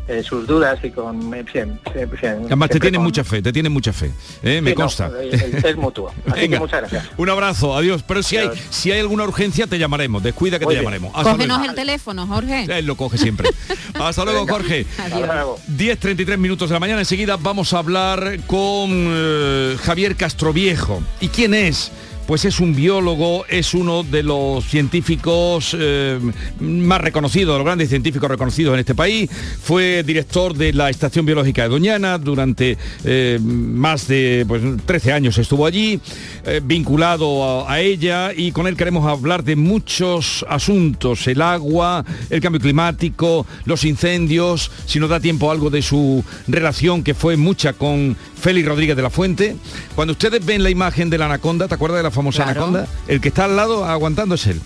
eh, 0.07 0.23
sus 0.23 0.47
dudas 0.47 0.79
y 0.83 0.89
con... 0.89 1.33
eh, 1.33 1.43
bien, 1.53 1.79
siempre- 1.93 2.19
bien, 2.19 2.41
Además 2.45 2.69
te 2.69 2.73
siempre 2.73 2.79
tienen 2.79 2.99
con- 2.99 3.03
mucha 3.05 3.23
fe, 3.23 3.41
te 3.41 3.53
tienen 3.53 3.71
mucha 3.71 3.93
fe. 3.93 4.11
¿eh? 4.43 4.59
Me 4.61 4.71
Sí, 4.71 4.75
no, 4.75 4.81
consta. 4.81 5.11
es, 5.21 5.63
es 5.63 5.75
mutuo. 5.77 6.09
Así 6.25 6.33
que 6.33 6.41
Venga. 6.41 6.59
muchas 6.59 6.81
gracias. 6.81 7.05
Un 7.17 7.29
abrazo, 7.29 7.77
adiós. 7.77 8.03
Pero 8.07 8.23
si 8.23 8.35
hay, 8.37 8.49
si 8.71 8.91
hay 8.91 8.99
alguna 8.99 9.23
urgencia, 9.25 9.67
te 9.67 9.77
llamaremos. 9.77 10.23
Descuida 10.23 10.57
que 10.59 10.65
Muy 10.65 10.73
te 10.73 10.79
bien. 10.81 10.91
llamaremos. 10.91 11.11
Hasta 11.15 11.31
Cógenos 11.33 11.57
luego. 11.59 11.69
el 11.71 11.75
teléfono, 11.75 12.27
Jorge. 12.27 12.65
Él 12.79 12.85
lo 12.85 12.95
coge 12.97 13.17
siempre. 13.19 13.49
Hasta 13.93 14.25
luego, 14.25 14.47
Jorge. 14.47 14.85
Adiós. 14.99 15.59
10.33 15.69 16.37
minutos 16.37 16.69
de 16.69 16.73
la 16.73 16.79
mañana. 16.79 16.99
Enseguida 16.99 17.37
vamos 17.37 17.71
a 17.73 17.77
hablar 17.77 18.39
con 18.47 18.89
eh, 18.91 19.77
Javier 19.83 20.15
Castroviejo. 20.15 21.01
¿Y 21.21 21.27
quién 21.29 21.53
es? 21.53 21.91
Pues 22.27 22.45
es 22.45 22.59
un 22.59 22.75
biólogo, 22.75 23.45
es 23.47 23.73
uno 23.73 24.03
de 24.03 24.23
los 24.23 24.63
científicos 24.65 25.75
eh, 25.77 26.19
más 26.59 27.01
reconocidos, 27.01 27.53
de 27.53 27.57
los 27.59 27.65
grandes 27.65 27.89
científicos 27.89 28.29
reconocidos 28.29 28.73
en 28.73 28.79
este 28.79 28.95
país. 28.95 29.29
Fue 29.61 30.03
director 30.03 30.55
de 30.55 30.71
la 30.71 30.89
Estación 30.89 31.25
Biológica 31.25 31.63
de 31.63 31.69
Doñana 31.69 32.17
durante 32.17 32.77
eh, 33.03 33.39
más 33.41 34.07
de 34.07 34.45
pues, 34.47 34.61
13 34.85 35.13
años 35.13 35.37
estuvo 35.37 35.65
allí, 35.65 35.99
eh, 36.45 36.61
vinculado 36.63 37.65
a, 37.65 37.73
a 37.73 37.81
ella 37.81 38.31
y 38.33 38.51
con 38.51 38.67
él 38.67 38.77
queremos 38.77 39.07
hablar 39.07 39.43
de 39.43 39.55
muchos 39.55 40.45
asuntos, 40.47 41.27
el 41.27 41.41
agua, 41.41 42.05
el 42.29 42.39
cambio 42.39 42.61
climático, 42.61 43.45
los 43.65 43.83
incendios, 43.83 44.71
si 44.85 44.99
nos 44.99 45.09
da 45.09 45.19
tiempo 45.19 45.51
algo 45.51 45.69
de 45.69 45.81
su 45.81 46.23
relación 46.47 47.03
que 47.03 47.13
fue 47.13 47.35
mucha 47.35 47.73
con 47.73 48.15
Félix 48.41 48.67
Rodríguez 48.67 48.95
de 48.95 49.03
la 49.03 49.09
Fuente. 49.09 49.55
Cuando 49.95 50.13
ustedes 50.13 50.43
ven 50.43 50.63
la 50.63 50.69
imagen 50.69 51.09
de 51.09 51.17
la 51.17 51.25
anaconda, 51.25 51.67
¿te 51.67 51.75
acuerdas 51.75 51.99
de 51.99 52.03
la 52.03 52.10
famosa 52.11 52.43
Claro. 52.43 52.65
anaconda? 52.65 52.87
El 53.07 53.19
que 53.21 53.29
está 53.29 53.45
al 53.45 53.55
lado 53.55 53.85
aguantando 53.85 54.35
es 54.35 54.45
él. 54.47 54.61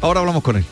Ahora 0.00 0.20
hablamos 0.20 0.42
con 0.42 0.56
él. 0.56 0.64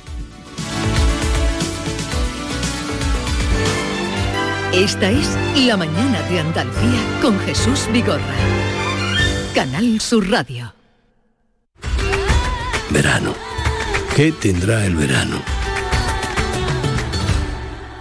Esta 4.73 5.11
es 5.11 5.29
La 5.67 5.77
Mañana 5.77 6.23
de 6.31 6.41
Andalucía 6.41 7.01
con 7.21 7.39
Jesús 7.41 7.89
Vigorra. 7.93 8.23
Canal 9.55 10.01
Sur 10.01 10.29
Radio. 10.31 10.73
Verano. 12.91 13.35
¿Qué 14.17 14.33
tendrá 14.33 14.85
el 14.87 14.97
verano? 14.97 15.37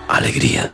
Alegría. 0.07 0.73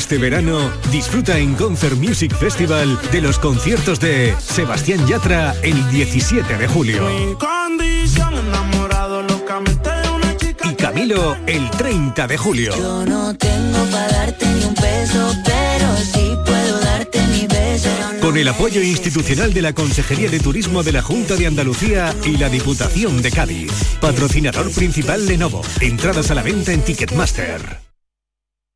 Este 0.00 0.16
verano 0.16 0.58
disfruta 0.90 1.38
en 1.38 1.54
Concert 1.54 1.94
Music 1.94 2.34
Festival 2.34 2.98
de 3.12 3.20
los 3.20 3.38
conciertos 3.38 4.00
de 4.00 4.34
Sebastián 4.40 5.06
Yatra 5.06 5.54
el 5.62 5.90
17 5.90 6.56
de 6.56 6.66
julio 6.66 7.06
y 10.64 10.74
Camilo 10.74 11.36
el 11.46 11.70
30 11.70 12.26
de 12.26 12.38
julio. 12.38 12.74
Yo 12.78 13.04
no 13.04 13.36
tengo 13.36 13.84
para 13.90 14.08
darte 14.08 14.46
ni 14.46 14.64
un 14.64 14.74
peso, 14.74 15.34
pero 15.44 15.96
sí 15.98 16.32
puedo 16.46 16.80
darte 16.80 17.20
mi 17.26 17.46
beso. 17.46 17.90
Con 18.22 18.38
el 18.38 18.48
apoyo 18.48 18.82
institucional 18.82 19.52
de 19.52 19.60
la 19.60 19.74
Consejería 19.74 20.30
de 20.30 20.40
Turismo 20.40 20.82
de 20.82 20.92
la 20.92 21.02
Junta 21.02 21.36
de 21.36 21.46
Andalucía 21.46 22.16
y 22.24 22.38
la 22.38 22.48
Diputación 22.48 23.20
de 23.20 23.30
Cádiz. 23.30 23.70
Patrocinador 24.00 24.72
principal 24.72 25.26
Lenovo. 25.26 25.60
Entradas 25.82 26.30
a 26.30 26.34
la 26.34 26.42
venta 26.42 26.72
en 26.72 26.80
Ticketmaster. 26.80 27.89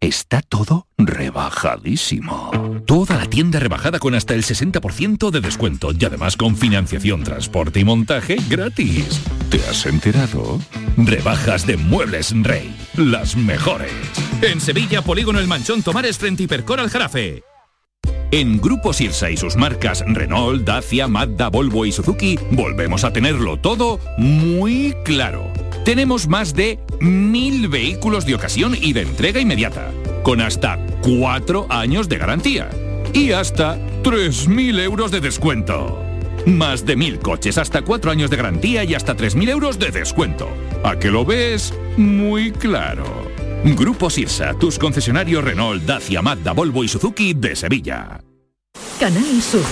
Está 0.00 0.42
todo 0.42 0.86
rebajadísimo. 0.98 2.50
Toda 2.86 3.16
la 3.16 3.26
tienda 3.26 3.58
rebajada 3.58 3.98
con 3.98 4.14
hasta 4.14 4.34
el 4.34 4.44
60% 4.44 5.30
de 5.30 5.40
descuento 5.40 5.90
y 5.98 6.04
además 6.04 6.36
con 6.36 6.56
financiación, 6.56 7.24
transporte 7.24 7.80
y 7.80 7.84
montaje 7.84 8.36
gratis. 8.48 9.22
¿Te 9.50 9.58
has 9.68 9.86
enterado? 9.86 10.60
Rebajas 10.96 11.66
de 11.66 11.76
Muebles 11.76 12.32
Rey. 12.42 12.76
Las 12.96 13.36
mejores. 13.36 13.92
En 14.42 14.60
Sevilla, 14.60 15.02
Polígono 15.02 15.38
El 15.38 15.48
Manchón 15.48 15.82
Tomares 15.82 16.18
frente 16.18 16.42
Hipercor 16.42 16.78
al 16.80 16.90
Jarafe. 16.90 17.42
En 18.32 18.60
Grupo 18.60 18.92
Sirsa 18.92 19.30
y 19.30 19.36
sus 19.36 19.56
marcas 19.56 20.04
Renault, 20.06 20.64
Dacia, 20.64 21.06
Mazda, 21.06 21.48
Volvo 21.48 21.86
y 21.86 21.92
Suzuki, 21.92 22.38
volvemos 22.50 23.04
a 23.04 23.12
tenerlo 23.12 23.56
todo 23.56 24.00
muy 24.18 24.94
claro. 25.04 25.52
Tenemos 25.86 26.26
más 26.26 26.52
de 26.52 26.80
mil 26.98 27.68
vehículos 27.68 28.26
de 28.26 28.34
ocasión 28.34 28.74
y 28.74 28.92
de 28.92 29.02
entrega 29.02 29.38
inmediata, 29.38 29.92
con 30.24 30.40
hasta 30.40 30.84
cuatro 31.00 31.68
años 31.70 32.08
de 32.08 32.18
garantía 32.18 32.68
y 33.12 33.30
hasta 33.30 33.78
3.000 34.02 34.80
euros 34.80 35.12
de 35.12 35.20
descuento. 35.20 36.02
Más 36.44 36.84
de 36.84 36.96
mil 36.96 37.20
coches, 37.20 37.56
hasta 37.56 37.82
cuatro 37.82 38.10
años 38.10 38.30
de 38.30 38.36
garantía 38.36 38.82
y 38.82 38.96
hasta 38.96 39.16
3.000 39.16 39.48
euros 39.48 39.78
de 39.78 39.92
descuento. 39.92 40.48
¿A 40.82 40.98
que 40.98 41.08
lo 41.08 41.24
ves? 41.24 41.72
Muy 41.96 42.50
claro. 42.50 43.04
Grupo 43.62 44.10
Sirsa, 44.10 44.54
tus 44.54 44.80
concesionarios 44.80 45.44
Renault, 45.44 45.84
Dacia, 45.84 46.20
Mazda, 46.20 46.50
Volvo 46.50 46.82
y 46.82 46.88
Suzuki 46.88 47.32
de 47.32 47.54
Sevilla. 47.54 48.20
Canal 48.98 49.40
Sur, 49.40 49.62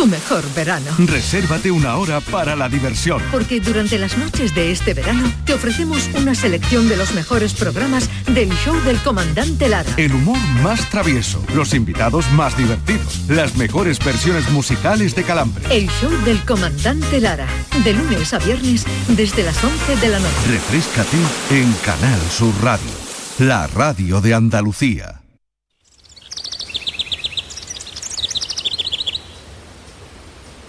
tu 0.00 0.06
mejor 0.06 0.42
verano. 0.54 0.86
Resérvate 0.96 1.70
una 1.70 1.98
hora 1.98 2.22
para 2.22 2.56
la 2.56 2.70
diversión. 2.70 3.20
Porque 3.30 3.60
durante 3.60 3.98
las 3.98 4.16
noches 4.16 4.54
de 4.54 4.72
este 4.72 4.94
verano 4.94 5.30
te 5.44 5.52
ofrecemos 5.52 6.08
una 6.14 6.34
selección 6.34 6.88
de 6.88 6.96
los 6.96 7.12
mejores 7.12 7.52
programas 7.52 8.08
del 8.26 8.48
show 8.64 8.74
del 8.80 8.96
comandante 9.00 9.68
Lara. 9.68 9.90
El 9.98 10.14
humor 10.14 10.38
más 10.62 10.88
travieso, 10.88 11.44
los 11.54 11.74
invitados 11.74 12.24
más 12.32 12.56
divertidos, 12.56 13.20
las 13.28 13.56
mejores 13.56 13.98
versiones 14.02 14.48
musicales 14.50 15.14
de 15.14 15.22
Calambre. 15.22 15.64
El 15.68 15.90
show 15.90 16.10
del 16.24 16.42
comandante 16.46 17.20
Lara, 17.20 17.46
de 17.84 17.92
lunes 17.92 18.32
a 18.32 18.38
viernes 18.38 18.86
desde 19.08 19.42
las 19.42 19.62
11 19.62 19.96
de 19.96 20.08
la 20.08 20.18
noche. 20.18 20.34
Refrescate 20.48 21.18
en 21.50 21.70
Canal 21.84 22.20
Sur 22.30 22.54
Radio, 22.62 22.90
la 23.38 23.66
radio 23.66 24.22
de 24.22 24.32
Andalucía. 24.32 25.19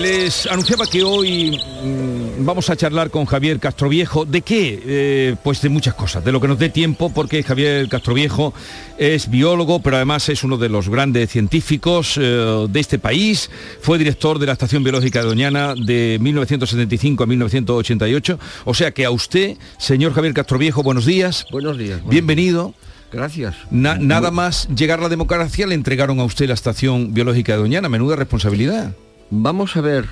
Les 0.00 0.46
anunciaba 0.46 0.86
que 0.86 1.02
hoy 1.02 1.50
mm, 1.84 2.44
vamos 2.44 2.70
a 2.70 2.76
charlar 2.76 3.10
con 3.10 3.26
Javier 3.26 3.60
Castroviejo. 3.60 4.24
¿De 4.24 4.40
qué? 4.40 4.80
Eh, 4.86 5.36
pues 5.44 5.60
de 5.60 5.68
muchas 5.68 5.92
cosas, 5.94 6.24
de 6.24 6.32
lo 6.32 6.40
que 6.40 6.48
nos 6.48 6.58
dé 6.58 6.70
tiempo, 6.70 7.10
porque 7.12 7.42
Javier 7.42 7.86
Castroviejo 7.88 8.54
es 8.98 9.28
biólogo, 9.30 9.80
pero 9.82 9.96
además 9.96 10.28
es 10.30 10.42
uno 10.42 10.56
de 10.56 10.70
los 10.70 10.88
grandes 10.88 11.28
científicos 11.30 12.14
eh, 12.18 12.66
de 12.70 12.80
este 12.80 12.98
país. 12.98 13.50
Fue 13.82 13.98
director 13.98 14.38
de 14.38 14.46
la 14.46 14.52
Estación 14.52 14.82
Biológica 14.82 15.20
de 15.20 15.26
Doñana 15.26 15.74
de 15.74 16.16
1975 16.20 17.24
a 17.24 17.26
1988. 17.26 18.38
O 18.64 18.72
sea 18.74 18.92
que 18.92 19.04
a 19.04 19.10
usted, 19.10 19.58
señor 19.78 20.14
Javier 20.14 20.32
Castroviejo, 20.32 20.82
buenos 20.82 21.04
días. 21.04 21.44
Buenos 21.52 21.76
días. 21.76 21.96
buenos 21.98 22.10
Bienvenido. 22.10 22.74
Gracias. 23.12 23.54
Na- 23.70 23.98
nada 23.98 24.30
más 24.30 24.66
llegar 24.74 25.00
a 25.00 25.02
la 25.02 25.08
democracia 25.10 25.66
le 25.66 25.74
entregaron 25.74 26.20
a 26.20 26.24
usted 26.24 26.48
la 26.48 26.54
Estación 26.54 27.12
Biológica 27.12 27.52
de 27.52 27.58
Doñana. 27.58 27.88
Menuda 27.90 28.16
responsabilidad. 28.16 28.94
Vamos 29.30 29.76
a 29.76 29.80
ver 29.80 30.06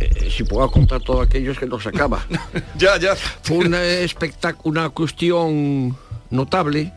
eh, 0.00 0.30
si 0.30 0.44
puedo 0.44 0.70
contar 0.70 1.00
todo 1.02 1.20
aquello 1.22 1.52
es 1.52 1.58
que 1.58 1.66
no 1.66 1.80
se 1.80 1.88
acaba. 1.88 2.24
ya, 2.78 2.98
ya. 2.98 3.14
Fue 3.42 3.58
una, 3.58 3.82
espectac- 3.82 4.58
una 4.64 4.88
cuestión 4.90 5.96
notable 6.30 6.92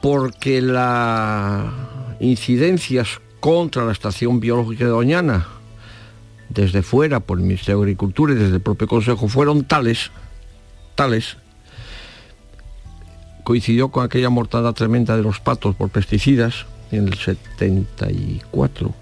porque 0.00 0.60
las 0.62 1.64
incidencias 2.20 3.20
contra 3.40 3.84
la 3.84 3.92
estación 3.92 4.40
biológica 4.40 4.84
de 4.84 4.90
Doñana 4.90 5.46
desde 6.48 6.82
fuera 6.82 7.20
por 7.20 7.38
el 7.38 7.44
Ministerio 7.44 7.78
de 7.80 7.82
Agricultura 7.84 8.32
y 8.32 8.36
desde 8.36 8.54
el 8.56 8.60
propio 8.62 8.86
Consejo 8.88 9.28
fueron 9.28 9.64
tales, 9.64 10.10
tales, 10.94 11.36
coincidió 13.44 13.88
con 13.90 14.04
aquella 14.04 14.30
mortada 14.30 14.72
tremenda 14.72 15.16
de 15.16 15.22
los 15.22 15.40
patos 15.40 15.74
por 15.76 15.90
pesticidas 15.90 16.64
en 16.90 17.08
el 17.08 17.14
74. 17.18 18.94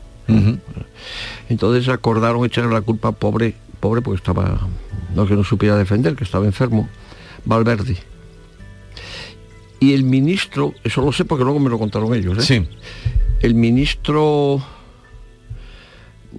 Entonces 1.49 1.89
acordaron 1.89 2.45
echarle 2.45 2.73
la 2.73 2.81
culpa 2.81 3.12
pobre, 3.12 3.55
pobre 3.81 4.03
porque 4.03 4.17
estaba, 4.19 4.67
no 5.15 5.27
que 5.27 5.35
no 5.35 5.45
supiera 5.45 5.77
defender, 5.77 6.17
que 6.17 6.25
estaba 6.25 6.47
enfermo, 6.47 6.89
Valverde. 7.45 7.97
Y 9.79 9.93
el 9.93 10.05
ministro, 10.05 10.75
eso 10.85 11.03
lo 11.03 11.12
sé 11.12 11.25
porque 11.25 11.45
luego 11.45 11.61
me 11.61 11.71
lo 11.71 11.79
contaron 11.79 12.15
ellos, 12.15 12.39
¿eh? 12.39 12.43
Sí. 12.43 12.69
El 13.41 13.55
ministro 13.55 14.64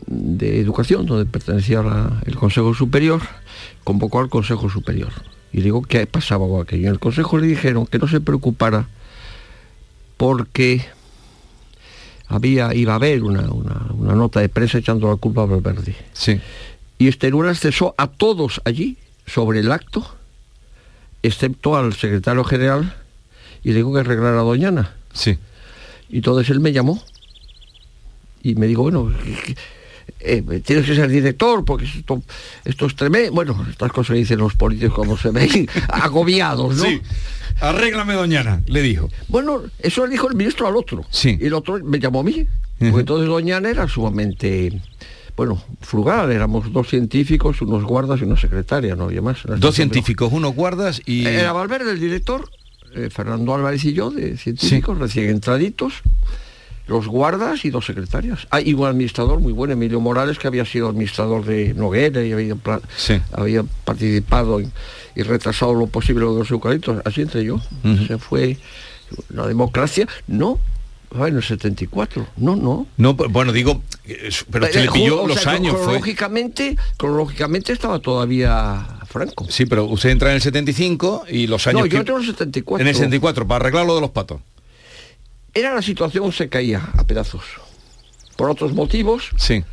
de 0.07 0.59
Educación, 0.59 1.05
donde 1.05 1.25
pertenecía 1.25 1.81
la- 1.83 2.21
el 2.25 2.35
Consejo 2.35 2.73
Superior, 2.73 3.21
convocó 3.83 4.19
al 4.19 4.29
Consejo 4.29 4.69
Superior. 4.69 5.11
Y 5.53 5.61
digo, 5.61 5.81
¿qué 5.83 6.05
pasaba 6.07 6.47
con 6.47 6.61
aquello? 6.61 6.87
En 6.87 6.93
el 6.93 6.99
Consejo 6.99 7.37
le 7.37 7.47
dijeron 7.47 7.85
que 7.87 7.99
no 7.99 8.07
se 8.07 8.19
preocupara 8.19 8.87
porque 10.17 10.83
había, 12.27 12.73
iba 12.73 12.93
a 12.93 12.95
haber 12.97 13.23
una, 13.23 13.41
una- 13.51 13.87
una 13.93 14.15
nota 14.15 14.39
de 14.41 14.49
prensa 14.49 14.77
echando 14.77 15.07
la 15.09 15.15
culpa 15.15 15.43
a 15.43 15.45
Valverde. 15.45 15.95
Sí. 16.13 16.39
Y 16.99 17.07
Esteruras 17.07 17.59
cesó 17.59 17.93
a 17.97 18.07
todos 18.07 18.61
allí 18.65 18.97
sobre 19.25 19.59
el 19.59 19.71
acto, 19.71 20.05
excepto 21.23 21.75
al 21.75 21.93
secretario 21.93 22.43
general, 22.43 22.95
y 23.63 23.71
dijo 23.71 23.93
que 23.93 23.99
arreglara 23.99 24.39
a 24.39 24.43
Doñana. 24.43 24.93
Sí. 25.13 25.37
Y 26.09 26.17
entonces 26.17 26.49
él 26.49 26.59
me 26.59 26.71
llamó 26.71 27.03
y 28.43 28.55
me 28.55 28.67
dijo, 28.67 28.83
bueno, 28.83 29.11
eh, 30.19 30.41
tienes 30.63 30.85
que 30.85 30.95
ser 30.95 31.09
director 31.09 31.63
porque 31.65 31.85
esto, 31.85 32.21
esto 32.65 32.85
es 32.85 32.95
tremendo. 32.95 33.31
Bueno, 33.33 33.65
estas 33.69 33.91
cosas 33.91 34.15
dicen 34.15 34.39
los 34.39 34.53
políticos 34.55 34.95
cuando 34.95 35.17
se 35.17 35.31
ven 35.31 35.69
agobiados, 35.89 36.77
¿no? 36.77 36.83
Sí. 36.83 37.01
Arréglame, 37.59 38.13
doñana, 38.13 38.61
le 38.67 38.81
dijo. 38.81 39.09
Bueno, 39.27 39.63
eso 39.79 40.05
le 40.05 40.11
dijo 40.11 40.29
el 40.29 40.35
ministro 40.35 40.67
al 40.67 40.75
otro. 40.75 41.05
Sí. 41.09 41.37
Y 41.39 41.47
el 41.47 41.53
otro 41.53 41.79
me 41.83 41.99
llamó 41.99 42.19
a 42.19 42.23
mí. 42.23 42.47
Porque 42.79 42.99
entonces 42.99 43.27
Doñana 43.27 43.69
era 43.69 43.87
sumamente, 43.87 44.81
bueno, 45.35 45.61
frugal. 45.81 46.31
Éramos 46.31 46.71
dos 46.71 46.87
científicos, 46.89 47.61
unos 47.61 47.83
guardas 47.83 48.21
y 48.21 48.25
una 48.25 48.37
secretaria, 48.37 48.95
no 48.95 49.05
había 49.05 49.21
más. 49.21 49.39
Dos 49.57 49.75
científicos, 49.75 50.31
unos 50.31 50.53
guardas 50.53 51.01
y... 51.05 51.25
Era 51.25 51.53
Valverde, 51.53 51.91
el 51.91 51.99
director, 51.99 52.49
eh, 52.93 53.09
Fernando 53.09 53.55
Álvarez 53.55 53.83
y 53.85 53.93
yo, 53.93 54.11
de 54.11 54.37
científicos, 54.37 54.99
recién 54.99 55.29
entraditos, 55.29 56.03
los 56.87 57.07
guardas 57.07 57.65
y 57.65 57.69
dos 57.69 57.85
secretarias. 57.85 58.47
Ah, 58.49 58.61
y 58.61 58.73
un 58.73 58.85
administrador 58.85 59.39
muy 59.39 59.51
bueno, 59.53 59.73
Emilio 59.73 59.99
Morales, 59.99 60.39
que 60.39 60.47
había 60.47 60.65
sido 60.65 60.87
administrador 60.89 61.43
de 61.45 61.73
Noguera 61.73 62.23
y 62.25 62.31
había, 62.31 62.55
participado 63.83 64.59
en- 64.59 64.71
y 65.15 65.23
retrasado 65.23 65.73
lo 65.73 65.87
posible 65.87 66.25
de 66.25 66.33
los 66.35 66.51
eucaliptos. 66.51 67.01
Así 67.05 67.21
entre 67.21 67.43
yo. 67.43 67.59
Se 68.07 68.17
fue 68.17 68.57
la 69.29 69.47
democracia. 69.47 70.07
No, 70.27 70.59
fue 71.11 71.29
en 71.29 71.37
el 71.37 71.43
74. 71.43 72.27
No, 72.37 72.55
no. 72.55 72.85
No, 72.97 73.13
bueno, 73.15 73.51
digo, 73.51 73.81
eh, 74.05 74.29
pero 74.51 74.65
usted 74.65 74.81
le 74.81 74.85
Eh, 74.87 74.91
pilló 74.93 75.23
o 75.23 75.27
los 75.27 75.39
sea, 75.41 75.53
años, 75.53 75.73
fue... 75.73 75.81
Cronológicamente, 75.83 76.77
cronológicamente 76.97 77.73
estaba 77.73 77.99
todavía 77.99 78.85
Franco. 79.07 79.45
Sí, 79.49 79.65
pero 79.65 79.85
usted 79.85 80.09
entra 80.09 80.29
en 80.29 80.35
el 80.35 80.41
75 80.41 81.23
y 81.29 81.47
los 81.47 81.65
años... 81.67 81.81
No, 81.81 81.85
yo 81.87 81.91
que- 81.91 81.97
entro 81.97 82.15
en 82.17 82.21
el 82.21 82.27
74. 82.27 82.81
En 82.83 82.87
el 82.87 82.95
74, 82.95 83.47
para 83.47 83.63
arreglar 83.65 83.85
lo 83.85 83.95
de 83.95 84.01
los 84.01 84.11
patos. 84.11 84.41
Era 85.57 85.73
la 85.73 85.81
situación, 85.81 86.31
se 86.31 86.49
caía 86.49 86.81
a 86.95 87.03
pedazos. 87.03 87.43
Por 88.35 88.51
otros 88.51 88.73
motivos. 88.73 89.31
Sí. 89.37 89.63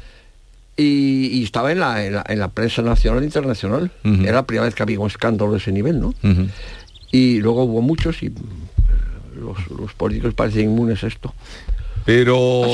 Y, 0.79 1.27
y 1.27 1.45
estaba 1.45 1.73
en 1.73 1.81
la, 1.81 2.07
en 2.07 2.15
la, 2.15 2.25
en 2.27 2.39
la 2.39 2.49
prensa 2.49 2.81
nacional 2.81 3.23
e 3.23 3.27
internacional. 3.27 3.91
Era 4.03 4.33
la 4.33 4.47
primera 4.47 4.65
vez 4.65 4.75
que 4.75 4.83
había 4.83 4.99
un 4.99 5.09
escándalo 5.09 5.53
de 5.53 5.59
ese 5.59 5.73
nivel, 5.73 6.01
¿no? 6.01 6.15
Y 7.13 7.41
luego 7.41 7.65
hubo 7.65 7.83
muchos 7.83 8.23
y 8.23 8.27
eh, 8.27 8.33
los, 9.37 9.59
los 9.79 9.93
políticos 9.93 10.33
parecen 10.33 10.63
inmunes 10.71 11.05
a 11.05 11.09
esto. 11.09 11.35
Pero... 12.07 12.67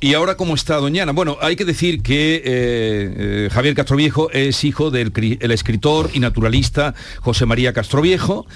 ¿Y 0.00 0.14
ahora 0.14 0.36
cómo 0.36 0.54
está 0.54 0.76
Doñana? 0.76 1.12
Bueno, 1.12 1.36
hay 1.40 1.56
que 1.56 1.64
decir 1.64 2.02
que 2.02 2.36
eh, 2.36 2.42
eh, 2.44 3.48
Javier 3.52 3.74
Castroviejo 3.74 4.30
es 4.30 4.62
hijo 4.62 4.90
del 4.92 5.12
el 5.40 5.50
escritor 5.50 6.10
y 6.14 6.20
naturalista 6.20 6.94
José 7.20 7.46
María 7.46 7.72
Castroviejo. 7.72 8.46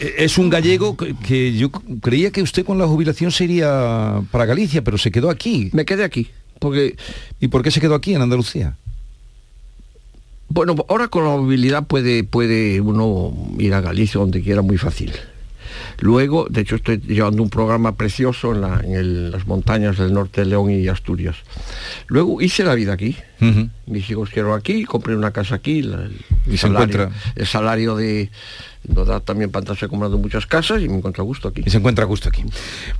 Eh, 0.00 0.14
Es 0.18 0.38
un 0.38 0.50
gallego 0.50 0.96
que, 0.96 1.52
yo 1.56 1.70
creía 2.00 2.30
que 2.30 2.42
usted 2.42 2.64
con 2.64 2.78
la 2.78 2.86
jubilación 2.86 3.30
se 3.30 3.44
iría 3.44 4.22
para 4.30 4.46
Galicia, 4.46 4.82
pero 4.82 4.98
se 4.98 5.10
quedó 5.10 5.30
aquí. 5.30 5.70
Me 5.72 5.84
quedé 5.84 6.04
aquí, 6.04 6.28
porque... 6.58 6.96
¿Y 7.40 7.48
por 7.48 7.62
qué 7.62 7.70
se 7.70 7.80
quedó 7.80 7.94
aquí 7.94 8.14
en 8.14 8.22
Andalucía? 8.22 8.76
Bueno, 10.48 10.74
ahora 10.88 11.08
con 11.08 11.24
la 11.24 11.30
movilidad 11.30 11.86
puede, 11.86 12.24
puede 12.24 12.80
uno 12.80 13.34
ir 13.58 13.74
a 13.74 13.80
Galicia 13.82 14.18
donde 14.20 14.42
quiera 14.42 14.62
muy 14.62 14.78
fácil. 14.78 15.12
Luego, 16.00 16.46
de 16.48 16.62
hecho, 16.62 16.76
estoy 16.76 16.98
llevando 17.06 17.42
un 17.42 17.50
programa 17.50 17.96
precioso 17.96 18.54
en, 18.54 18.62
la- 18.62 18.80
en 18.82 18.92
el- 18.94 19.30
las 19.30 19.46
montañas 19.46 19.98
del 19.98 20.12
norte 20.14 20.40
de 20.40 20.46
León 20.46 20.70
y 20.70 20.88
Asturias. 20.88 21.36
Luego 22.06 22.40
hice 22.40 22.64
la 22.64 22.74
vida 22.74 22.94
aquí. 22.94 23.16
Mis 23.86 24.10
hijos 24.10 24.30
quiero 24.30 24.54
aquí, 24.54 24.84
compré 24.84 25.16
una 25.16 25.30
casa 25.30 25.54
aquí. 25.54 25.82
la- 25.82 26.02
el, 26.04 26.16
Y 26.46 26.52
se 26.52 26.58
salario, 26.58 26.84
encuentra- 27.04 27.10
el 27.36 27.46
salario 27.46 27.96
de 27.96 28.30
nos 28.88 29.06
da 29.06 29.20
también 29.20 29.50
para 29.50 29.64
estarse 29.64 29.86
comprando 29.88 30.16
muchas 30.18 30.46
casas 30.46 30.80
y 30.82 30.88
me 30.88 30.96
encuentro 30.96 31.22
a 31.22 31.26
gusto 31.26 31.48
aquí. 31.48 31.62
Y 31.66 31.68
se 31.70 31.76
encuentra 31.78 32.04
a 32.04 32.06
gusto 32.06 32.28
aquí. 32.28 32.42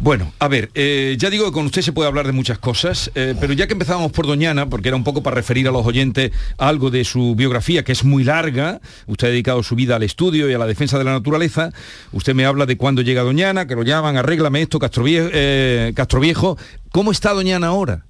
Bueno, 0.00 0.32
a 0.38 0.48
ver, 0.48 0.70
eh, 0.74 1.16
ya 1.18 1.30
digo 1.30 1.46
que 1.46 1.52
con 1.52 1.64
usted 1.66 1.82
se 1.82 1.92
puede 1.92 2.08
hablar 2.08 2.26
de 2.26 2.32
muchas 2.32 2.58
cosas, 2.58 3.10
eh, 3.14 3.34
pero 3.40 3.52
ya 3.54 3.66
que 3.66 3.72
empezábamos 3.72 4.12
por 4.12 4.26
Doñana, 4.26 4.68
porque 4.68 4.88
era 4.88 4.96
un 4.96 5.04
poco 5.04 5.22
para 5.22 5.36
referir 5.36 5.66
a 5.66 5.70
los 5.70 5.86
oyentes 5.86 6.32
algo 6.58 6.90
de 6.90 7.04
su 7.04 7.34
biografía, 7.36 7.84
que 7.84 7.92
es 7.92 8.04
muy 8.04 8.22
larga, 8.24 8.80
usted 9.06 9.28
ha 9.28 9.30
dedicado 9.30 9.62
su 9.62 9.76
vida 9.76 9.96
al 9.96 10.02
estudio 10.02 10.50
y 10.50 10.52
a 10.52 10.58
la 10.58 10.66
defensa 10.66 10.98
de 10.98 11.04
la 11.04 11.12
naturaleza, 11.12 11.72
usted 12.12 12.34
me 12.34 12.44
habla 12.44 12.66
de 12.66 12.76
cuándo 12.76 13.00
llega 13.02 13.22
Doñana, 13.22 13.66
que 13.66 13.74
lo 13.74 13.82
llaman, 13.82 14.16
arréglame 14.18 14.60
esto, 14.62 14.78
Castroviejo, 14.78 15.28
eh, 15.32 15.92
Castroviejo. 15.94 16.58
¿Cómo 16.90 17.12
está 17.12 17.32
Doñana 17.32 17.68
ahora? 17.68 18.04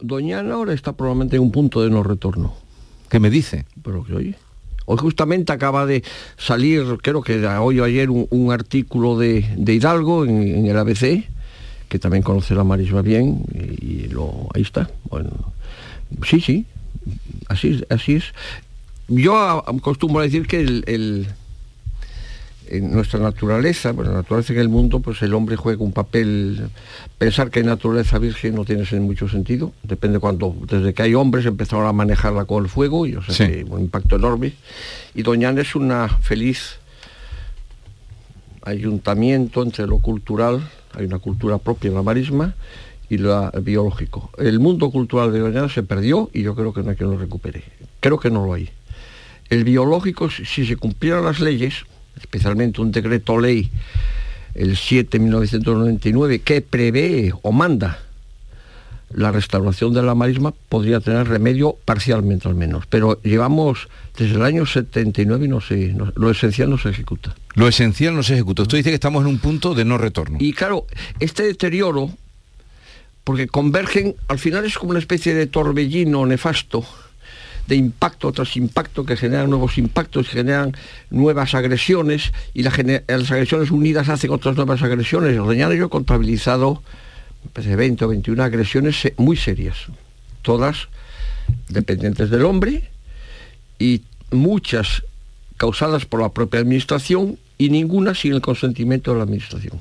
Doñana 0.00 0.54
ahora 0.54 0.72
está 0.72 0.92
probablemente 0.92 1.36
en 1.36 1.42
un 1.42 1.52
punto 1.52 1.82
de 1.82 1.90
no 1.90 2.02
retorno. 2.02 2.54
¿Qué 3.08 3.20
me 3.20 3.30
dice? 3.30 3.64
Pero 3.82 4.04
que 4.04 4.14
oye. 4.14 4.34
Hoy 4.86 4.98
justamente 4.98 5.52
acaba 5.52 5.86
de 5.86 6.02
salir, 6.36 6.84
creo 7.02 7.22
que 7.22 7.46
hoy 7.46 7.80
o 7.80 7.84
ayer, 7.84 8.10
un, 8.10 8.26
un 8.30 8.52
artículo 8.52 9.18
de, 9.18 9.42
de 9.56 9.74
Hidalgo 9.74 10.24
en, 10.26 10.42
en 10.42 10.66
el 10.66 10.76
ABC, 10.76 11.24
que 11.88 11.98
también 11.98 12.22
conoce 12.22 12.54
la 12.54 12.64
marisma 12.64 13.00
bien, 13.00 13.44
y, 13.80 14.08
lo, 14.08 14.48
ahí 14.54 14.60
está. 14.62 14.90
Bueno, 15.08 15.30
sí, 16.28 16.40
sí, 16.40 16.66
así, 17.48 17.68
es- 17.68 17.86
así 17.88 18.16
es. 18.16 18.24
Yo 19.08 19.36
acostumbro 19.38 20.20
a 20.20 20.24
decir 20.24 20.46
que 20.46 20.60
el, 20.60 20.84
el- 20.86 21.28
en 22.68 22.92
nuestra 22.92 23.20
naturaleza, 23.20 23.92
bueno, 23.92 24.10
la 24.12 24.18
naturaleza 24.18 24.52
en 24.52 24.58
el 24.60 24.68
mundo, 24.68 25.00
pues 25.00 25.20
el 25.22 25.34
hombre 25.34 25.56
juega 25.56 25.82
un 25.82 25.92
papel. 25.92 26.68
Pensar 27.18 27.50
que 27.50 27.60
hay 27.60 27.64
naturaleza 27.66 28.18
virgen 28.18 28.54
no 28.54 28.64
tiene 28.64 28.84
mucho 29.00 29.28
sentido. 29.28 29.72
Depende 29.82 30.18
cuando, 30.18 30.54
desde 30.68 30.94
que 30.94 31.02
hay 31.02 31.14
hombres 31.14 31.46
empezaron 31.46 31.86
a 31.86 31.92
manejarla 31.92 32.44
con 32.44 32.62
el 32.64 32.70
fuego 32.70 33.06
y 33.06 33.16
o 33.16 33.22
sea 33.22 33.34
Sí. 33.34 33.52
que 33.52 33.64
un 33.64 33.80
impacto 33.80 34.16
enorme. 34.16 34.52
Y 35.14 35.22
Doñana 35.22 35.60
es 35.60 35.74
una 35.74 36.08
feliz 36.08 36.78
ayuntamiento 38.62 39.62
entre 39.62 39.86
lo 39.86 39.98
cultural, 39.98 40.60
hay 40.94 41.04
una 41.06 41.18
cultura 41.18 41.58
propia 41.58 41.88
en 41.88 41.94
la 41.94 42.02
marisma 42.02 42.54
y 43.10 43.18
lo 43.18 43.50
biológico. 43.62 44.30
El 44.38 44.58
mundo 44.60 44.90
cultural 44.90 45.32
de 45.32 45.40
Doñana 45.40 45.68
se 45.68 45.82
perdió 45.82 46.30
y 46.32 46.42
yo 46.42 46.54
creo 46.54 46.72
que 46.72 46.82
no 46.82 46.90
hay 46.90 46.96
quien 46.96 47.10
lo 47.10 47.18
recupere. 47.18 47.62
Creo 48.00 48.18
que 48.18 48.30
no 48.30 48.46
lo 48.46 48.54
hay. 48.54 48.70
El 49.50 49.64
biológico, 49.64 50.30
si 50.30 50.66
se 50.66 50.76
cumplieran 50.76 51.24
las 51.24 51.40
leyes, 51.40 51.84
especialmente 52.20 52.80
un 52.80 52.92
decreto 52.92 53.38
ley, 53.38 53.70
el 54.54 54.76
7 54.76 55.18
de 55.18 55.24
1999, 55.24 56.40
que 56.40 56.60
prevé 56.60 57.32
o 57.42 57.52
manda 57.52 57.98
la 59.12 59.30
restauración 59.30 59.92
de 59.94 60.02
la 60.02 60.14
marisma, 60.16 60.52
podría 60.68 60.98
tener 61.00 61.28
remedio 61.28 61.76
parcialmente 61.84 62.48
al 62.48 62.54
menos. 62.56 62.86
Pero 62.86 63.20
llevamos 63.22 63.88
desde 64.18 64.34
el 64.34 64.42
año 64.42 64.66
79 64.66 65.44
y 65.44 65.48
no 65.48 65.60
se, 65.60 65.92
no- 65.92 66.12
lo 66.16 66.30
esencial 66.30 66.68
no 66.70 66.78
se 66.78 66.88
ejecuta. 66.88 67.34
Lo 67.54 67.68
esencial 67.68 68.14
no 68.16 68.24
se 68.24 68.34
ejecuta. 68.34 68.62
Usted 68.62 68.78
dice 68.78 68.90
que 68.90 68.94
estamos 68.96 69.22
en 69.22 69.28
un 69.28 69.38
punto 69.38 69.74
de 69.74 69.84
no 69.84 69.98
retorno. 69.98 70.38
Y 70.40 70.52
claro, 70.52 70.86
este 71.20 71.44
deterioro, 71.44 72.10
porque 73.22 73.46
convergen, 73.46 74.16
al 74.26 74.38
final 74.40 74.64
es 74.64 74.76
como 74.78 74.90
una 74.90 74.98
especie 74.98 75.32
de 75.34 75.46
torbellino 75.46 76.26
nefasto, 76.26 76.84
de 77.66 77.76
impacto 77.76 78.30
tras 78.32 78.56
impacto 78.56 79.04
que 79.06 79.16
generan 79.16 79.48
nuevos 79.50 79.78
impactos, 79.78 80.28
generan 80.28 80.76
nuevas 81.10 81.54
agresiones 81.54 82.32
y 82.52 82.62
las 82.62 82.74
agresiones 83.30 83.70
unidas 83.70 84.08
hacen 84.08 84.30
otras 84.30 84.56
nuevas 84.56 84.82
agresiones. 84.82 85.36
Doñana 85.36 85.74
yo 85.74 85.86
he 85.86 85.88
contabilizado 85.88 86.82
me 87.44 87.50
parece, 87.50 87.76
20 87.76 88.04
o 88.04 88.08
21 88.08 88.42
agresiones 88.42 89.00
se- 89.00 89.14
muy 89.18 89.36
serias, 89.36 89.76
todas 90.42 90.88
dependientes 91.68 92.30
del 92.30 92.44
hombre 92.44 92.88
y 93.78 94.02
muchas 94.30 95.02
causadas 95.58 96.06
por 96.06 96.20
la 96.22 96.30
propia 96.30 96.60
administración 96.60 97.38
y 97.58 97.68
ninguna 97.70 98.14
sin 98.14 98.32
el 98.32 98.40
consentimiento 98.40 99.12
de 99.12 99.18
la 99.18 99.24
administración. 99.24 99.80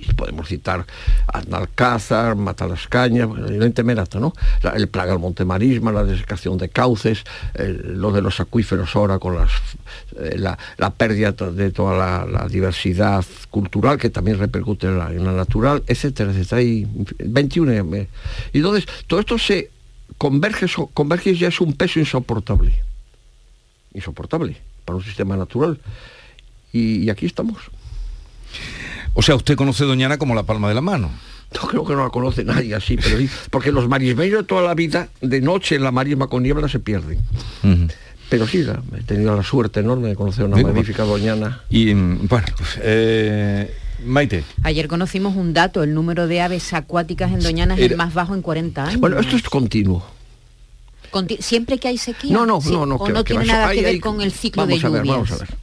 Y 0.00 0.12
podemos 0.14 0.48
citar 0.48 0.84
Alcázar, 1.50 2.36
Matalascaña, 2.36 3.26
bueno, 3.26 3.46
evidente 3.46 3.82
Merata, 3.82 4.18
¿no? 4.20 4.32
La- 4.62 4.70
el 4.70 4.88
plaga 4.88 5.12
del 5.12 5.20
Montemarisma, 5.20 5.92
la 5.92 6.04
desecación 6.04 6.58
de 6.58 6.68
cauces, 6.68 7.24
lo 7.54 8.12
de 8.12 8.22
los 8.22 8.40
acuíferos 8.40 8.94
ahora 8.96 9.18
con 9.18 9.36
las, 9.36 9.50
eh, 10.18 10.36
la, 10.38 10.90
pérdida 10.90 11.32
de 11.32 11.70
toda 11.70 12.26
la, 12.26 12.48
diversidad 12.48 13.24
cultural 13.50 13.98
que 13.98 14.10
también 14.10 14.38
repercute 14.38 14.86
en 14.86 14.98
la, 14.98 15.08
natural, 15.10 15.82
etcétera, 15.86 16.30
etcétera. 16.32 16.60
Hay 16.60 16.86
21. 17.18 17.72
eh, 17.96 18.08
Y 18.52 18.58
entonces, 18.58 18.86
todo 19.06 19.20
esto 19.20 19.38
se 19.38 19.70
converge, 20.18 20.66
converge 20.94 21.30
y 21.30 21.38
ya 21.38 21.48
es 21.48 21.60
un 21.60 21.72
peso 21.74 21.98
insoportable. 21.98 22.74
Insoportable 23.94 24.56
para 24.84 24.96
un 24.96 25.04
sistema 25.04 25.36
natural. 25.36 25.80
Y, 26.72 27.04
y 27.04 27.10
aquí 27.10 27.26
estamos. 27.26 27.58
O 29.18 29.22
sea, 29.22 29.34
usted 29.34 29.56
conoce 29.56 29.84
Doñana 29.84 30.18
como 30.18 30.34
la 30.34 30.42
palma 30.44 30.68
de 30.68 30.74
la 30.74 30.82
mano. 30.82 31.10
No 31.54 31.68
creo 31.68 31.84
que 31.86 31.94
no 31.94 32.04
la 32.04 32.10
conoce 32.10 32.44
nadie 32.44 32.74
así, 32.74 32.96
pero 32.96 33.16
sí, 33.18 33.28
porque 33.50 33.72
los 33.72 33.88
marismeños 33.88 34.40
de 34.40 34.44
toda 34.44 34.62
la 34.62 34.74
vida, 34.74 35.08
de 35.20 35.40
noche 35.40 35.76
en 35.76 35.82
la 35.84 35.90
marisma 35.92 36.26
con 36.26 36.42
niebla 36.42 36.68
se 36.68 36.80
pierden. 36.80 37.18
Pero 38.28 38.46
sí, 38.46 38.66
he 38.98 39.02
tenido 39.04 39.34
la 39.36 39.42
suerte 39.42 39.80
enorme 39.80 40.08
de 40.08 40.16
conocer 40.16 40.42
a 40.44 40.46
una 40.48 40.56
Digo, 40.56 40.68
magnífica 40.68 41.04
doñana. 41.04 41.62
Y 41.70 41.94
mm, 41.94 42.26
bueno, 42.28 42.46
pues, 42.58 42.78
eh, 42.82 43.72
Maite. 44.04 44.42
Ayer 44.64 44.88
conocimos 44.88 45.36
un 45.36 45.54
dato, 45.54 45.82
el 45.84 45.94
número 45.94 46.26
de 46.26 46.40
aves 46.42 46.72
acuáticas 46.74 47.32
en 47.32 47.40
Doñana 47.40 47.74
es 47.74 47.80
el 47.92 47.96
más 47.96 48.12
bajo 48.12 48.34
en 48.34 48.42
40 48.42 48.84
años. 48.84 49.00
Bueno, 49.00 49.18
esto 49.20 49.36
es 49.36 49.42
continuo. 49.44 50.04
Conti- 51.12 51.38
Siempre 51.40 51.78
que 51.78 51.88
hay 51.88 51.96
sequía. 51.98 52.32
No, 52.32 52.44
no, 52.44 52.60
Sí, 52.60 52.72
no, 52.72 52.84
no. 52.84 52.96
O 52.96 53.04
que- 53.04 53.12
no 53.12 53.22
que 53.24 53.32
tiene 53.34 53.46
nada 53.46 53.68
hay- 53.68 53.78
que 53.78 53.84
ver 53.84 53.92
hay- 53.94 54.00
con 54.00 54.20
el 54.20 54.32
ciclo 54.32 54.62
vamos 54.66 54.80
de 54.82 54.86
a 54.86 54.90
ver, 54.90 55.02
lluvias. 55.04 55.16
vamos 55.16 55.32
a 55.32 55.36
ver. 55.38 55.54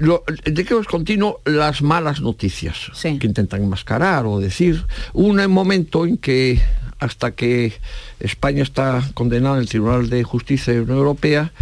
Lo, 0.00 0.24
de 0.44 0.64
que 0.64 0.78
es 0.78 0.86
continuo 0.86 1.40
las 1.44 1.82
malas 1.82 2.20
noticias 2.20 2.90
que 3.02 3.26
intentan 3.26 3.62
enmascarar 3.62 4.26
o 4.26 4.38
decir. 4.38 4.84
Un 5.12 5.44
momento 5.50 6.06
en 6.06 6.18
que 6.18 6.60
hasta 6.98 7.32
que 7.32 7.72
España 8.20 8.62
está 8.62 9.02
condenada 9.14 9.56
en 9.56 9.62
el 9.62 9.68
Tribunal 9.68 10.10
de 10.10 10.24
Justicia 10.24 10.72
de 10.72 10.80
la 10.80 10.84
Unión 10.84 10.98
Europea 10.98 11.52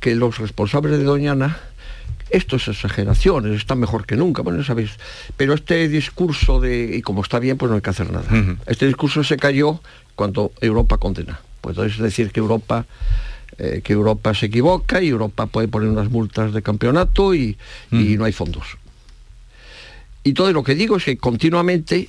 que 0.00 0.14
los 0.14 0.38
responsables 0.38 0.98
de 0.98 1.04
Doñana 1.04 1.58
esto 2.30 2.56
es 2.56 2.68
exageraciones, 2.68 3.56
está 3.56 3.74
mejor 3.74 4.06
que 4.06 4.16
nunca, 4.16 4.42
bueno, 4.42 4.62
sabéis. 4.62 4.92
Pero 5.36 5.52
este 5.52 5.88
discurso 5.88 6.60
de, 6.60 6.96
y 6.96 7.02
como 7.02 7.22
está 7.22 7.40
bien, 7.40 7.56
pues 7.58 7.70
no 7.70 7.76
hay 7.76 7.82
que 7.82 7.90
hacer 7.90 8.12
nada. 8.12 8.28
Este 8.66 8.86
discurso 8.86 9.24
se 9.24 9.36
cayó 9.36 9.80
cuando 10.14 10.52
Europa 10.60 10.98
condena. 10.98 11.40
Pues 11.60 11.76
es 11.78 11.98
decir 11.98 12.30
que 12.30 12.40
Europa 12.40 12.86
eh, 13.58 13.80
que 13.82 13.92
Europa 13.92 14.34
se 14.34 14.46
equivoca 14.46 15.02
y 15.02 15.08
Europa 15.08 15.46
puede 15.46 15.68
poner 15.68 15.88
unas 15.88 16.10
multas 16.10 16.52
de 16.52 16.62
campeonato 16.62 17.34
y, 17.34 17.56
y 17.90 18.16
no 18.16 18.24
hay 18.24 18.32
fondos. 18.32 18.78
Y 20.22 20.34
todo 20.34 20.52
lo 20.52 20.62
que 20.62 20.74
digo 20.74 20.96
es 20.96 21.04
que 21.04 21.16
continuamente 21.16 22.08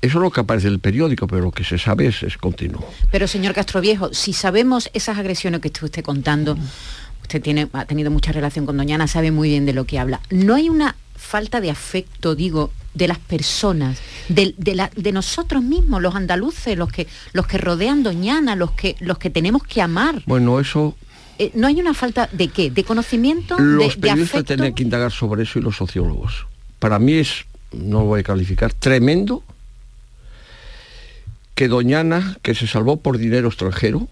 eso 0.00 0.18
es 0.18 0.22
lo 0.22 0.30
que 0.30 0.40
aparece 0.40 0.66
en 0.66 0.74
el 0.74 0.80
periódico, 0.80 1.26
pero 1.26 1.42
lo 1.42 1.50
que 1.50 1.64
se 1.64 1.78
sabe 1.78 2.08
es, 2.08 2.22
es 2.22 2.36
continuo. 2.36 2.84
Pero 3.10 3.26
señor 3.26 3.54
Castroviejo, 3.54 4.12
si 4.12 4.32
sabemos 4.32 4.90
esas 4.92 5.18
agresiones 5.18 5.60
que 5.60 5.68
usted 5.68 6.02
contando, 6.02 6.58
usted 7.22 7.40
tiene, 7.40 7.68
ha 7.72 7.86
tenido 7.86 8.10
mucha 8.10 8.32
relación 8.32 8.66
con 8.66 8.76
Doñana, 8.76 9.06
sabe 9.06 9.30
muy 9.30 9.48
bien 9.48 9.66
de 9.66 9.72
lo 9.72 9.84
que 9.86 9.98
habla. 9.98 10.20
¿No 10.30 10.56
hay 10.56 10.68
una 10.68 10.96
falta 11.16 11.60
de 11.60 11.70
afecto, 11.70 12.34
digo, 12.34 12.70
de 12.94 13.08
las 13.08 13.18
personas, 13.18 13.98
de, 14.28 14.54
de, 14.56 14.74
la- 14.74 14.90
de 14.96 15.12
nosotros 15.12 15.62
mismos, 15.62 16.00
los 16.00 16.14
andaluces, 16.14 16.78
los 16.78 16.90
que, 16.92 17.06
los 17.32 17.46
que 17.46 17.58
rodean 17.58 18.02
Doñana, 18.02 18.54
los 18.56 18.70
que, 18.72 18.96
los 19.00 19.18
que 19.18 19.30
tenemos 19.30 19.62
que 19.64 19.82
amar? 19.82 20.22
Bueno, 20.26 20.60
eso 20.60 20.94
Eh, 21.38 21.50
¿No 21.54 21.66
hay 21.66 21.80
una 21.80 21.94
falta 21.94 22.28
de 22.30 22.46
qué? 22.46 22.70
¿De 22.70 22.84
conocimiento? 22.84 23.56
¿De, 23.56 23.62
los 23.64 23.94
de 23.96 24.00
periodistas 24.00 24.44
tienen 24.44 24.72
que 24.72 24.84
indagar 24.84 25.10
sobre 25.10 25.42
eso 25.42 25.58
y 25.58 25.62
los 25.62 25.76
sociólogos. 25.76 26.46
Para 26.78 27.00
mí 27.00 27.14
es, 27.14 27.44
no 27.72 28.00
lo 28.00 28.04
voy 28.06 28.20
a 28.20 28.22
calificar, 28.22 28.72
tremendo 28.72 29.42
que 31.56 31.66
Doñana, 31.68 32.36
que 32.42 32.54
se 32.54 32.66
salvó 32.66 32.98
por 32.98 33.18
dinero 33.18 33.48
extranjero, 33.48 34.08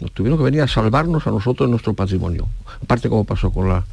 nos 0.00 0.12
tuvieron 0.12 0.38
que 0.38 0.44
venir 0.44 0.62
a 0.62 0.68
salvarnos 0.68 1.26
a 1.26 1.30
nosotros 1.30 1.68
nuestro 1.70 1.94
patrimonio. 1.94 2.48
Aparte 2.82 3.08
como 3.08 3.24
pasó 3.24 3.50
con 3.52 3.68
la 3.68 3.84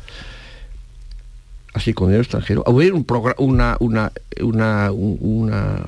así 1.73 1.93
con 1.93 2.07
dinero 2.07 2.21
extranjero. 2.21 2.63
Hubo 2.67 2.77
un 2.77 3.05
una, 3.37 3.77
una, 3.79 4.11
una, 4.41 4.91
un- 4.91 5.17
una 5.21 5.79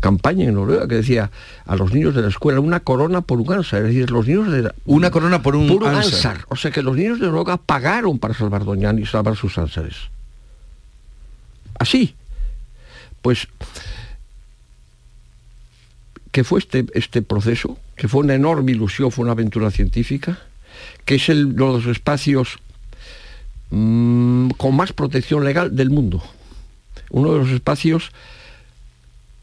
campaña 0.00 0.44
en 0.44 0.54
Noruega 0.54 0.86
que 0.86 0.94
decía 0.96 1.30
a 1.66 1.74
los 1.76 1.92
niños 1.92 2.14
de 2.14 2.22
la 2.22 2.28
escuela 2.28 2.60
una 2.60 2.80
corona 2.80 3.20
por 3.22 3.40
un 3.40 3.52
ansar, 3.52 3.80
es 3.82 3.88
decir, 3.88 4.10
los 4.10 4.26
niños 4.26 4.50
de 4.52 4.62
la, 4.62 4.74
Una 4.84 5.10
corona 5.10 5.42
por 5.42 5.56
un 5.56 5.66
por 5.66 5.82
un 5.82 5.88
Ansar. 5.88 6.04
ansar. 6.14 6.44
O 6.48 6.56
sea 6.56 6.70
que 6.70 6.80
los 6.82 6.96
niños 6.96 7.18
de 7.18 7.26
Noruega 7.26 7.56
pagaron 7.56 8.18
para 8.18 8.34
salvar 8.34 8.64
Doñana 8.64 9.00
y 9.00 9.04
salvar 9.06 9.36
sus 9.36 9.58
ánsares. 9.58 9.94
Así. 11.78 12.14
Pues 13.20 13.48
que 16.30 16.44
fue 16.44 16.60
este, 16.60 16.86
este 16.94 17.22
proceso, 17.22 17.78
que 17.96 18.08
fue 18.08 18.20
una 18.20 18.34
enorme 18.34 18.72
ilusión, 18.72 19.10
fue 19.10 19.24
una 19.24 19.32
aventura 19.32 19.70
científica, 19.70 20.38
que 21.04 21.16
es 21.16 21.28
el, 21.28 21.46
uno 21.46 21.78
de 21.78 21.84
los 21.84 21.86
espacios 21.96 22.58
mm, 23.70 24.50
con 24.56 24.76
más 24.76 24.92
protección 24.92 25.44
legal 25.44 25.74
del 25.74 25.90
mundo. 25.90 26.22
Uno 27.10 27.32
de 27.32 27.38
los 27.38 27.50
espacios 27.50 28.10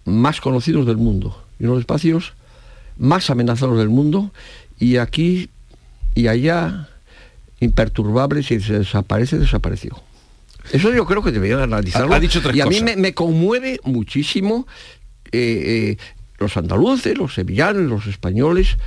más 0.06 0.42
conocidos 0.42 0.86
del 0.86 0.98
mundo. 0.98 1.44
Y 1.60 1.64
uno 1.64 1.74
de 1.74 1.78
los 1.78 1.82
espacios 1.82 2.34
más 2.98 3.30
amenazados 3.30 3.78
del 3.78 3.90
mundo. 3.90 4.32
Y 4.80 4.98
aquí 4.98 5.50
y 6.16 6.28
allá, 6.28 6.90
imperturbable, 7.60 8.44
si 8.44 8.60
se 8.60 8.80
desaparece, 8.80 9.40
desapareció. 9.40 10.02
Eso 10.72 10.94
yo 10.94 11.06
creo 11.06 11.24
que 11.24 11.32
debería 11.32 11.62
analizarlo. 11.64 12.14
Ha- 12.14 12.18
ha 12.18 12.20
dicho 12.20 12.42
tres 12.42 12.56
y 12.56 12.62
a 12.62 12.66
mí 12.66 12.80
me 12.96 13.14
conmueve 13.14 13.80
muchísimo 13.84 14.68
eh, 15.32 15.96
eh, 15.96 15.98
los 16.38 16.56
andaluces, 16.58 17.18
los 17.18 17.34
sevillanos, 17.34 17.84
los 17.90 18.08
españoles, 18.08 18.78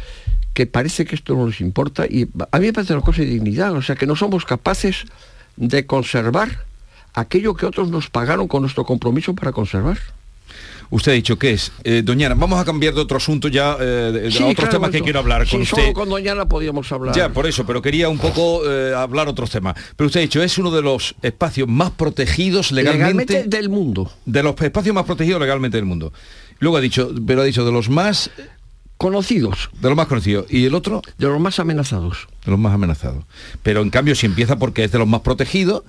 que 0.57 0.64
parece 0.66 1.04
que 1.04 1.14
esto 1.14 1.34
no 1.34 1.46
les 1.46 1.61
importa. 1.61 2.07
Y 2.07 2.26
a 2.50 2.59
mí 2.59 2.64
me 2.68 2.72
parece 2.72 2.94
una 2.94 3.02
cosa 3.02 3.20
de 3.20 3.26
dignidad, 3.26 3.74
o 3.74 3.82
sea, 3.82 3.94
que 3.94 4.07
no 4.07 4.16
somos 4.16 4.46
capaces 4.46 5.04
de 5.57 5.84
conservar 5.84 6.64
aquello 7.12 7.54
que 7.54 7.66
otros 7.66 7.90
nos 7.90 8.09
pagaron 8.09 8.48
con 8.48 8.62
nuestro 8.62 8.86
compromiso 8.86 9.34
para 9.34 9.52
conservar. 9.52 9.98
Usted 10.88 11.12
ha 11.12 11.14
dicho 11.14 11.38
que 11.38 11.52
es, 11.52 11.72
eh, 11.84 12.00
Doñana, 12.02 12.34
vamos 12.34 12.59
a 12.59 12.64
cambiar 12.64 12.94
de 12.94 13.02
otro 13.02 13.18
asunto 13.18 13.48
ya, 13.48 13.76
eh, 13.78 13.84
de, 13.84 14.30
Sí, 14.30 14.38
otros 14.38 14.54
claro, 14.54 14.70
temas 14.70 14.90
que 14.92 15.02
quiero 15.02 15.18
hablar 15.18 15.40
con 15.40 15.59
Sí, 15.59 15.64
usted. 15.64 15.82
solo 15.82 15.92
con 15.92 16.09
Doñana 16.09 16.46
podíamos 16.46 16.90
hablar. 16.90 17.14
Ya, 17.14 17.28
por 17.28 17.46
eso, 17.46 17.66
pero 17.66 17.82
quería 17.82 18.09
un 18.09 18.18
poco 18.18 18.62
eh, 18.66 18.94
hablar 18.94 19.28
otros 19.28 19.50
temas. 19.50 19.74
Pero 19.94 20.07
usted 20.07 20.20
ha 20.20 20.22
dicho, 20.22 20.42
es 20.42 20.57
uno 20.57 20.70
de 20.70 20.80
los 20.80 21.16
espacios 21.20 21.68
más 21.68 21.90
protegidos 21.90 22.72
legalmente, 22.72 23.34
Legalmente 23.34 23.57
del 23.59 23.68
mundo. 23.68 24.11
De 24.24 24.42
los 24.42 24.59
espacios 24.59 24.94
más 24.94 25.04
protegidos 25.04 25.38
legalmente 25.38 25.76
del 25.76 25.84
mundo. 25.84 26.14
Luego 26.61 26.78
ha 26.78 26.80
dicho, 26.80 27.12
pero 27.26 27.42
ha 27.42 27.44
dicho 27.44 27.66
de 27.66 27.72
los 27.72 27.90
más 27.90 28.30
conocidos. 28.97 29.70
De 29.80 29.88
los 29.88 29.97
más 29.97 30.07
conocidos. 30.07 30.47
¿Y 30.51 30.64
el 30.64 30.74
otro? 30.74 31.03
De 31.18 31.26
los 31.26 31.40
más 31.40 31.59
amenazados. 31.59 32.28
De 32.44 32.51
los 32.51 32.61
más 32.61 32.72
amenazados. 32.74 33.24
Pero 33.62 33.82
en 33.82 33.90
cambio, 33.90 34.14
si 34.14 34.26
empieza 34.26 34.57
porque 34.59 34.84
es 34.84 34.92
de 34.92 34.99
los 34.99 35.07
más 35.09 35.20
protegidos, 35.20 35.82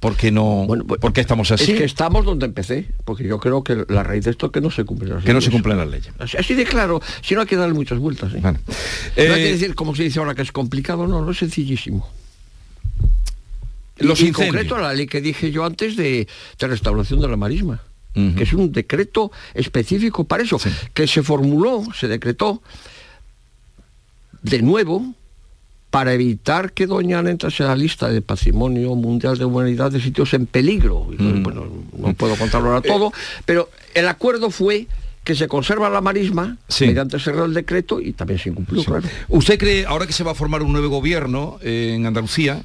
¿por 0.00 0.16
qué 0.16 0.30
no? 0.30 0.66
¿Por 1.00 1.12
qué 1.12 1.20
estamos 1.20 1.50
así? 1.50 1.72
Es 1.72 1.78
que 1.78 1.84
estamos 1.84 2.24
donde 2.24 2.46
empecé, 2.46 2.88
porque 3.04 3.24
yo 3.24 3.38
creo 3.38 3.62
que 3.64 3.84
la 3.88 4.02
raíz 4.02 4.24
de 4.24 4.30
esto 4.30 4.46
es 4.46 4.52
que 4.52 4.60
no 4.60 4.70
se 4.70 4.84
cumplen 4.84 5.14
las 5.14 5.24
Que 5.24 5.32
no 5.34 5.40
se 5.40 5.50
cumplen 5.50 5.76
las 5.78 5.88
leyes. 5.88 6.12
Así, 6.18 6.54
de 6.54 6.64
claro, 6.64 7.00
si 7.22 7.34
no 7.34 7.42
hay 7.42 7.46
que 7.46 7.56
darle 7.56 7.74
muchas 7.74 7.98
vueltas. 7.98 8.32
¿eh? 8.34 8.40
No 8.42 8.48
hay 8.48 8.56
Eh, 9.16 9.26
que 9.34 9.52
decir, 9.52 9.74
como 9.74 9.94
se 9.94 10.02
dice 10.04 10.18
ahora, 10.18 10.34
que 10.34 10.42
es 10.42 10.52
complicado, 10.52 11.06
no, 11.06 11.22
no 11.24 11.30
es 11.30 11.38
sencillísimo. 11.38 12.08
Los 13.98 14.20
y 14.20 14.26
en 14.26 14.32
concreto 14.32 14.76
la 14.76 14.92
ley 14.92 15.06
que 15.06 15.20
dije 15.20 15.52
yo 15.52 15.64
antes 15.64 15.96
de, 15.96 16.26
de 16.58 16.66
restauración 16.66 17.20
de 17.20 17.28
la 17.28 17.36
marisma, 17.36 17.80
que 18.14 18.44
es 18.44 18.52
un 18.52 18.72
decreto 18.72 19.32
específico 19.54 20.24
para 20.24 20.44
eso, 20.44 20.58
que 20.92 21.06
se 21.06 21.22
formuló, 21.22 21.84
se 21.98 22.08
decretó 22.08 22.62
de 24.42 24.62
nuevo 24.62 25.14
para 25.90 26.12
evitar 26.12 26.72
que 26.72 26.86
Doñana 26.86 27.30
entrase 27.30 27.62
a 27.62 27.68
la 27.68 27.76
lista 27.76 28.08
de 28.08 28.20
Patrimonio 28.20 28.94
Mundial 28.94 29.38
de 29.38 29.44
Humanidad 29.44 29.92
de 29.92 30.00
sitios 30.00 30.34
en 30.34 30.46
peligro. 30.46 31.06
Bueno, 31.18 31.68
no 31.96 32.14
puedo 32.14 32.36
contarlo 32.36 32.68
ahora 32.68 32.80
todo, 32.80 33.12
pero 33.46 33.68
el 33.94 34.08
acuerdo 34.08 34.50
fue 34.50 34.88
que 35.22 35.34
se 35.34 35.48
conserva 35.48 35.88
la 35.88 36.00
marisma 36.00 36.58
mediante 36.80 37.16
ese 37.16 37.32
Real 37.32 37.54
Decreto 37.54 38.00
y 38.00 38.12
también 38.12 38.38
se 38.38 38.50
incumplió, 38.50 38.84
claro. 38.84 39.08
¿Usted 39.28 39.58
cree, 39.58 39.86
ahora 39.86 40.06
que 40.06 40.12
se 40.12 40.22
va 40.22 40.32
a 40.32 40.34
formar 40.34 40.62
un 40.62 40.72
nuevo 40.72 40.88
gobierno 40.88 41.58
eh, 41.62 41.94
en 41.94 42.04
Andalucía, 42.06 42.64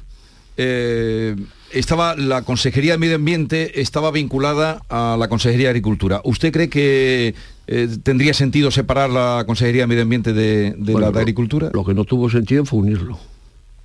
eh, 0.62 1.36
estaba 1.72 2.14
la 2.16 2.42
Consejería 2.42 2.92
de 2.92 2.98
Medio 2.98 3.16
Ambiente 3.16 3.80
estaba 3.80 4.10
vinculada 4.10 4.82
a 4.90 5.16
la 5.18 5.28
Consejería 5.28 5.68
de 5.68 5.70
Agricultura. 5.70 6.20
¿Usted 6.24 6.52
cree 6.52 6.68
que 6.68 7.34
eh, 7.66 7.88
tendría 8.02 8.34
sentido 8.34 8.70
separar 8.70 9.08
la 9.08 9.44
Consejería 9.46 9.84
de 9.84 9.86
Medio 9.86 10.02
Ambiente 10.02 10.34
de, 10.34 10.74
de 10.76 10.92
Bueno, 10.92 11.00
la 11.06 11.12
de 11.12 11.20
Agricultura? 11.20 11.70
Lo 11.72 11.84
que 11.84 11.94
no 11.94 12.04
tuvo 12.04 12.28
sentido 12.28 12.66
fue 12.66 12.80
unirlo. 12.80 13.18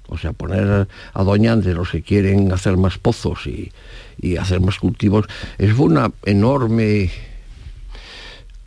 O 0.07 0.17
sea, 0.17 0.34
poner 0.34 0.88
a 1.13 1.23
Doña 1.23 1.55
de 1.55 1.73
los 1.73 1.89
que 1.91 2.01
quieren 2.01 2.51
hacer 2.51 2.76
más 2.76 2.97
pozos 2.97 3.47
y, 3.47 3.71
y 4.19 4.36
hacer 4.36 4.59
más 4.59 4.78
cultivos. 4.78 5.26
Es 5.57 5.73
una 5.80 6.11
enorme 6.26 7.09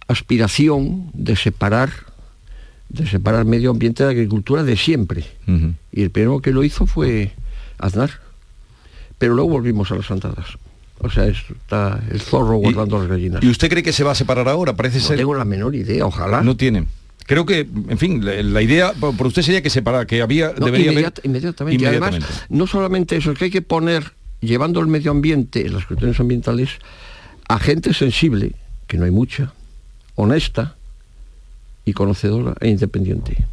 aspiración 0.09 1.11
de 1.13 1.37
separar 1.37 1.91
de 2.89 3.07
separar 3.07 3.45
medio 3.45 3.71
ambiente 3.71 4.03
de 4.03 4.11
agricultura 4.11 4.63
de 4.63 4.77
siempre. 4.77 5.27
Y 5.93 6.03
el 6.03 6.11
primero 6.11 6.41
que 6.41 6.53
lo 6.53 6.65
hizo 6.65 6.87
fue 6.87 7.33
Aznar. 7.79 8.11
Pero 9.19 9.35
luego 9.35 9.51
volvimos 9.51 9.91
a 9.91 9.97
las 9.97 10.11
andadas. 10.11 10.47
O 11.01 11.11
sea, 11.11 11.27
está 11.27 12.01
el 12.11 12.21
zorro 12.21 12.57
guardando 12.57 12.99
las 12.99 13.09
gallinas. 13.09 13.43
¿Y 13.43 13.49
usted 13.49 13.69
cree 13.69 13.83
que 13.83 13.93
se 13.93 14.03
va 14.05 14.13
a 14.13 14.15
separar 14.17 14.49
ahora? 14.49 14.75
Parece 14.75 14.99
No 14.99 15.05
ser... 15.05 15.17
tengo 15.17 15.35
la 15.35 15.45
menor 15.45 15.75
idea, 15.75 16.05
ojalá. 16.07 16.43
No 16.43 16.57
tiene. 16.57 16.87
Creo 17.27 17.45
que, 17.47 17.61
en 17.61 17.99
fin, 17.99 18.25
la, 18.25 18.43
la 18.43 18.63
idea 18.63 18.93
por 18.95 19.27
usted 19.27 19.43
sería 19.43 19.63
que 19.63 19.71
separar, 19.71 20.07
que 20.07 20.23
había, 20.23 20.53
No, 20.59 20.65
debería 20.67 20.91
haber- 20.91 21.03
inmediata- 21.05 21.21
inmediatamente. 21.25 21.83
Y 21.83 21.87
además, 21.87 22.17
no 22.49 22.67
solamente 22.67 23.17
eso, 23.17 23.33
es 23.33 23.39
que 23.39 23.45
hay 23.47 23.51
que 23.51 23.61
poner, 23.63 24.13
llevando 24.41 24.81
el 24.81 24.87
medio 24.87 25.11
ambiente, 25.11 25.67
en 25.67 25.75
las 25.75 25.85
cuestiones 25.85 26.19
ambientales, 26.21 26.71
a 27.49 27.59
gente 27.59 27.93
sensible, 27.93 28.53
que 28.87 28.97
no 28.97 29.05
hay 29.05 29.11
mucha, 29.11 29.53
honesta 30.15 30.75
y 31.85 31.93
conocedora 31.93 32.55
e 32.61 32.69
independiente. 32.71 33.45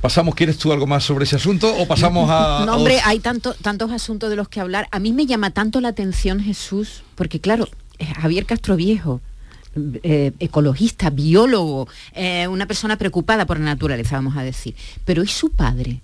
Pasamos, 0.00 0.34
¿quieres 0.34 0.56
tú 0.56 0.72
algo 0.72 0.86
más 0.86 1.04
sobre 1.04 1.24
ese 1.24 1.36
asunto 1.36 1.74
o 1.76 1.86
pasamos 1.86 2.28
a... 2.30 2.62
No, 2.66 2.76
hombre, 2.76 3.00
hay 3.04 3.18
tanto, 3.20 3.52
tantos 3.60 3.90
asuntos 3.92 4.30
de 4.30 4.36
los 4.36 4.48
que 4.48 4.58
hablar. 4.60 4.88
A 4.92 4.98
mí 4.98 5.12
me 5.12 5.26
llama 5.26 5.50
tanto 5.50 5.80
la 5.80 5.88
atención 5.88 6.40
Jesús, 6.40 7.02
porque 7.16 7.38
claro, 7.40 7.68
eh, 7.98 8.06
Javier 8.06 8.46
Castro 8.46 8.76
Viejo, 8.76 9.20
eh, 10.02 10.32
ecologista, 10.40 11.10
biólogo, 11.10 11.86
eh, 12.14 12.48
una 12.48 12.66
persona 12.66 12.96
preocupada 12.96 13.44
por 13.46 13.58
la 13.58 13.66
naturaleza, 13.66 14.16
vamos 14.16 14.36
a 14.38 14.42
decir. 14.42 14.74
Pero 15.04 15.22
¿y 15.22 15.26
su 15.28 15.50
padre? 15.50 16.00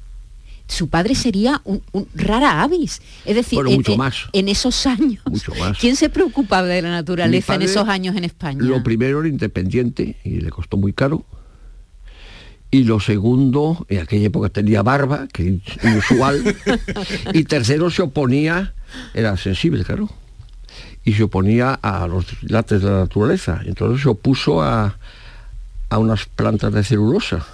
Su 0.69 0.89
padre 0.89 1.15
sería 1.15 1.63
un, 1.65 1.81
un 1.93 2.07
rara 2.15 2.61
avis. 2.63 3.01
Es 3.25 3.35
decir, 3.37 3.57
Bueno, 3.57 3.71
en- 3.71 3.77
mucho 3.77 3.93
en- 3.93 3.99
más. 3.99 4.17
en 4.33 4.49
esos 4.49 4.85
años. 4.87 5.23
Mucho 5.25 5.55
más. 5.55 5.79
¿Quién 5.79 5.97
se 5.97 6.11
preocupaba 6.11 6.67
de 6.67 6.83
la 6.83 6.91
naturaleza 6.91 7.55
en 7.55 7.63
esos 7.63 7.89
años 7.89 8.15
en 8.17 8.25
España? 8.25 8.59
Lo 8.63 8.83
primero 8.83 9.21
era 9.21 9.29
independiente 9.29 10.17
y 10.23 10.41
le 10.41 10.51
costó 10.51 10.77
muy 10.77 10.93
caro. 10.93 11.25
Y 12.71 12.85
lo 12.85 13.01
segundo, 13.01 13.87
en 13.89 14.01
aquella 14.01 14.27
época 14.27 14.49
tenía 14.49 14.83
barba, 14.83 15.29
que 15.33 15.61
es 15.67 15.85
inusual. 15.85 16.57
y 17.33 17.45
tercero 17.45 17.91
se 17.91 18.03
oponía, 18.03 18.75
era 19.15 19.37
sensible, 19.37 19.85
claro. 19.85 20.11
y 21.05 21.15
se 21.15 21.23
oponía 21.23 21.75
a 21.75 22.07
los 22.09 22.27
lates 22.43 22.83
de 22.83 22.91
la 22.91 22.99
naturaleza. 22.99 23.61
Entonces 23.65 24.03
se 24.03 24.09
opuso 24.09 24.63
a, 24.63 24.99
a 25.89 25.99
unas 25.99 26.27
plantas 26.27 26.73
de 26.73 26.83
celulosa. 26.83 27.47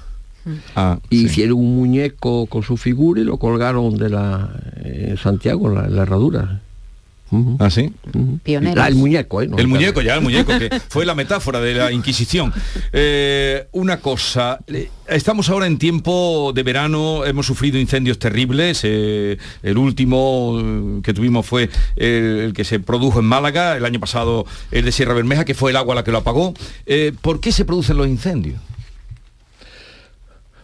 Ah, 0.75 0.99
y 1.09 1.27
hicieron 1.27 1.59
un 1.59 1.77
muñeco 1.77 2.47
con 2.47 2.65
su 2.65 2.77
figura 2.77 3.21
y 3.21 3.25
lo 3.25 3.37
colgaron 3.37 3.97
de 3.97 4.09
la 4.09 4.51
en 4.83 5.17
Santiago, 5.17 5.69
en 5.69 5.75
la, 5.77 5.85
en 5.85 5.97
la 5.97 6.03
herradura. 6.03 6.62
¿Ah, 7.59 7.71
sí? 7.71 7.91
Ah, 8.77 8.89
el 8.89 8.95
muñeco, 8.95 9.41
¿eh? 9.41 9.47
No, 9.47 9.57
el 9.57 9.65
claro. 9.65 9.69
muñeco, 9.69 10.03
ya, 10.03 10.17
el 10.17 10.21
muñeco, 10.21 10.53
que 10.59 10.69
fue 10.89 11.07
la 11.07 11.15
metáfora 11.15 11.61
de 11.61 11.75
la 11.75 11.91
Inquisición. 11.91 12.53
Eh, 12.93 13.67
una 13.73 14.01
cosa, 14.01 14.59
estamos 15.09 15.49
ahora 15.49 15.67
en 15.67 15.79
tiempo 15.79 16.53
de 16.55 16.63
verano, 16.63 17.25
hemos 17.25 17.47
sufrido 17.47 17.79
incendios 17.79 18.19
terribles, 18.19 18.81
eh, 18.85 19.39
el 19.63 19.79
último 19.79 21.01
que 21.03 21.15
tuvimos 21.15 21.47
fue 21.47 21.71
el, 21.97 22.07
el 22.41 22.53
que 22.53 22.65
se 22.65 22.81
produjo 22.81 23.21
en 23.21 23.27
Málaga, 23.27 23.77
el 23.77 23.85
año 23.85 23.99
pasado 23.99 24.45
el 24.71 24.85
de 24.85 24.93
Sierra 24.93 25.15
Bermeja, 25.15 25.45
que 25.45 25.55
fue 25.55 25.71
el 25.71 25.77
agua 25.77 25.95
la 25.95 26.05
que 26.05 26.13
lo 26.13 26.19
apagó. 26.19 26.55
Eh, 26.87 27.13
¿Por 27.21 27.41
qué 27.41 27.51
se 27.53 27.65
producen 27.65 27.97
los 27.97 28.09
incendios? 28.09 28.61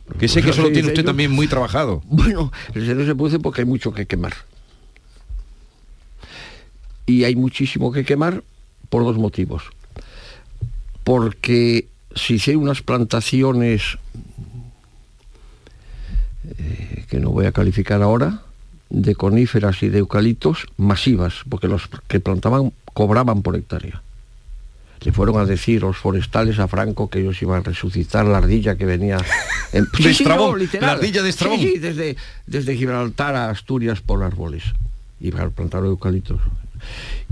Porque 0.06 0.28
sé 0.28 0.42
que 0.42 0.50
eso 0.50 0.62
lo 0.62 0.72
tiene 0.72 0.88
usted 0.88 1.04
también 1.04 1.30
muy 1.30 1.46
trabajado. 1.46 2.02
Bueno, 2.06 2.50
el 2.74 2.82
incendio 2.82 3.06
se 3.06 3.14
produce 3.14 3.38
porque 3.38 3.60
hay 3.62 3.66
mucho 3.66 3.92
que 3.92 4.06
quemar. 4.06 4.32
Y 7.09 7.24
hay 7.24 7.34
muchísimo 7.34 7.90
que 7.90 8.04
quemar 8.04 8.44
por 8.90 9.02
dos 9.02 9.16
motivos. 9.16 9.64
Porque 11.02 11.88
si 12.14 12.38
hay 12.46 12.54
unas 12.54 12.82
plantaciones 12.82 13.96
eh, 16.59 17.04
que 17.09 17.18
no 17.18 17.30
voy 17.30 17.46
a 17.46 17.52
calificar 17.52 18.02
ahora, 18.02 18.42
de 18.90 19.14
coníferas 19.14 19.82
y 19.82 19.88
de 19.88 19.98
eucaliptos 19.98 20.66
masivas, 20.76 21.36
porque 21.48 21.66
los 21.66 21.88
que 22.09 22.20
plantaban 22.20 22.72
cobraban 22.92 23.42
por 23.42 23.56
hectárea. 23.56 24.02
Le 25.00 25.12
fueron 25.12 25.38
a 25.38 25.44
decir 25.44 25.82
los 25.82 25.96
forestales 25.96 26.59
a 26.59 26.68
Franco 26.68 27.09
que 27.09 27.20
ellos 27.20 27.40
iban 27.40 27.61
a 27.61 27.62
resucitar 27.62 28.26
la 28.26 28.38
ardilla 28.38 28.76
que 28.76 28.84
venía 28.84 29.18
en... 29.72 29.86
De 30.02 30.11
Estrabón, 30.11 30.61
la 30.80 30.92
ardilla 30.92 31.22
de 31.22 31.30
Estrabón. 31.30 31.61
Sí, 31.61 31.78
desde, 31.78 32.16
desde 32.46 32.76
Gibraltar 32.76 33.34
a 33.34 33.50
Asturias 33.50 34.00
por 34.00 34.22
árboles. 34.22 34.64
Y 35.20 35.30
para 35.30 35.50
plantar 35.50 35.84
eucaliptos. 35.84 36.40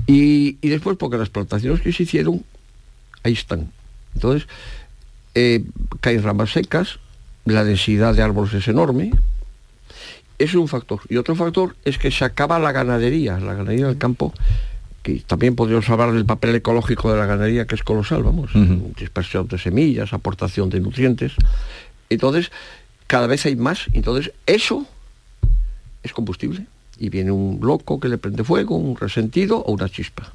Y, 0.07 0.57
y 0.61 0.69
después 0.69 0.97
porque 0.97 1.19
las 1.19 1.31
plantaciones 1.31 1.81
que 1.81 1.93
se 1.93 2.05
hicieron, 2.05 2.45
ahí 3.23 3.33
están. 3.33 3.71
Entonces, 4.15 4.49
eh, 5.35 5.65
caen 6.01 6.23
ramas 6.23 6.53
secas, 6.53 6.99
la 7.45 7.65
densidad 7.65 8.15
de 8.15 8.23
árboles 8.23 8.55
es 8.55 8.69
enorme, 8.69 9.13
es 10.39 10.55
un 10.55 10.69
factor. 10.69 11.01
Y 11.09 11.17
otro 11.17 11.35
factor 11.35 11.77
es 11.85 11.99
que 11.99 12.11
se 12.11 12.25
acaba 12.25 12.59
la 12.59 12.73
ganadería, 12.73 13.39
la 13.39 13.55
ganadería 13.55 13.87
del 13.87 13.99
campo, 13.99 14.33
que 15.03 15.21
también 15.27 15.55
podríamos 15.55 15.89
hablar 15.89 16.13
del 16.13 16.25
papel 16.25 16.55
ecológico 16.55 17.13
de 17.13 17.19
la 17.19 17.27
ganadería, 17.27 17.67
que 17.67 17.75
es 17.75 17.83
colosal, 17.83 18.23
vamos, 18.23 18.51
dispersión 18.99 19.47
de 19.49 19.59
semillas, 19.59 20.13
aportación 20.13 20.71
de 20.71 20.81
nutrientes. 20.81 21.35
Entonces, 22.11 22.51
cada 23.07 23.27
vez 23.27 23.47
hay 23.47 23.57
más, 23.57 23.87
entonces 23.93 24.33
eso 24.47 24.87
es 26.03 26.13
combustible. 26.13 26.67
Y 26.99 27.09
viene 27.11 27.31
un 27.31 27.59
loco 27.63 28.01
que 28.01 28.09
le 28.09 28.19
prende 28.19 28.43
fuego, 28.45 28.77
un 28.77 28.97
resentido 28.97 29.59
o 29.59 29.73
una 29.73 29.89
chispa. 29.89 30.33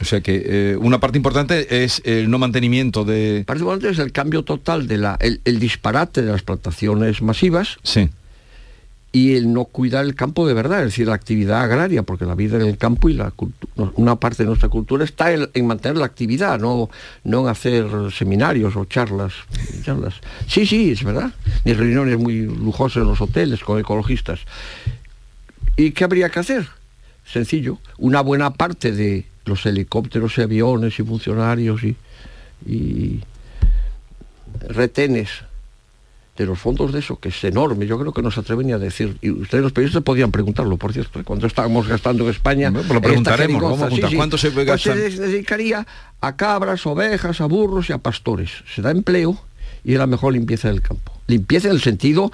O 0.00 0.04
sea 0.04 0.20
que 0.20 0.42
eh, 0.46 0.76
una 0.76 1.00
parte 1.00 1.18
importante 1.18 1.84
es 1.84 2.00
el 2.04 2.30
no 2.30 2.38
mantenimiento 2.38 3.04
de... 3.04 3.44
Parte 3.46 3.60
importante 3.62 3.90
es 3.90 3.98
el 3.98 4.10
cambio 4.10 4.42
total 4.42 4.86
de 4.88 4.96
la, 4.96 5.16
el, 5.20 5.40
el 5.44 5.58
disparate 5.58 6.22
de 6.22 6.32
las 6.32 6.42
plantaciones 6.42 7.20
masivas. 7.20 7.76
Sí. 7.82 8.08
y 9.14 9.34
el 9.34 9.52
no 9.52 9.66
cuidar 9.66 10.06
el 10.06 10.14
campo 10.14 10.48
de 10.48 10.54
verdad, 10.54 10.78
es 10.78 10.86
decir, 10.86 11.06
la 11.06 11.14
actividad 11.14 11.60
agraria, 11.60 12.02
porque 12.02 12.24
la 12.24 12.34
vida 12.34 12.56
en 12.56 12.62
el 12.62 12.78
campo 12.78 13.10
y 13.10 13.12
la 13.12 13.30
cultu- 13.30 13.68
no, 13.76 13.92
una 13.96 14.16
parte 14.16 14.42
de 14.42 14.46
nuestra 14.46 14.70
cultura 14.70 15.04
está 15.04 15.30
en, 15.34 15.50
en 15.52 15.66
mantener 15.66 15.98
la 15.98 16.06
actividad, 16.06 16.58
no, 16.58 16.88
no 17.22 17.42
en 17.42 17.48
hacer 17.48 17.84
seminarios 18.16 18.74
o 18.74 18.86
charlas, 18.86 19.34
charlas. 19.84 20.14
Sí, 20.46 20.64
sí, 20.64 20.92
es 20.92 21.04
verdad. 21.04 21.30
Ni 21.66 21.74
reuniones 21.74 22.18
muy 22.18 22.46
lujosas 22.46 23.02
en 23.02 23.08
los 23.08 23.20
hoteles 23.20 23.60
con 23.62 23.78
ecologistas. 23.78 24.40
¿Y 25.76 25.92
qué 25.92 26.04
habría 26.04 26.28
que 26.30 26.40
hacer? 26.40 26.68
Sencillo, 27.24 27.78
una 27.98 28.20
buena 28.20 28.52
parte 28.52 28.92
de 28.92 29.26
los 29.44 29.64
helicópteros 29.66 30.36
y 30.38 30.42
aviones 30.42 30.98
y 30.98 31.02
funcionarios 31.02 31.82
y, 31.84 31.96
y 32.66 33.20
retenes 34.68 35.30
de 36.36 36.46
los 36.46 36.58
fondos 36.58 36.92
de 36.92 37.00
eso, 37.00 37.16
que 37.16 37.28
es 37.28 37.44
enorme, 37.44 37.86
yo 37.86 37.98
creo 37.98 38.12
que 38.12 38.22
no 38.22 38.30
se 38.30 38.40
atreven 38.40 38.66
ni 38.66 38.72
a 38.72 38.78
decir, 38.78 39.18
y 39.20 39.30
ustedes 39.30 39.62
los 39.62 39.72
periodistas 39.72 40.02
podían 40.02 40.30
preguntarlo, 40.30 40.78
por 40.78 40.92
cierto, 40.92 41.20
¿eh? 41.20 41.24
cuando 41.24 41.46
estábamos 41.46 41.86
gastando 41.86 42.24
en 42.24 42.30
España, 42.30 42.72
pues 42.72 42.88
lo 42.88 43.02
preguntaremos, 43.02 43.62
vamos 43.62 43.82
a 43.82 43.86
preguntar, 43.86 44.14
¿cuánto 44.14 44.38
se 44.38 44.50
pues 44.50 44.66
gastan? 44.66 44.96
se 44.96 45.10
dedicaría 45.10 45.86
a 46.20 46.36
cabras, 46.36 46.86
ovejas, 46.86 47.40
a 47.42 47.46
burros 47.46 47.90
y 47.90 47.92
a 47.92 47.98
pastores. 47.98 48.50
Se 48.74 48.80
da 48.80 48.90
empleo 48.90 49.38
y 49.84 49.92
es 49.92 49.98
la 49.98 50.06
mejor 50.06 50.32
limpieza 50.32 50.68
del 50.68 50.80
campo. 50.80 51.12
Limpieza 51.26 51.68
en 51.68 51.74
el 51.74 51.82
sentido 51.82 52.32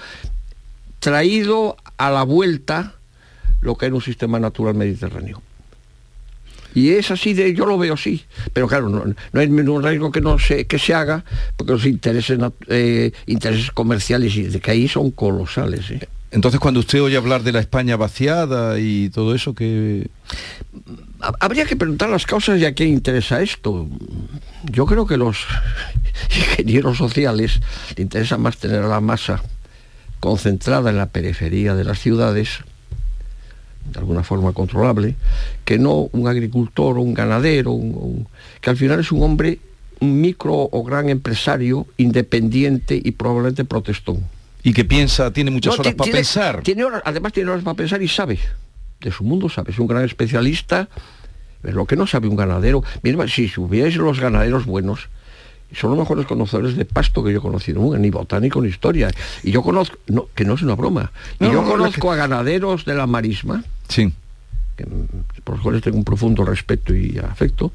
traído 1.01 1.77
a 1.97 2.11
la 2.11 2.23
vuelta 2.23 2.95
lo 3.61 3.75
que 3.77 3.87
era 3.87 3.95
un 3.95 4.03
sistema 4.03 4.39
natural 4.39 4.75
mediterráneo. 4.75 5.43
Y 6.75 6.91
es 6.91 7.11
así 7.11 7.33
de, 7.33 7.55
yo 7.55 7.65
lo 7.67 7.79
veo 7.79 7.95
así. 7.95 8.25
Pero 8.53 8.69
claro, 8.69 8.89
no, 8.89 9.05
no 9.33 9.41
hay 9.41 9.49
ningún 9.49 9.83
riesgo 9.83 10.13
que 10.13 10.21
no 10.21 10.39
se, 10.39 10.67
que 10.67 10.79
se 10.79 10.95
haga, 10.95 11.25
porque 11.57 11.73
los 11.73 11.87
intereses, 11.87 12.39
eh, 12.69 13.13
intereses 13.27 13.71
comerciales 13.71 14.37
y 14.37 14.43
de 14.45 14.61
que 14.61 14.71
ahí 14.71 14.87
son 14.87 15.11
colosales. 15.11 15.91
¿eh? 15.91 16.09
Entonces 16.31 16.61
cuando 16.61 16.81
usted 16.81 17.01
oye 17.03 17.17
hablar 17.17 17.43
de 17.43 17.53
la 17.53 17.61
España 17.61 17.97
vaciada 17.97 18.79
y 18.79 19.09
todo 19.11 19.35
eso 19.35 19.55
que... 19.55 20.09
Ha- 21.21 21.33
Habría 21.41 21.65
que 21.65 21.75
preguntar 21.75 22.11
las 22.11 22.27
causas 22.27 22.61
y 22.61 22.67
a 22.67 22.75
quién 22.75 22.91
interesa 22.91 23.41
esto. 23.41 23.89
Yo 24.71 24.85
creo 24.87 25.07
que 25.07 25.17
los 25.17 25.39
ingenieros 26.37 26.99
sociales 26.99 27.61
le 27.97 28.03
interesa 28.03 28.37
más 28.37 28.59
tener 28.59 28.83
a 28.83 28.89
la 28.89 29.01
masa 29.01 29.43
concentrada 30.21 30.91
en 30.91 30.99
la 30.99 31.07
periferia 31.07 31.75
de 31.75 31.85
las 31.85 31.99
ciudades, 31.99 32.59
de 33.93 33.99
alguna 33.99 34.23
forma 34.23 34.53
controlable, 34.53 35.15
que 35.65 35.79
no 35.79 36.09
un 36.13 36.29
agricultor 36.29 36.99
o 36.99 37.01
un 37.01 37.15
ganadero, 37.15 37.73
un- 37.73 37.95
un- 37.95 38.27
que 38.61 38.71
al 38.71 38.77
final 38.77 39.01
es 39.01 39.11
un 39.13 39.23
hombre, 39.23 39.59
un 40.01 40.21
micro 40.21 40.55
o 40.55 40.85
gran 40.85 41.09
empresario 41.09 41.87
independiente 41.97 43.01
y 43.03 43.13
probablemente 43.13 43.65
protestón. 43.65 44.25
Y 44.63 44.73
que 44.73 44.85
piensa, 44.85 45.33
tiene 45.33 45.51
muchas 45.51 45.77
No, 45.77 45.81
horas 45.83 45.95
para 45.95 46.13
pensar. 46.13 46.63
tiene 46.63 46.85
horas- 46.85 47.03
además 47.05 47.33
tiene 47.33 47.51
horas 47.51 47.65
para 47.65 47.75
pensar 47.77 48.03
y 48.03 48.09
sabe. 48.09 48.39
De 49.01 49.11
su 49.13 49.25
mundo 49.25 49.49
sabe. 49.49 49.71
Es 49.73 49.79
un 49.79 49.87
gran 49.87 50.05
especialista. 50.05 50.89
Es 51.63 51.75
lo 51.75 51.87
que 51.87 51.97
no 51.97 52.07
sabe 52.07 52.29
un 52.29 52.37
ganadero. 52.37 52.83
Mira, 53.03 53.27
si 53.29 53.51
hubierais 53.57 53.97
los 53.97 54.21
ganaderos 54.21 54.65
buenos, 54.67 55.09
son 55.73 55.91
los 55.91 55.99
mejores 55.99 56.27
conocedores 56.27 56.77
de 56.77 56.85
pasto 56.85 57.23
que 57.23 57.33
yo 57.33 57.39
he 57.39 57.43
conocido, 57.43 57.81
nunca, 57.81 57.99
ni 57.99 58.11
botánico 58.11 58.61
ni 58.61 58.69
historia. 58.69 59.11
Y 59.43 59.51
yo 59.51 59.63
conozco, 59.63 59.97
no, 60.09 60.27
que 60.35 60.45
no 60.45 60.55
es 60.55 60.63
una 60.63 60.75
broma. 60.75 61.13
Y 61.41 61.45
yo 61.45 61.53
no, 61.55 61.63
no, 61.63 61.69
conozco 61.69 62.11
a 62.13 62.17
ganaderos 62.17 62.85
de 62.85 62.95
la 62.95 63.07
marisma, 63.07 63.65
Sí. 63.89 64.13
que, 64.77 64.87
mm, 64.87 65.43
por 65.43 65.57
los 65.57 65.63
cuales 65.63 65.83
tengo 65.83 65.97
un 65.97 66.05
profundo 66.05 66.45
respeto 66.45 66.95
y 66.95 67.19
afecto, 67.19 67.73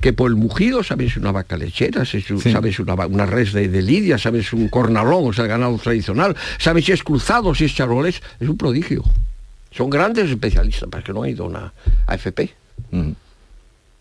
que 0.00 0.12
por 0.12 0.30
el 0.30 0.36
mugido 0.36 0.84
sabes 0.84 1.16
una 1.16 1.32
vaca 1.32 1.56
lechera, 1.56 2.04
sabes 2.04 2.78
una, 2.78 3.26
res 3.26 3.52
de, 3.52 3.68
de 3.68 3.82
lidia, 3.82 4.18
sabes 4.18 4.52
un 4.52 4.68
cornalón, 4.68 5.26
o 5.26 5.32
sea, 5.32 5.44
el 5.44 5.50
ganado 5.50 5.76
tradicional, 5.78 6.36
sabes 6.58 6.84
si 6.84 6.92
es 6.92 7.02
cruzado, 7.02 7.54
si 7.54 7.64
es 7.64 7.74
charolés, 7.74 8.22
es 8.38 8.48
un 8.48 8.56
prodigio. 8.56 9.02
Son 9.72 9.90
grandes 9.90 10.30
especialistas, 10.30 10.88
para 10.88 11.02
que 11.02 11.12
no 11.12 11.24
ha 11.24 11.28
ido 11.28 11.44
una 11.46 11.72
AFP. 12.06 12.54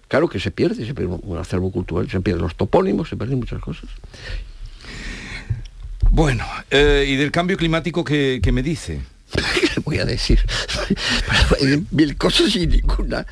Claro 0.08 0.30
que 0.30 0.40
se 0.40 0.52
pierde, 0.52 0.86
se 0.86 0.94
pierde 0.94 1.18
un 1.24 1.38
acervo 1.40 1.72
cultural, 1.72 2.08
se 2.08 2.22
pierden 2.22 2.44
los 2.44 2.56
topónimos, 2.56 3.10
se 3.10 3.18
pierden 3.18 3.40
muchas 3.40 3.60
cosas. 3.60 3.90
Bueno, 6.12 6.46
eh, 6.70 7.06
y 7.08 7.16
del 7.16 7.32
cambio 7.32 7.58
climático 7.58 8.04
que, 8.04 8.40
que 8.44 8.52
me 8.52 8.62
dice. 8.62 9.02
¿Qué 9.36 9.68
le 9.76 9.82
voy 9.84 10.00
a 10.00 10.06
decir? 10.06 10.40
Mil 11.92 12.18
cosas 12.18 12.56
y 12.56 12.68
ninguna. 12.68 13.26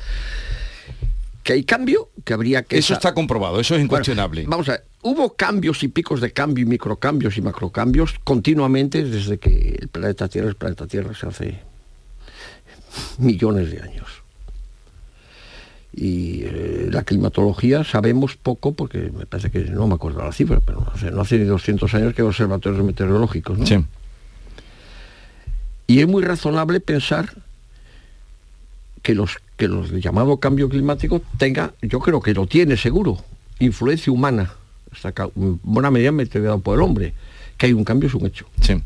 Que 1.42 1.54
hay 1.54 1.64
cambio, 1.64 2.10
que 2.24 2.34
habría 2.34 2.62
que... 2.62 2.78
Eso 2.78 2.94
está 2.94 3.14
comprobado, 3.14 3.58
eso 3.58 3.74
es 3.74 3.82
incuestionable. 3.82 4.42
Bueno, 4.42 4.50
vamos 4.50 4.68
a 4.68 4.72
ver, 4.72 4.84
hubo 5.02 5.34
cambios 5.34 5.82
y 5.82 5.88
picos 5.88 6.20
de 6.20 6.32
cambio 6.32 6.62
y 6.62 6.66
microcambios 6.66 7.36
y 7.36 7.42
macrocambios 7.42 8.14
continuamente 8.22 9.02
desde 9.02 9.38
que 9.38 9.76
el 9.80 9.88
planeta 9.88 10.28
Tierra 10.28 10.50
es 10.50 10.54
planeta 10.54 10.86
Tierra 10.86 11.14
se 11.14 11.26
hace 11.26 11.60
millones 13.18 13.72
de 13.72 13.82
años. 13.82 14.22
Y 15.94 16.44
eh, 16.44 16.88
la 16.90 17.02
climatología 17.02 17.84
sabemos 17.84 18.36
poco 18.36 18.72
porque 18.72 19.10
me 19.14 19.26
parece 19.26 19.50
que 19.50 19.58
no 19.64 19.86
me 19.86 19.94
acuerdo 19.94 20.24
la 20.24 20.32
cifra, 20.32 20.60
pero 20.64 20.86
no, 21.12 21.20
hace 21.20 21.38
ni 21.38 21.44
200 21.44 21.92
años 21.94 22.14
que 22.14 22.22
hay 22.22 22.28
observatorios 22.28 22.82
meteorológicos. 22.82 23.58
¿no? 23.58 23.66
Sí. 23.66 23.84
Y 25.92 26.00
es 26.00 26.08
muy 26.08 26.22
razonable 26.22 26.80
pensar 26.80 27.34
que 29.02 29.14
los 29.14 29.36
que 29.58 29.68
los 29.68 29.90
del 29.90 30.00
llamado 30.00 30.38
cambio 30.38 30.70
climático 30.70 31.20
tenga, 31.36 31.74
yo 31.82 32.00
creo 32.00 32.22
que 32.22 32.32
lo 32.32 32.46
tiene 32.46 32.78
seguro, 32.78 33.18
influencia 33.58 34.10
humana, 34.10 34.54
hasta 34.90 35.12
ca- 35.12 35.28
en 35.36 35.60
buena 35.62 35.90
medida 35.90 36.10
mediado 36.12 36.58
por 36.60 36.78
el 36.78 36.82
hombre, 36.82 37.12
que 37.58 37.66
hay 37.66 37.74
un 37.74 37.84
cambio 37.84 38.08
es 38.08 38.14
un 38.14 38.24
hecho. 38.24 38.46
Sí. 38.62 38.82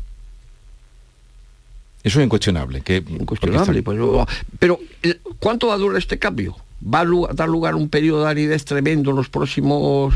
Eso 2.03 2.19
es 2.19 2.25
incuestionable. 2.25 2.81
Que, 2.81 2.97
Incuestionable, 2.97 3.81
pues, 3.83 3.97
oh, 4.01 4.25
pero 4.59 4.77
eh, 5.01 5.17
¿cuánto 5.39 5.67
va 5.67 5.75
a 5.75 5.77
durar 5.77 5.97
este 5.97 6.19
cambio? 6.19 6.57
va 6.83 6.99
a 7.01 7.33
dar 7.33 7.47
lugar 7.49 7.73
a 7.73 7.77
un 7.77 7.87
periodo 7.89 8.23
de 8.25 8.29
aridez 8.29 8.65
tremendo 8.65 9.11
en 9.11 9.15
los 9.15 9.29
próximos 9.29 10.13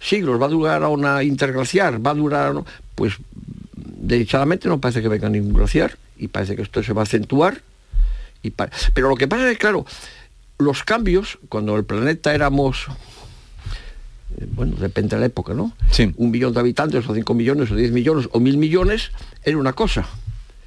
siglos, 0.00 0.42
va 0.42 0.46
a 0.46 0.50
durar 0.50 0.82
a 0.82 0.88
una 0.88 1.22
interglaciar, 1.22 2.04
va 2.04 2.10
a 2.10 2.14
durar, 2.14 2.52
pues 2.96 3.14
derechadamente 4.02 4.68
no 4.68 4.80
parece 4.80 5.00
que 5.00 5.08
venga 5.08 5.30
ningún 5.30 5.54
glaciar 5.54 5.96
y 6.18 6.28
parece 6.28 6.56
que 6.56 6.62
esto 6.62 6.82
se 6.82 6.92
va 6.92 7.02
a 7.02 7.04
acentuar. 7.04 7.62
Y 8.42 8.50
Pero 8.50 9.08
lo 9.08 9.16
que 9.16 9.28
pasa 9.28 9.46
es 9.46 9.52
que, 9.52 9.58
claro, 9.58 9.86
los 10.58 10.82
cambios, 10.82 11.38
cuando 11.48 11.76
el 11.76 11.84
planeta 11.84 12.34
éramos 12.34 12.88
eh, 14.38 14.46
bueno, 14.50 14.76
depende 14.76 15.16
de 15.16 15.20
la 15.20 15.26
época, 15.26 15.54
¿no? 15.54 15.72
Sí. 15.90 16.12
Un 16.16 16.30
millón 16.30 16.52
de 16.52 16.60
habitantes, 16.60 17.08
o 17.08 17.14
cinco 17.14 17.34
millones, 17.34 17.70
o 17.70 17.76
diez 17.76 17.92
millones, 17.92 18.28
o 18.32 18.40
mil 18.40 18.56
millones, 18.58 19.12
era 19.44 19.56
una 19.58 19.72
cosa. 19.72 20.06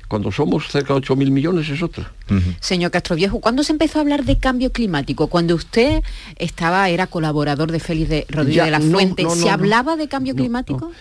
Cuando 0.07 0.31
somos 0.31 0.67
cerca 0.67 0.93
de 0.93 0.99
8 0.99 1.15
mil 1.15 1.31
millones 1.31 1.69
es 1.69 1.81
otra. 1.81 2.11
Señor 2.59 2.91
Castro 2.91 3.15
Viejo, 3.15 3.39
¿cuándo 3.39 3.63
se 3.63 3.71
empezó 3.71 3.99
a 3.99 4.01
hablar 4.01 4.23
de 4.23 4.37
cambio 4.37 4.71
climático? 4.71 5.27
Cuando 5.27 5.55
usted 5.55 6.03
estaba, 6.37 6.89
era 6.89 7.07
colaborador 7.07 7.71
de 7.71 7.79
Félix 7.79 8.09
de 8.09 8.25
Rodríguez 8.29 8.65
de 8.65 8.71
la 8.71 8.81
Fuente, 8.81 9.27
¿se 9.31 9.49
hablaba 9.49 9.95
de 9.95 10.07
cambio 10.07 10.35
climático? 10.35 10.91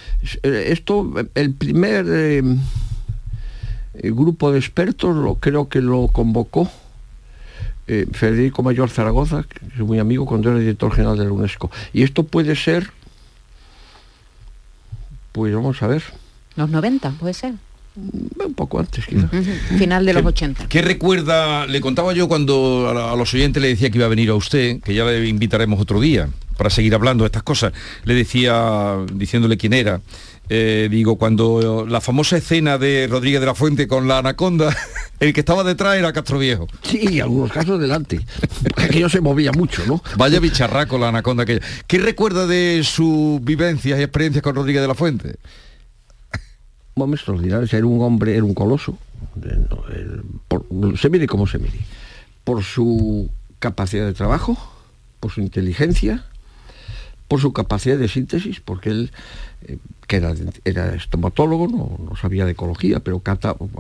Eh, 0.43 0.69
esto, 0.69 1.13
el 1.35 1.53
primer 1.53 2.07
eh, 2.09 2.43
grupo 4.05 4.53
de 4.53 4.59
expertos 4.59 5.15
lo, 5.15 5.35
creo 5.35 5.69
que 5.69 5.83
lo 5.83 6.09
convocó 6.09 6.71
eh, 7.87 8.07
Federico 8.13 8.63
Mayor 8.63 8.89
Zaragoza, 8.89 9.43
que 9.43 9.67
es 9.67 9.81
muy 9.81 9.99
amigo 9.99 10.25
cuando 10.25 10.51
era 10.51 10.59
director 10.59 10.93
general 10.93 11.19
de 11.19 11.25
la 11.25 11.33
UNESCO. 11.33 11.71
Y 11.93 12.03
esto 12.03 12.23
puede 12.23 12.57
ser, 12.57 12.91
pues 15.33 15.55
vamos 15.55 15.83
a 15.83 15.89
ver. 15.89 16.03
Los 16.57 16.71
90, 16.71 17.11
puede 17.13 17.35
ser 17.35 17.55
un 17.97 18.55
poco 18.55 18.81
antes 18.81 19.07
quizá. 19.07 19.29
Final 19.79 20.05
de 20.05 20.13
los 20.15 20.25
80. 20.25 20.67
¿Qué 20.69 20.83
recuerda? 20.83 21.67
Le 21.67 21.81
contaba 21.81 22.13
yo 22.13 22.29
cuando 22.29 22.89
a, 22.89 23.17
los 23.17 23.33
oyentes 23.35 23.63
le 23.63 23.69
decía 23.69 23.91
que 23.91 23.99
iba 23.99 24.07
a 24.07 24.11
venir 24.11 24.31
a 24.31 24.35
usted, 24.35 24.81
que 24.81 24.95
ya 24.95 25.05
le 25.05 25.27
invitaremos 25.29 25.81
otro 25.81 26.01
día 26.01 26.29
para 26.57 26.71
seguir 26.71 26.95
hablando 26.95 27.25
de 27.25 27.27
estas 27.27 27.43
cosas. 27.43 27.73
Le 28.05 28.15
decía, 28.15 28.97
diciéndole 29.13 29.57
quién 29.57 29.73
era, 29.73 30.01
eh, 30.49 30.89
digo, 30.91 31.17
cuando 31.17 31.87
la 31.89 32.01
famosa 32.01 32.37
escena 32.37 32.79
de 32.79 33.07
Rodríguez 33.09 33.41
de 33.41 33.47
la 33.47 33.55
Fuente 33.55 33.87
con 33.89 34.09
la 34.09 34.19
anaconda, 34.19 34.77
el 35.21 35.33
que 35.33 35.41
estaba 35.41 35.65
detrás 35.65 35.97
era 35.97 36.13
Castro 36.13 36.39
Viejo. 36.39 36.67
Sí, 36.83 37.21
algunos 37.21 37.53
casos 37.53 37.81
delante. 37.81 38.21
Aquello 38.77 39.09
se 39.09 39.21
movía 39.21 39.53
mucho, 39.53 39.83
¿no? 39.87 40.03
Vaya 40.17 40.41
bicharraco 40.41 40.99
la 40.99 41.09
anaconda 41.09 41.47
que 41.47 41.61
¿Qué 41.87 41.99
recuerda 41.99 42.47
de 42.47 42.83
sus 42.85 43.43
vivencias 43.43 43.99
y 43.99 44.03
experiencias 44.03 44.43
con 44.43 44.55
Rodríguez 44.55 44.83
de 44.83 44.89
la 44.89 44.95
Fuente? 44.95 45.37
Momento 46.95 47.17
extraordinario, 47.17 47.69
era 47.71 47.87
un 47.87 48.03
hombre, 48.03 48.35
era 48.35 48.45
un 48.45 48.55
coloso, 48.55 48.99
se 50.97 51.11
mire 51.11 51.27
como 51.27 51.47
se 51.47 51.59
mire, 51.59 51.79
por 52.45 52.63
su 52.63 53.31
capacidad 53.59 54.07
de 54.07 54.13
trabajo, 54.13 54.57
por 55.21 55.33
su 55.33 55.41
inteligencia, 55.41 56.25
por 57.29 57.41
su 57.41 57.53
capacidad 57.53 57.97
de 57.97 58.09
síntesis, 58.09 58.61
porque 58.61 58.91
él, 58.91 59.11
eh, 59.67 59.79
que 60.07 60.17
era, 60.17 60.35
era, 60.65 60.95
estomatólogo, 60.95 61.67
no, 61.69 62.17
sabía 62.17 62.45
de 62.45 62.53
ecología, 62.53 63.01
pero 63.01 63.23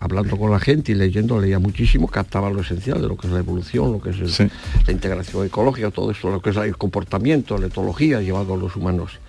hablando 0.01 0.39
con 0.39 0.51
la 0.51 0.59
gente 0.59 0.93
y 0.93 0.95
leyendo, 0.95 1.39
leía 1.39 1.59
muchísimo, 1.59 2.09
captaba 2.09 2.51
lo 2.51 2.62
esencial 2.62 3.03
de 3.03 3.09
lo 3.09 3.17
que 3.17 3.27
es 3.27 3.33
la 3.33 3.41
evolución, 3.41 3.93
lo 3.93 4.01
que 4.01 4.11
es 4.11 4.41
la 4.41 4.93
integración 4.93 5.47
ecológica, 5.47 5.91
todo 5.91 6.11
eso, 6.11 6.31
lo 6.31 6.41
que 6.41 6.51
es 6.51 6.57
el 6.57 6.77
comportamiento, 6.79 7.59
la 7.59 7.67
etología 7.67 8.23
llevado 8.23 8.55
a 8.55 8.57
los 8.57 8.75
humanos. 8.75 9.21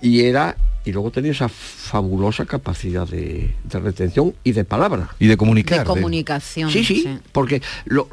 Y 0.00 0.20
era 0.20 0.56
y 0.86 0.92
luego 0.92 1.10
tenía 1.10 1.32
esa 1.32 1.48
fabulosa 1.48 2.46
capacidad 2.46 3.08
de, 3.08 3.52
retención 3.68 4.34
y 4.44 4.52
de 4.52 4.64
palabra. 4.64 5.10
Y 5.18 5.26
de 5.26 5.36
comunicar. 5.36 5.80
De 5.80 5.84
comunicación. 5.84 6.70
Sí, 6.70 6.84
sí, 6.84 7.18
porque 7.32 7.60
lo, 7.86 8.06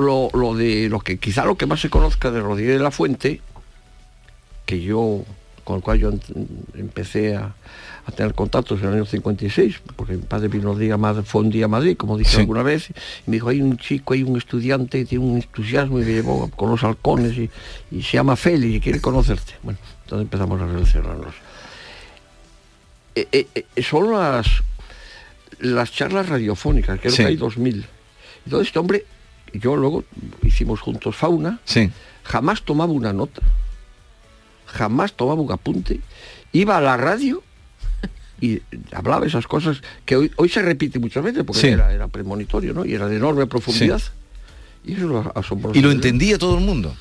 de 0.57 0.89
lo 0.89 0.99
que 0.99 1.19
quizá 1.19 1.45
lo 1.45 1.55
que 1.55 1.67
más 1.67 1.81
se 1.81 1.91
conozca 1.91 2.31
de 2.31 2.41
Rodríguez 2.41 2.79
de 2.79 2.83
la 2.83 2.89
Fuente, 2.89 3.41
que 4.65 4.81
yo, 4.81 5.23
con 5.63 5.77
el 5.77 5.81
cual 5.83 5.99
yo 5.99 6.11
empecé 6.73 7.35
a, 7.35 7.53
tener 8.15 8.33
contactos 8.33 8.81
en 8.81 8.87
el 8.87 8.93
año 8.95 9.05
56, 9.05 9.81
porque 9.95 10.13
mi 10.13 10.23
padre 10.23 10.47
vino 10.47 10.75
día, 10.75 10.97
fue 11.23 11.41
un 11.41 11.51
día 11.51 11.65
a 11.65 11.67
Madrid, 11.69 11.95
como 11.95 12.17
dije 12.17 12.37
alguna 12.37 12.63
vez, 12.63 12.89
y 12.89 13.29
me 13.29 13.35
dijo, 13.35 13.49
hay 13.49 13.61
un 13.61 13.77
chico, 13.77 14.15
hay 14.15 14.23
un 14.23 14.35
estudiante, 14.35 15.05
tiene 15.05 15.23
un 15.23 15.35
entusiasmo 15.35 15.99
y 15.99 16.05
me 16.05 16.11
llevó 16.11 16.49
con 16.49 16.71
los 16.71 16.83
halcones 16.83 17.37
y, 17.37 17.51
y 17.91 18.01
se 18.01 18.17
llama 18.17 18.35
Félix 18.35 18.75
y 18.75 18.79
quiere 18.81 18.99
conocerte. 18.99 19.53
Bueno, 19.61 19.77
entonces 20.03 20.23
empezamos 20.23 20.59
a 20.59 20.65
relacionarnos 20.65 21.52
eh, 23.15 23.27
eh, 23.31 23.65
eh, 23.75 23.83
son 23.83 24.11
las, 24.11 24.47
las 25.59 25.91
charlas 25.91 26.29
radiofónicas, 26.29 26.99
creo 26.99 27.13
que 27.13 27.25
hay 27.25 27.35
2000. 27.35 27.85
Entonces 28.45 28.67
este 28.67 28.79
hombre, 28.79 29.05
yo 29.53 29.75
luego 29.75 30.03
hicimos 30.41 30.79
juntos 30.79 31.15
fauna, 31.15 31.59
jamás 32.23 32.63
tomaba 32.63 32.91
una 32.91 33.13
nota, 33.13 33.41
jamás 34.65 35.13
tomaba 35.13 35.41
un 35.41 35.51
apunte, 35.51 35.99
iba 36.51 36.77
a 36.77 36.81
la 36.81 36.97
radio 36.97 37.43
y 38.41 38.61
hablaba 38.91 39.25
esas 39.27 39.47
cosas 39.47 39.81
que 40.05 40.15
hoy, 40.15 40.31
hoy 40.35 40.49
se 40.49 40.61
repite 40.61 40.99
muchas 40.99 41.23
veces 41.23 41.43
porque 41.43 41.69
era, 41.69 42.07
premonitorio, 42.07 42.73
¿no? 42.73 42.83
Y 42.83 42.93
era 42.93 43.07
de 43.07 43.17
enorme 43.17 43.45
profundidad. 43.45 44.01
Y 44.83 44.93
eso 44.93 45.07
lo 45.07 45.31
asombroso. 45.35 45.77
Y 45.77 45.81
lo 45.81 45.91
entendía 45.91 46.37
todo 46.37 46.57
el 46.57 46.65
mundo. 46.65 46.93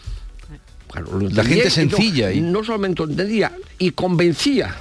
la 1.33 1.43
gente 1.43 1.71
sencilla. 1.71 2.33
Y 2.33 2.41
no, 2.41 2.63
solamente 2.63 3.03
entendía, 3.03 3.53
y 3.79 3.91
convencía. 3.91 4.77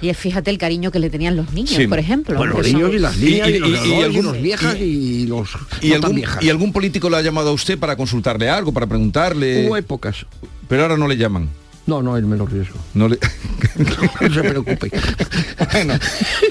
Y 0.00 0.12
fíjate 0.14 0.50
el 0.50 0.58
cariño 0.58 0.90
que 0.90 0.98
le 0.98 1.10
tenían 1.10 1.36
los 1.36 1.52
niños, 1.52 1.80
por 1.88 1.98
ejemplo. 1.98 2.36
Bueno, 2.36 2.54
los 2.58 2.66
niños 2.66 2.94
y 2.94 2.98
las 2.98 3.16
niñas, 3.16 3.48
y, 3.50 4.02
algunos 4.02 4.40
viejas 4.40 4.76
y, 4.78 5.26
los 5.26 5.50
y 5.80 5.92
algún, 5.92 6.22
¿Y 6.40 6.50
algún 6.50 6.72
político 6.72 7.10
le 7.10 7.16
ha 7.16 7.22
llamado 7.22 7.50
a 7.50 7.52
usted 7.52 7.78
para 7.78 7.96
consultarle 7.96 8.48
algo, 8.48 8.72
para 8.72 8.86
preguntarle? 8.86 9.66
Hubo 9.66 9.76
épocas. 9.76 10.26
Pero 10.68 10.82
ahora 10.82 10.96
no 10.96 11.06
le 11.08 11.16
llaman. 11.16 11.48
No, 11.86 12.02
no 12.02 12.14
hay 12.14 12.20
el 12.20 12.26
menor 12.26 12.52
riesgo. 12.52 12.78
No, 12.94 13.08
le... 13.08 13.18
no 14.20 14.34
se 14.34 14.40
preocupe. 14.40 14.90
bueno, 15.72 15.94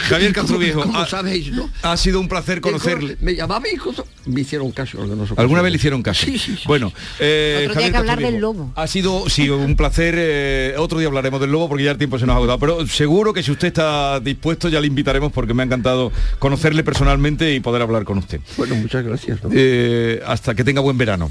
Javier 0.03 0.33
Castro 0.33 0.57
Viejo, 0.57 0.83
ha, 0.95 1.05
sabéis, 1.05 1.51
¿no? 1.51 1.69
ha 1.81 1.97
sido 1.97 2.21
un 2.21 2.29
placer 2.29 2.61
conocerle. 2.61 3.17
Me 3.19 3.35
llamaba 3.35 3.65
y 3.67 4.29
me 4.29 4.41
hicieron 4.41 4.71
caso. 4.71 4.97
¿Alguna 5.35 5.61
vez 5.61 5.71
le 5.71 5.77
hicieron 5.77 6.01
caso? 6.01 6.25
Sí, 6.25 6.37
sí, 6.37 6.57
Bueno, 6.65 6.93
eh, 7.19 7.67
Otro 7.69 7.81
día 7.81 7.91
que 7.91 7.97
hablar 7.97 8.19
del 8.19 8.39
lobo. 8.39 8.71
Ha 8.75 8.87
sido, 8.87 9.29
sí, 9.29 9.49
un 9.49 9.75
placer. 9.75 10.15
Eh, 10.17 10.75
otro 10.77 10.99
día 10.99 11.07
hablaremos 11.07 11.41
del 11.41 11.51
lobo 11.51 11.67
porque 11.69 11.83
ya 11.83 11.91
el 11.91 11.97
tiempo 11.97 12.17
se 12.17 12.25
nos 12.25 12.33
ha 12.33 12.37
agotado. 12.37 12.59
Pero 12.59 12.87
seguro 12.87 13.33
que 13.33 13.43
si 13.43 13.51
usted 13.51 13.67
está 13.67 14.19
dispuesto 14.19 14.69
ya 14.69 14.79
le 14.79 14.87
invitaremos 14.87 15.31
porque 15.31 15.53
me 15.53 15.63
ha 15.63 15.65
encantado 15.65 16.11
conocerle 16.39 16.83
personalmente 16.83 17.53
y 17.53 17.59
poder 17.59 17.81
hablar 17.81 18.05
con 18.05 18.17
usted. 18.17 18.39
Bueno, 18.57 18.75
muchas 18.75 19.03
gracias. 19.03 19.39
Eh, 19.51 20.21
hasta 20.25 20.55
que 20.55 20.63
tenga 20.63 20.81
buen 20.81 20.97
verano. 20.97 21.29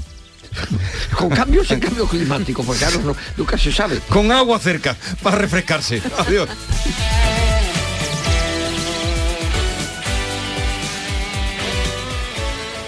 con 1.17 1.29
cambios 1.29 1.69
en 1.71 1.79
cambio 1.79 2.07
climático, 2.07 2.63
porque 2.63 2.79
claro, 2.79 3.15
nunca 3.37 3.57
se 3.57 3.71
sabe. 3.71 3.99
Con 4.09 4.31
agua 4.31 4.59
cerca, 4.59 4.95
para 5.21 5.37
refrescarse. 5.37 6.01
Adiós. 6.17 6.49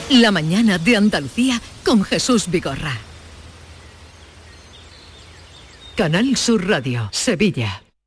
La 0.10 0.32
mañana 0.32 0.78
de 0.78 0.96
Andalucía 0.96 1.62
con 1.84 2.04
Jesús 2.04 2.50
Vigorra. 2.50 2.98
Canal 5.96 6.38
Sur 6.38 6.68
Radio, 6.68 7.10
Sevilla. 7.12 7.87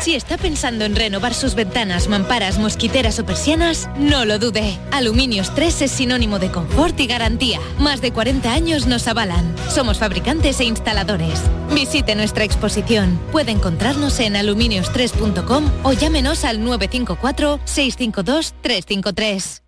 Si 0.00 0.14
está 0.14 0.36
pensando 0.36 0.84
en 0.84 0.94
renovar 0.94 1.34
sus 1.34 1.54
ventanas, 1.54 2.08
mamparas, 2.08 2.58
mosquiteras 2.58 3.18
o 3.18 3.26
persianas, 3.26 3.88
no 3.98 4.24
lo 4.24 4.38
dude. 4.38 4.78
Aluminios 4.92 5.54
3 5.54 5.82
es 5.82 5.90
sinónimo 5.90 6.38
de 6.38 6.50
confort 6.50 6.98
y 7.00 7.06
garantía. 7.06 7.58
Más 7.78 8.00
de 8.00 8.12
40 8.12 8.52
años 8.52 8.86
nos 8.86 9.08
avalan. 9.08 9.54
Somos 9.68 9.98
fabricantes 9.98 10.60
e 10.60 10.64
instaladores. 10.64 11.40
Visite 11.72 12.14
nuestra 12.14 12.44
exposición. 12.44 13.18
Puede 13.32 13.52
encontrarnos 13.52 14.20
en 14.20 14.34
aluminios3.com 14.34 15.70
o 15.82 15.92
llámenos 15.92 16.44
al 16.44 16.62
954 16.62 17.60
652 17.64 18.54
353. 18.60 19.65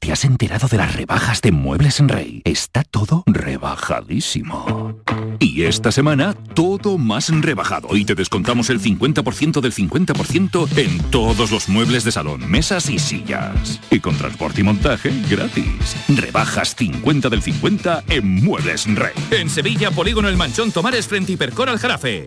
¿Te 0.00 0.12
has 0.12 0.24
enterado 0.24 0.68
de 0.68 0.76
las 0.76 0.94
rebajas 0.94 1.40
de 1.40 1.52
Muebles 1.52 2.00
en 2.00 2.08
Rey? 2.08 2.42
Está 2.44 2.82
todo 2.82 3.22
rebajadísimo. 3.26 5.00
Y 5.38 5.62
esta 5.62 5.92
semana, 5.92 6.34
todo 6.34 6.98
más 6.98 7.30
rebajado. 7.30 7.96
Y 7.96 8.04
te 8.04 8.14
descontamos 8.14 8.68
el 8.70 8.80
50% 8.80 9.60
del 9.60 9.72
50% 9.72 10.76
en 10.76 10.98
todos 11.10 11.50
los 11.50 11.68
muebles 11.68 12.04
de 12.04 12.12
salón, 12.12 12.50
mesas 12.50 12.90
y 12.90 12.98
sillas. 12.98 13.80
Y 13.90 14.00
con 14.00 14.16
transporte 14.16 14.60
y 14.60 14.64
montaje 14.64 15.12
gratis. 15.30 15.96
Rebajas 16.08 16.74
50 16.76 17.28
del 17.28 17.42
50 17.42 18.04
en 18.08 18.44
Muebles 18.44 18.86
en 18.86 18.96
Rey. 18.96 19.14
En 19.30 19.48
Sevilla, 19.48 19.90
Polígono 19.90 20.28
El 20.28 20.36
Manchón 20.36 20.72
Tomares 20.72 21.08
frente 21.08 21.32
Hipercor 21.32 21.68
al 21.68 21.78
Jarafe. 21.78 22.26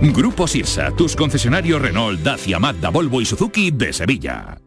Grupo 0.00 0.46
Sirsa, 0.46 0.90
tus 0.96 1.16
concesionarios 1.16 1.80
Renault, 1.80 2.20
Dacia, 2.20 2.58
Mazda, 2.58 2.90
Volvo 2.90 3.20
y 3.20 3.24
Suzuki 3.24 3.70
de 3.70 3.92
Sevilla. 3.92 4.63